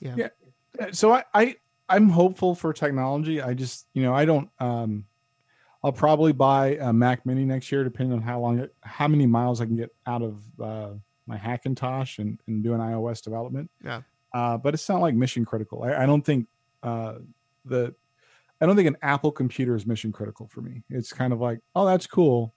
[0.00, 0.90] yeah, Yeah.
[0.92, 1.56] so I, I
[1.88, 5.04] i'm hopeful for technology i just you know i don't um
[5.82, 9.26] i'll probably buy a mac mini next year depending on how long it, how many
[9.26, 10.90] miles i can get out of uh
[11.26, 14.02] my hackintosh and, and doing ios development Yeah.
[14.32, 16.48] uh but it's not like mission critical i, I don't think
[16.82, 17.16] uh
[17.64, 17.94] the
[18.60, 21.60] i don't think an apple computer is mission critical for me it's kind of like
[21.74, 22.54] oh that's cool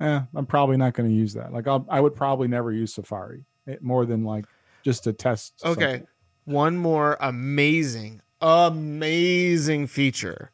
[0.00, 2.92] eh, i'm probably not going to use that like I'll, i would probably never use
[2.94, 4.44] safari eh, more than like
[4.84, 5.80] just to test Okay.
[5.80, 6.06] something.
[6.46, 10.52] One more amazing, amazing feature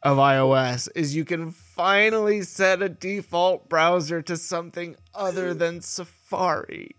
[0.00, 6.94] of iOS is you can finally set a default browser to something other than Safari.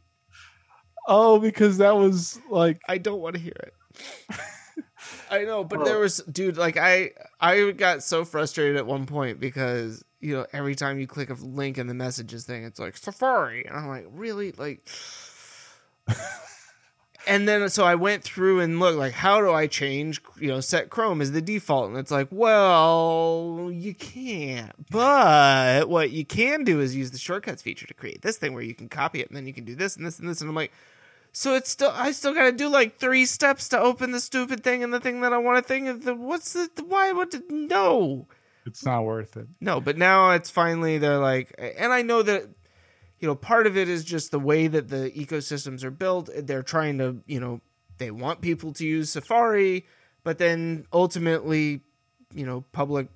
[1.07, 3.73] Oh, because that was like I don't want to hear it.
[5.31, 9.39] I know, but there was dude, like I I got so frustrated at one point
[9.39, 12.97] because you know, every time you click a link in the messages thing, it's like
[12.97, 13.63] Safari.
[13.65, 14.51] And I'm like, really?
[14.51, 14.89] Like
[17.27, 20.59] and then so I went through and looked like how do I change, you know,
[20.61, 21.89] set Chrome as the default?
[21.89, 24.71] And it's like, well, you can't.
[24.89, 28.63] But what you can do is use the shortcuts feature to create this thing where
[28.63, 30.41] you can copy it and then you can do this and this and this.
[30.41, 30.71] And I'm like,
[31.31, 34.83] so it's still I still gotta do like three steps to open the stupid thing
[34.83, 37.51] and the thing that I want to think of the what's the why what did
[37.51, 38.27] no
[38.65, 39.47] it's not worth it.
[39.61, 42.49] no but now it's finally they're like and I know that
[43.19, 46.63] you know part of it is just the way that the ecosystems are built they're
[46.63, 47.61] trying to you know
[47.97, 49.85] they want people to use Safari
[50.23, 51.81] but then ultimately
[52.33, 53.07] you know public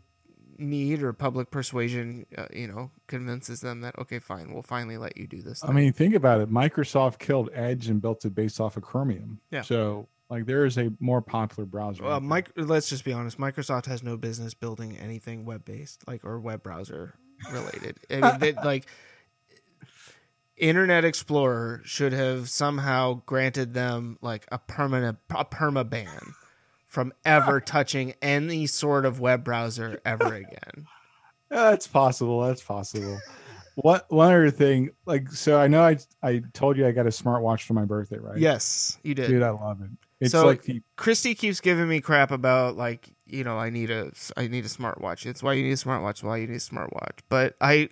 [0.59, 5.17] need or public persuasion uh, you know convinces them that okay fine we'll finally let
[5.17, 5.75] you do this I thing.
[5.75, 6.51] mean, think about it.
[6.51, 9.39] Microsoft killed Edge and built it based off of Chromium.
[9.51, 9.61] Yeah.
[9.61, 12.03] So like there is a more popular browser.
[12.03, 12.19] Well.
[12.19, 13.37] Mike, let's just be honest.
[13.37, 17.15] Microsoft has no business building anything web based, like or web browser
[17.51, 17.97] related.
[18.09, 18.87] I mean, they, like
[20.63, 26.33] Internet Explorer should have somehow granted them like a permanent a perma ban
[26.87, 30.87] from ever touching any sort of web browser ever again.
[31.51, 32.39] Yeah, that's possible.
[32.41, 33.19] That's possible.
[33.75, 37.09] what one other thing, like so I know I I told you I got a
[37.09, 38.37] smartwatch for my birthday, right?
[38.37, 39.27] Yes, you did.
[39.27, 39.89] Dude, I love it.
[40.21, 43.91] It's So- like the Christy keeps giving me crap about like you know I need
[43.91, 45.25] a I need a smartwatch.
[45.25, 46.23] It's why you need a smartwatch.
[46.23, 47.19] Why you need a smartwatch.
[47.27, 47.89] But I,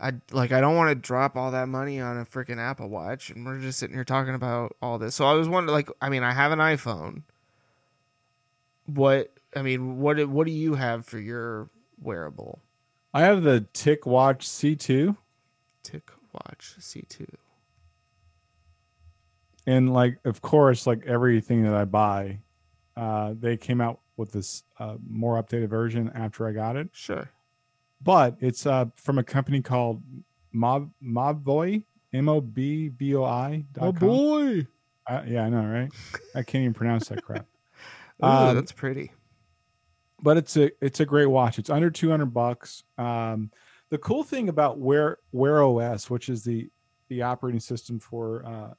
[0.00, 3.30] I like I don't want to drop all that money on a freaking Apple Watch,
[3.30, 5.14] and we're just sitting here talking about all this.
[5.14, 7.22] So I was wondering, like, I mean, I have an iPhone.
[8.86, 11.70] What I mean, what do- what do you have for your
[12.00, 12.60] wearable?
[13.14, 15.16] I have the TicWatch C2
[15.82, 17.26] Tick Watch C2.
[19.66, 22.40] and like of course like everything that I buy
[22.96, 26.88] uh they came out with this uh, more updated version after I got it.
[26.92, 27.30] Sure.
[28.02, 30.02] But it's uh from a company called
[30.52, 31.82] Mob Mobvoi
[32.12, 33.64] M O B V O I.
[33.80, 34.08] Oh, dot com.
[34.08, 34.66] boy.
[35.08, 35.90] Uh, yeah, I know, right?
[36.34, 37.46] I can't even pronounce that crap.
[38.24, 39.12] Ooh, Um, that's pretty.
[40.22, 41.58] But it's a it's a great watch.
[41.58, 42.82] It's under two hundred bucks.
[42.98, 43.50] Um,
[43.90, 46.70] the cool thing about Wear Wear OS, which is the
[47.08, 48.74] the operating system for uh,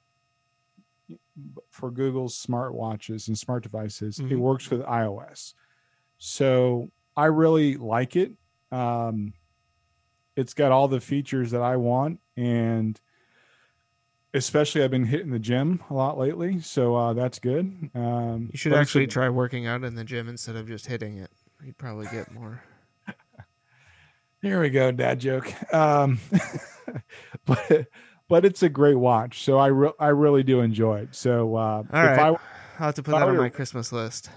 [1.70, 4.40] for Google's smartwatches and smart devices, it Mhm.
[4.40, 5.54] works with iOS.
[6.18, 8.34] So I really like it.
[8.72, 9.34] Um,
[10.36, 13.00] it's got all the features that I want, and
[14.34, 17.90] especially I've been hitting the gym a lot lately, so uh, that's good.
[17.96, 20.68] Um, You should but it's a- actually try working out in the gym instead of
[20.68, 21.32] just hitting it.
[21.64, 22.62] You'd probably get more.
[24.42, 25.52] Here we go, dad joke.
[25.74, 26.20] Um,
[27.46, 27.88] but
[28.30, 31.16] but it's a great watch, so I re- I really do enjoy it.
[31.16, 32.20] So uh, if right.
[32.20, 32.40] I I'll
[32.78, 34.30] have to put that on my Christmas list.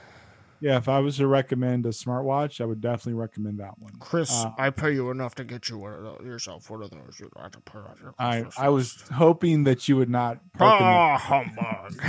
[0.60, 3.92] Yeah, if I was to recommend a smartwatch, I would definitely recommend that one.
[3.98, 6.90] Chris, Uh, I pay you enough to get you one of those, yourself one of
[6.90, 7.18] those.
[7.18, 10.38] You have to put on your I I was hoping that you would not.
[10.52, 12.02] Park in the- Ah, humbug.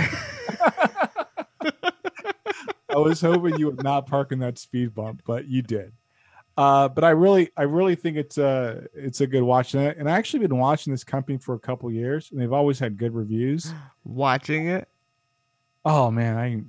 [2.90, 5.92] I was hoping you would not park in that speed bump, but you did.
[6.58, 9.86] Uh, but I really, I really think it's a, it's a good watch, and I,
[9.98, 12.98] and I actually been watching this company for a couple years, and they've always had
[12.98, 13.72] good reviews.
[14.04, 14.86] Watching it.
[15.86, 16.62] Oh man, I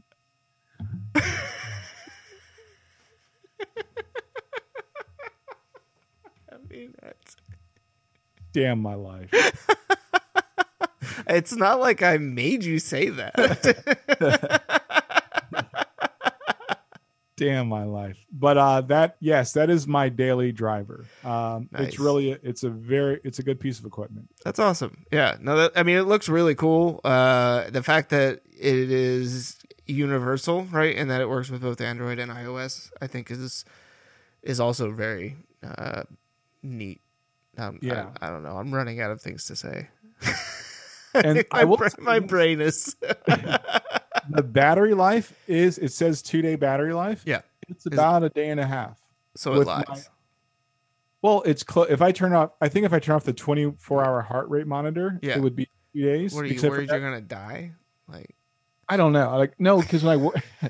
[6.70, 7.36] mean, it's,
[8.54, 9.30] damn my life.
[11.28, 14.62] it's not like I made you say that.
[17.36, 21.88] damn my life but uh that yes that is my daily driver um Nice.
[21.88, 25.06] it's really it's a very it's a good piece of equipment That's awesome.
[25.12, 25.38] Yeah.
[25.42, 27.00] No, that, I mean, it looks really cool.
[27.04, 29.58] Uh, the fact that it is
[29.88, 33.66] universal, right, and that it works with both Android and iOS, I think is
[34.44, 36.04] is also very uh,
[36.62, 37.02] neat.
[37.58, 38.10] Um, I- Yeah.
[38.22, 38.58] I, don't know.
[38.58, 39.90] I'm running out of things to say.
[41.14, 42.96] and my, i will bra- my brain is.
[44.30, 47.42] the battery life is it says two day battery life yeah.
[47.68, 48.98] it's about a day and a half
[49.36, 49.84] So it lies.
[49.90, 50.02] my-
[51.22, 54.06] well it's close if i turn off i think if i turn off the 24
[54.06, 55.36] hour heart rate monitor Yeah.
[55.36, 57.74] it would be two days what are you worried you're gonna die?
[58.08, 58.34] Like,
[58.88, 60.20] i don't know like no because when
[60.62, 60.70] i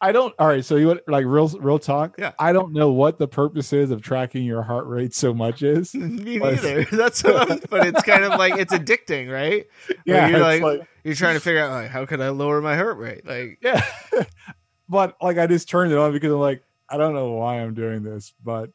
[0.00, 0.32] I don't.
[0.38, 0.64] All right.
[0.64, 2.14] So you want like real, real talk?
[2.18, 2.32] Yeah.
[2.38, 5.92] I don't know what the purpose is of tracking your heart rate so much is.
[5.94, 6.84] me But- neither.
[6.92, 7.60] That's what I'm.
[7.68, 9.66] But it's kind of like it's addicting, right?
[9.86, 10.28] Where Yeah.
[10.28, 12.98] you're like, like- you're trying to figure out like how can I lower my heart
[12.98, 13.26] rate?
[13.26, 13.82] Like, yeah.
[14.88, 17.74] but like I just turned it on because I'm like, I don't know why I'm
[17.74, 18.70] doing this, but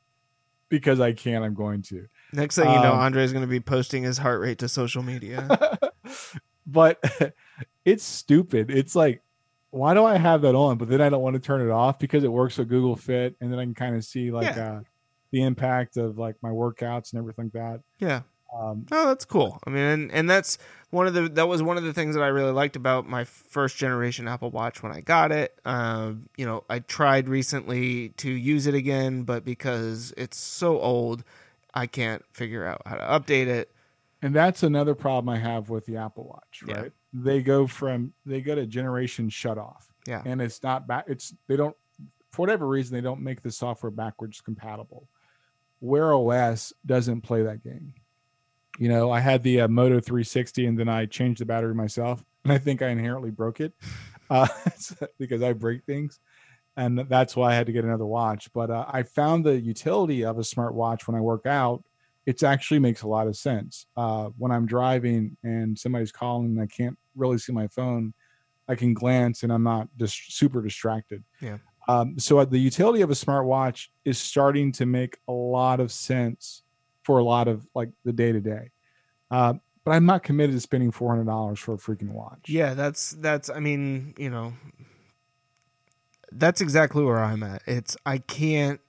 [0.69, 2.07] because I can, I'm going to.
[2.33, 5.03] Next thing you know, Um, Andre's going to be posting his heart rate to social
[5.03, 5.77] media.
[6.67, 6.99] but
[7.85, 8.71] it's stupid.
[8.71, 9.21] It's like,
[9.73, 10.77] why do I have that on?
[10.77, 13.35] But then I don't want to turn it off because it works with Google Fit,
[13.41, 14.79] and then I can kind of see like uh,
[15.31, 17.81] the impact of like my workouts and everything like that.
[17.99, 18.21] yeah.
[18.55, 19.59] Um, Oh, that's cool.
[19.65, 20.59] I mean, and, and that's
[20.91, 23.23] one of the that was one of the things that I really liked about my
[23.23, 25.57] first generation Apple Watch when I got it.
[25.65, 31.23] Um, you know, I tried recently to use it again, but because it's so old,
[31.73, 33.71] I can't figure out how to update it.
[34.23, 36.63] And that's another problem I have with the Apple Watch.
[36.65, 36.81] Yeah.
[36.81, 36.91] Right?
[37.13, 39.87] They go from they go to generation shut off.
[40.07, 40.21] Yeah.
[40.25, 41.05] and it's not back.
[41.07, 41.75] It's they don't
[42.31, 45.07] for whatever reason they don't make the software backwards compatible.
[45.81, 47.93] Wear OS doesn't play that game.
[48.79, 52.25] You know, I had the uh, Moto 360 and then I changed the battery myself,
[52.43, 53.73] and I think I inherently broke it
[54.29, 54.47] uh,
[55.19, 56.19] because I break things,
[56.75, 58.51] and that's why I had to get another watch.
[58.51, 61.83] But uh, I found the utility of a smart watch when I work out.
[62.25, 63.85] It actually makes a lot of sense.
[63.97, 68.13] Uh, when I'm driving and somebody's calling and I can't really see my phone,
[68.67, 71.23] I can glance and I'm not just super distracted.
[71.41, 71.57] Yeah.
[71.87, 75.91] Um, so uh, the utility of a smartwatch is starting to make a lot of
[75.91, 76.63] sense
[77.03, 78.71] for a lot of like the day to day.
[79.85, 82.47] But I'm not committed to spending four hundred dollars for a freaking watch.
[82.47, 83.49] Yeah, that's that's.
[83.49, 84.53] I mean, you know,
[86.31, 87.63] that's exactly where I'm at.
[87.67, 88.79] It's I can't.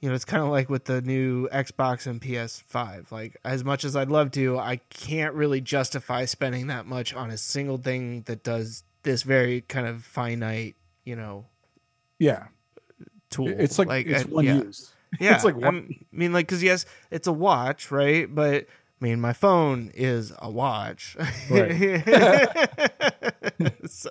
[0.00, 3.10] You know, it's kind of like with the new Xbox and PS5.
[3.10, 7.30] Like, as much as I'd love to, I can't really justify spending that much on
[7.30, 11.46] a single thing that does this very kind of finite, you know,
[12.18, 12.48] yeah.
[13.30, 13.48] tool.
[13.48, 14.56] It's like, it's I- one yeah.
[14.56, 14.92] use.
[15.20, 15.88] Yeah, It's like one.
[15.92, 18.26] I mean, like, because yes, it's a watch, right?
[18.32, 18.66] But
[19.00, 21.16] I mean, my phone is a watch.
[23.86, 24.10] so,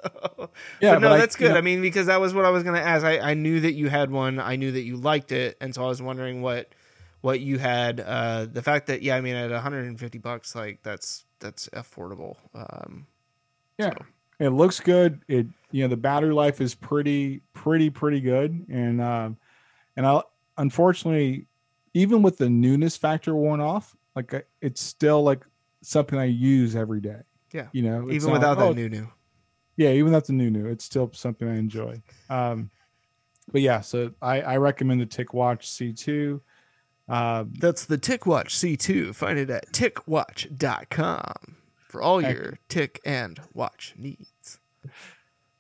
[0.82, 1.54] Yeah, but no, but I- that's you good.
[1.54, 3.06] know- I mean, because that was what I was going to ask.
[3.06, 4.40] I, I knew that you had one.
[4.40, 6.70] I knew that you liked it, and so I was wondering what
[7.22, 8.00] what you had.
[8.00, 12.38] Uh, the fact that yeah, I mean, at 150 bucks, like that's that's affordable.
[12.54, 13.08] Um,
[13.78, 13.94] Yeah.
[14.38, 15.22] It looks good.
[15.28, 19.38] It you know the battery life is pretty pretty pretty good, and um,
[19.96, 20.22] and I
[20.58, 21.48] unfortunately
[21.94, 25.46] even with the newness factor worn off, like it's still like
[25.82, 27.22] something I use every day.
[27.54, 27.68] Yeah.
[27.72, 29.08] you know, even not without like, that oh, new new.
[29.78, 32.02] Yeah, even without a new new, it's still something I enjoy.
[32.30, 32.70] Um,
[33.52, 36.40] but yeah, so I, I recommend the Tick Watch C2.
[37.08, 39.14] Um, That's the TicWatch C2.
[39.14, 41.56] Find it at ticwatch.com
[41.88, 44.60] for all your tick and watch needs.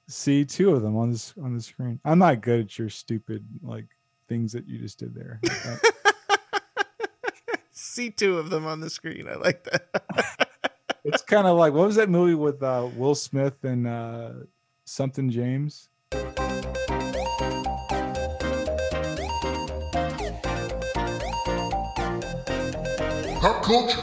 [0.07, 1.99] see two of them on this on the screen.
[2.03, 3.85] I'm not good at your stupid like
[4.27, 5.39] things that you just did there.
[7.71, 9.27] See two of them on the screen.
[9.27, 10.49] I like that.
[11.05, 14.31] it's kind of like what was that movie with uh, Will Smith and uh,
[14.85, 15.89] something James?
[23.39, 24.01] Pop culture.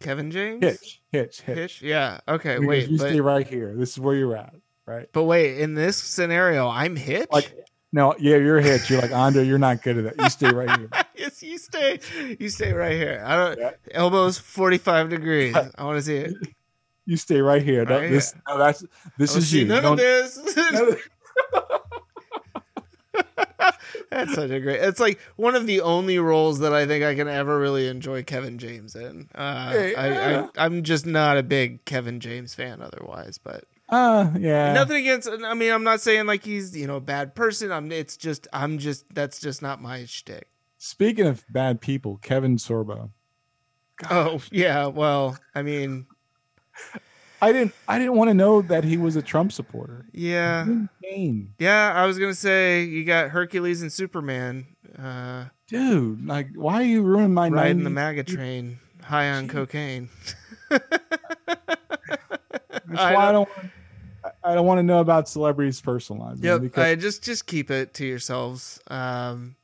[0.00, 0.64] Kevin James?
[0.64, 1.00] Hitch.
[1.12, 1.56] Hitch, Hitch.
[1.56, 1.82] Hitch?
[1.82, 2.18] Yeah.
[2.26, 2.56] Okay.
[2.56, 3.72] Because Wait, you but stay right here.
[3.76, 4.52] This is where you're at,
[4.84, 5.08] right?
[5.12, 5.60] but wait.
[5.60, 7.28] In this scenario, I'm Hitch.
[7.30, 7.54] Like,
[7.92, 8.90] no, yeah, you're Hitch.
[8.90, 9.44] You're like Andre.
[9.44, 10.20] You're not good at that.
[10.20, 10.90] You stay right here.
[11.62, 12.36] You stay.
[12.38, 13.22] You stay right here.
[13.24, 13.58] I don't.
[13.58, 13.70] Yeah.
[13.92, 15.54] Elbows forty five degrees.
[15.76, 16.34] I want to see it.
[17.06, 17.84] You stay right here.
[17.84, 18.84] Right this, no, that's
[19.18, 19.64] this I is you.
[19.66, 20.38] none Don't- of this.
[24.10, 24.80] That's such a great.
[24.80, 28.22] It's like one of the only roles that I think I can ever really enjoy
[28.22, 29.28] Kevin James in.
[29.34, 30.48] Uh, Hey, I, yeah.
[30.56, 34.72] I, I'm just not a big Kevin James fan otherwise, but Uh, yeah.
[34.74, 35.28] nothing against.
[35.30, 37.72] I mean, I'm not saying like he's you know a bad person.
[37.72, 37.90] I'm.
[37.90, 40.48] It's just I'm just that's just not my shtick.
[40.86, 43.10] Speaking of bad people, Kevin Sorbo.
[44.10, 46.06] Oh yeah, well, I mean,
[47.40, 47.72] I didn't.
[47.86, 50.06] I didn't want to know that he was a Trump supporter.
[50.12, 51.92] yeah, Insane, yeah.
[51.94, 54.66] I was gonna say you got Hercules and Superman
[55.00, 56.26] uh, dude.
[56.26, 57.54] Like, why are you ruining my name?
[57.54, 60.08] riding the MAGA train, high on cocaine.
[60.68, 60.82] That's
[62.98, 63.48] I why I don't.
[63.48, 63.70] want-
[64.44, 66.40] I- don't want to know about celebrities' personal lives.
[66.40, 66.60] man, Yep.
[66.62, 69.54] because- I just just keep it to yourselves, um,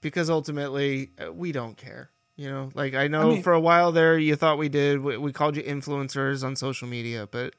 [0.00, 2.10] because ultimately uh, we don't care.
[2.36, 5.00] You know, like I know mean- for a while there you thought we did.
[5.00, 7.54] We, we called you influencers on social media, but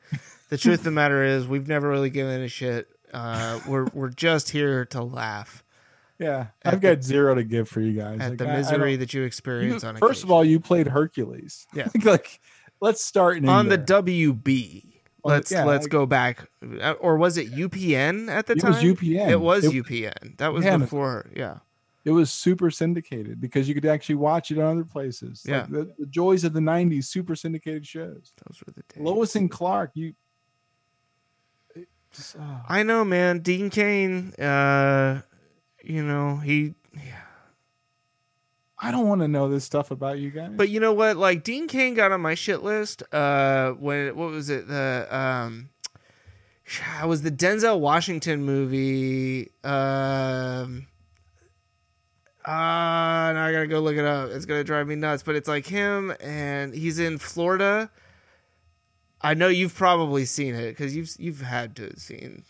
[0.50, 2.88] the truth of the matter is we've never really given a shit.
[3.14, 5.64] Uh, we're we're just here to laugh
[6.20, 8.20] yeah, I've got zero to give for you guys.
[8.20, 9.96] at Like, the I- I misery that you you- experience on.
[9.96, 11.66] first of all, you played Hercules.
[11.74, 11.88] Yeah.
[12.04, 12.42] like,
[12.82, 14.02] let's start in on the there.
[14.04, 14.84] WB.
[15.24, 16.50] Let's yeah, let's like- go back,
[16.82, 18.74] Uh, or was it UPN at the It time?
[18.74, 19.30] It was UPN.
[19.30, 20.38] It was It- UPN.
[20.40, 21.30] That was Yeah, before.
[21.34, 21.60] Yeah.
[22.10, 25.44] It was super syndicated because you could actually watch it on other places.
[25.46, 25.66] Like Yeah.
[25.70, 28.34] the, the joys of the '90s, super syndicated shows.
[28.48, 29.04] Those were the days.
[29.04, 30.14] Lois and Clark, you.
[32.12, 32.62] just, oh.
[32.68, 33.40] I know, man.
[33.40, 35.22] Dean Cain, uh,
[35.84, 36.74] you know, he
[38.82, 40.52] I don't want to know this stuff about you guys.
[40.56, 41.18] but you know what?
[41.18, 44.68] Like Dean Cain got on my shit list uh when what was it?
[44.68, 45.70] The um
[47.02, 49.52] it was the Denzel Washington movie.
[49.64, 50.88] Um
[52.52, 54.32] Ah, now I gotta go look it up.
[54.32, 55.22] It's gonna drive me nuts.
[55.22, 57.92] But it's like him, and he's in Florida.
[59.22, 62.44] I know you've probably seen it because you've you've had to have seen.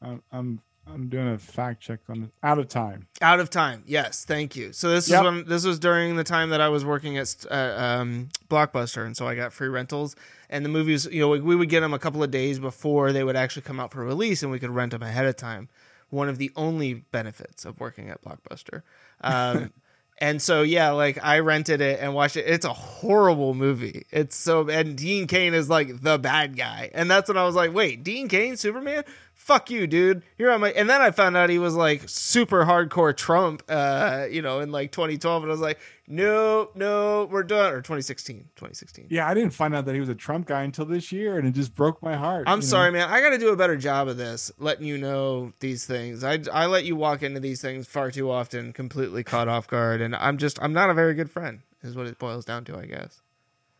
[0.00, 2.30] I'm, I'm I'm doing a fact check on it.
[2.42, 3.06] Out of time.
[3.20, 3.82] Out of time.
[3.86, 4.72] Yes, thank you.
[4.72, 5.20] So this Yep.
[5.20, 9.04] is when this was during the time that I was working at uh, um, Blockbuster,
[9.04, 10.16] and so I got free rentals.
[10.48, 13.12] And the movies, you know, we, we would get them a couple of days before
[13.12, 15.68] they would actually come out for release, and we could rent them ahead of time.
[16.10, 18.82] One of the only benefits of working at Blockbuster.
[19.20, 19.72] Um,
[20.18, 22.44] and so yeah, like I rented it and watched it.
[22.46, 24.06] It's a horrible movie.
[24.10, 27.54] It's so and Dean Cain is like the bad guy, and that's when I was
[27.54, 29.04] like, wait, Dean Cain, Superman.
[29.34, 30.22] Fuck you, dude.
[30.36, 30.70] You're on my.
[30.72, 34.70] And then I found out he was like super hardcore Trump, uh, you know, in
[34.70, 35.78] like 2012, and I was like,
[36.10, 37.72] no, no, we're done.
[37.72, 39.06] Or 2016, 2016.
[39.10, 41.46] Yeah, I didn't find out that he was a Trump guy until this year, and
[41.46, 42.48] it just broke my heart.
[42.48, 42.68] I'm you know?
[42.68, 43.08] sorry, man.
[43.08, 46.24] I got to do a better job of this, letting you know these things.
[46.24, 50.00] I, I let you walk into these things far too often, completely caught off guard,
[50.00, 51.60] and I'm just I'm not a very good friend.
[51.82, 53.20] Is what it boils down to, I guess.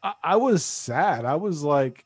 [0.01, 1.24] I, I was sad.
[1.24, 2.05] I was like,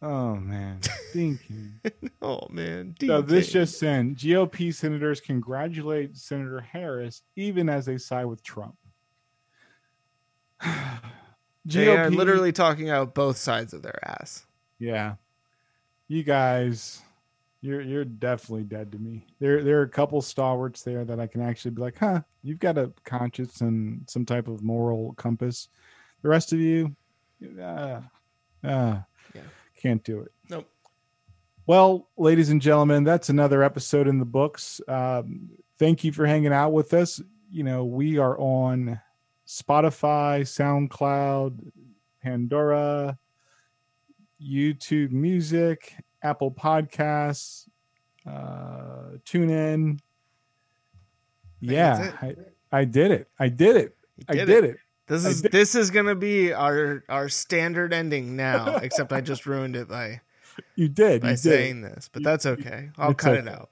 [0.00, 0.78] oh man,
[1.12, 1.80] Dean King.
[2.22, 8.26] Oh man, So this just in: GOP senators congratulate Senator Harris even as they side
[8.26, 8.76] with Trump.
[11.64, 14.46] they are literally talking out both sides of their ass.
[14.78, 15.14] yeah.
[16.08, 17.02] You guys,
[17.60, 19.26] you're you're definitely dead to me.
[19.40, 22.60] There there are a couple stalwarts there that I can actually be like, huh, you've
[22.60, 25.66] got a conscience and some type of moral compass.
[26.22, 26.94] The rest of you,
[27.60, 28.02] uh,
[28.62, 29.00] uh,
[29.34, 29.40] Yeah.
[29.82, 30.30] can't do it.
[30.48, 30.70] Nope.
[31.66, 34.80] Well, ladies and gentlemen, that's another episode in the books.
[34.86, 35.50] Um,
[35.80, 37.20] thank you for hanging out with us.
[37.50, 39.00] You know, we are on
[39.46, 41.70] Spotify, SoundCloud,
[42.22, 43.18] Pandora,
[44.42, 47.68] YouTube Music, Apple Podcasts,
[48.26, 49.98] uh, TuneIn.
[51.60, 52.36] Yeah, I,
[52.72, 53.28] I did it.
[53.38, 53.96] I did it.
[54.18, 54.76] You I did it.
[55.06, 58.76] This is did- this is gonna be our our standard ending now.
[58.82, 60.20] except I just ruined it by
[60.74, 61.22] You did.
[61.22, 62.90] by you saying this, but that's okay.
[62.98, 63.70] I'll cut it out.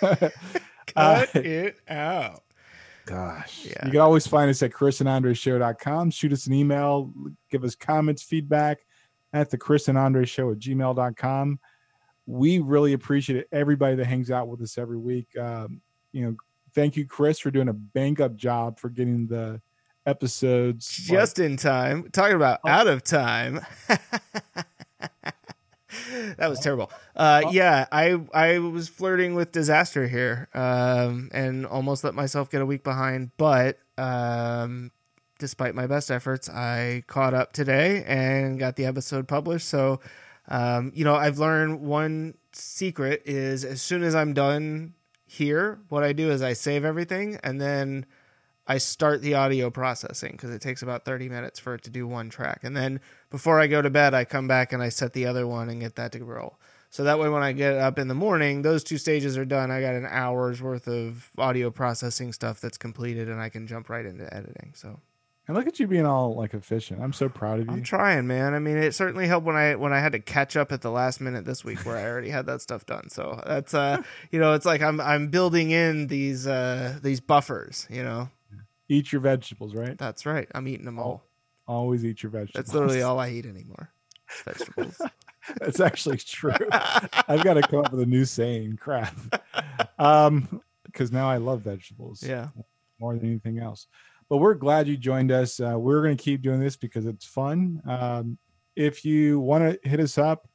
[0.00, 0.32] Cut
[0.96, 2.42] Uh, it out.
[3.08, 3.64] Gosh.
[3.66, 3.84] Yeah.
[3.86, 6.10] You can always find us at chrisandandreshow.com.
[6.10, 7.12] Shoot us an email,
[7.50, 8.78] give us comments, feedback
[9.32, 11.58] at the Chris and Andre Show at gmail.com.
[12.26, 13.48] We really appreciate it.
[13.52, 15.28] Everybody that hangs out with us every week.
[15.38, 15.80] Um,
[16.12, 16.36] you know,
[16.74, 19.60] thank you, Chris, for doing a bang up job for getting the
[20.04, 20.86] episodes.
[20.88, 22.10] Just in time.
[22.12, 22.68] Talking about Oh.
[22.68, 23.60] out of time.
[26.38, 26.90] that was terrible.
[27.16, 32.62] Uh, yeah, I I was flirting with disaster here, um, and almost let myself get
[32.62, 33.30] a week behind.
[33.36, 34.90] But um,
[35.38, 39.68] despite my best efforts, I caught up today and got the episode published.
[39.68, 40.00] So,
[40.48, 44.94] um, you know, I've learned one secret is as soon as I'm done
[45.26, 48.06] here, what I do is I save everything and then
[48.66, 52.06] I start the audio processing because it takes about 30 minutes for it to do
[52.06, 52.60] one track.
[52.64, 55.46] And then before I go to bed, I come back and I set the other
[55.46, 56.58] one and get that to roll.
[56.90, 59.70] So that way, when I get up in the morning, those two stages are done.
[59.70, 63.90] I got an hour's worth of audio processing stuff that's completed, and I can jump
[63.90, 64.72] right into editing.
[64.74, 64.98] So
[65.46, 67.02] And look at you being all like efficient.
[67.02, 67.72] I'm so proud of you.
[67.72, 68.54] I'm trying, man.
[68.54, 70.90] I mean, it certainly helped when I when I had to catch up at the
[70.90, 73.10] last minute this week, where I already had that stuff done.
[73.10, 77.86] So that's uh, you know, it's like I'm I'm building in these uh these buffers.
[77.90, 78.30] You know,
[78.88, 79.98] Eat your vegetables, right?
[79.98, 80.48] that's right.
[80.54, 81.27] I'm eating them all.
[81.68, 82.54] Always eat your vegetables.
[82.54, 83.90] That's literally all I eat anymore.
[84.44, 85.00] Vegetables.
[85.60, 86.52] That's actually true.
[86.72, 88.78] I've got to come up with a new saying.
[88.80, 89.16] Crap.
[89.98, 92.22] Um, because now I love vegetables.
[92.22, 92.48] yeah.
[92.98, 93.86] more than anything else.
[94.28, 95.60] But we're glad you joined us.
[95.60, 97.80] Uh, we're going to keep doing this because it's fun.
[97.86, 98.38] Um,
[98.76, 100.48] if you want to hit us up,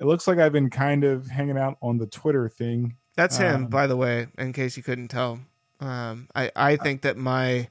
[0.00, 2.96] it looks like I've been kind of hanging out on the Twitter thing.
[3.16, 5.40] That's him, Um, by the way, in case you couldn't tell.
[5.80, 7.68] Um, I, I think that my,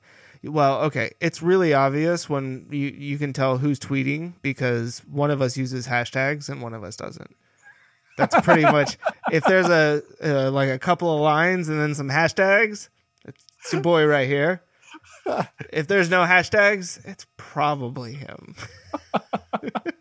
[0.47, 5.41] well, okay, it's really obvious when you, you can tell who's tweeting because one of
[5.41, 7.35] us uses hashtags and one of us doesn't.
[8.17, 8.97] That's pretty much,
[9.31, 12.89] if there's a, uh, like a couple of lines and then some hashtags,
[13.25, 14.61] it's your boy right here.
[15.73, 18.55] If there's no hashtags, it's probably him.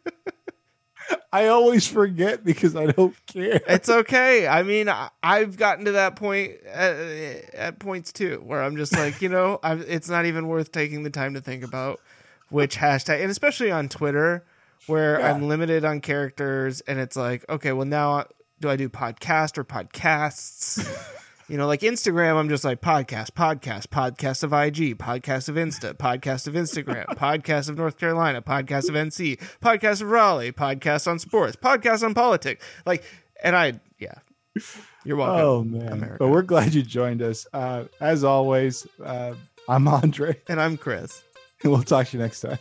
[1.34, 3.60] I always forget because I don't care.
[3.68, 4.46] It's okay.
[4.46, 6.94] I mean, I, I've gotten to that point at,
[7.54, 11.02] at points too, where I'm just like, you know, i it's not even worth taking
[11.02, 12.00] the time to think about
[12.50, 14.44] which hashtag, and especially on Twitter,
[14.86, 15.32] where Yeah.
[15.32, 18.26] I'm limited on characters, and it's like, okay, well now
[18.60, 20.78] do I do podcast or podcasts?
[21.46, 25.92] You know, like Instagram, I'm just like podcast, podcast, podcast of IG, podcast of Insta,
[25.92, 31.18] podcast of Instagram, podcast of North Carolina, podcast of NC, podcast of Raleigh, podcast on
[31.18, 32.64] sports, podcast on politics.
[32.86, 33.04] Like,
[33.42, 34.14] and I, yeah,
[35.04, 35.44] you're welcome.
[35.44, 35.92] Oh man!
[35.92, 36.16] America.
[36.18, 37.46] But we're glad you joined us.
[37.52, 39.34] Uh, as always, uh,
[39.68, 41.22] I'm Andre, And I'm Chris.
[41.62, 42.58] and we'll talk to you next time.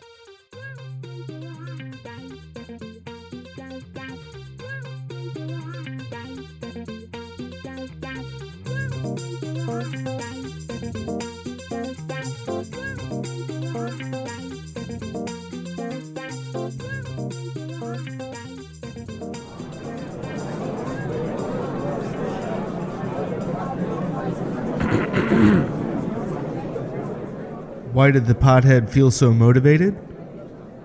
[27.93, 29.97] Why did the pothead feel so motivated?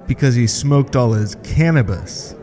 [0.06, 2.34] Because he smoked all his cannabis.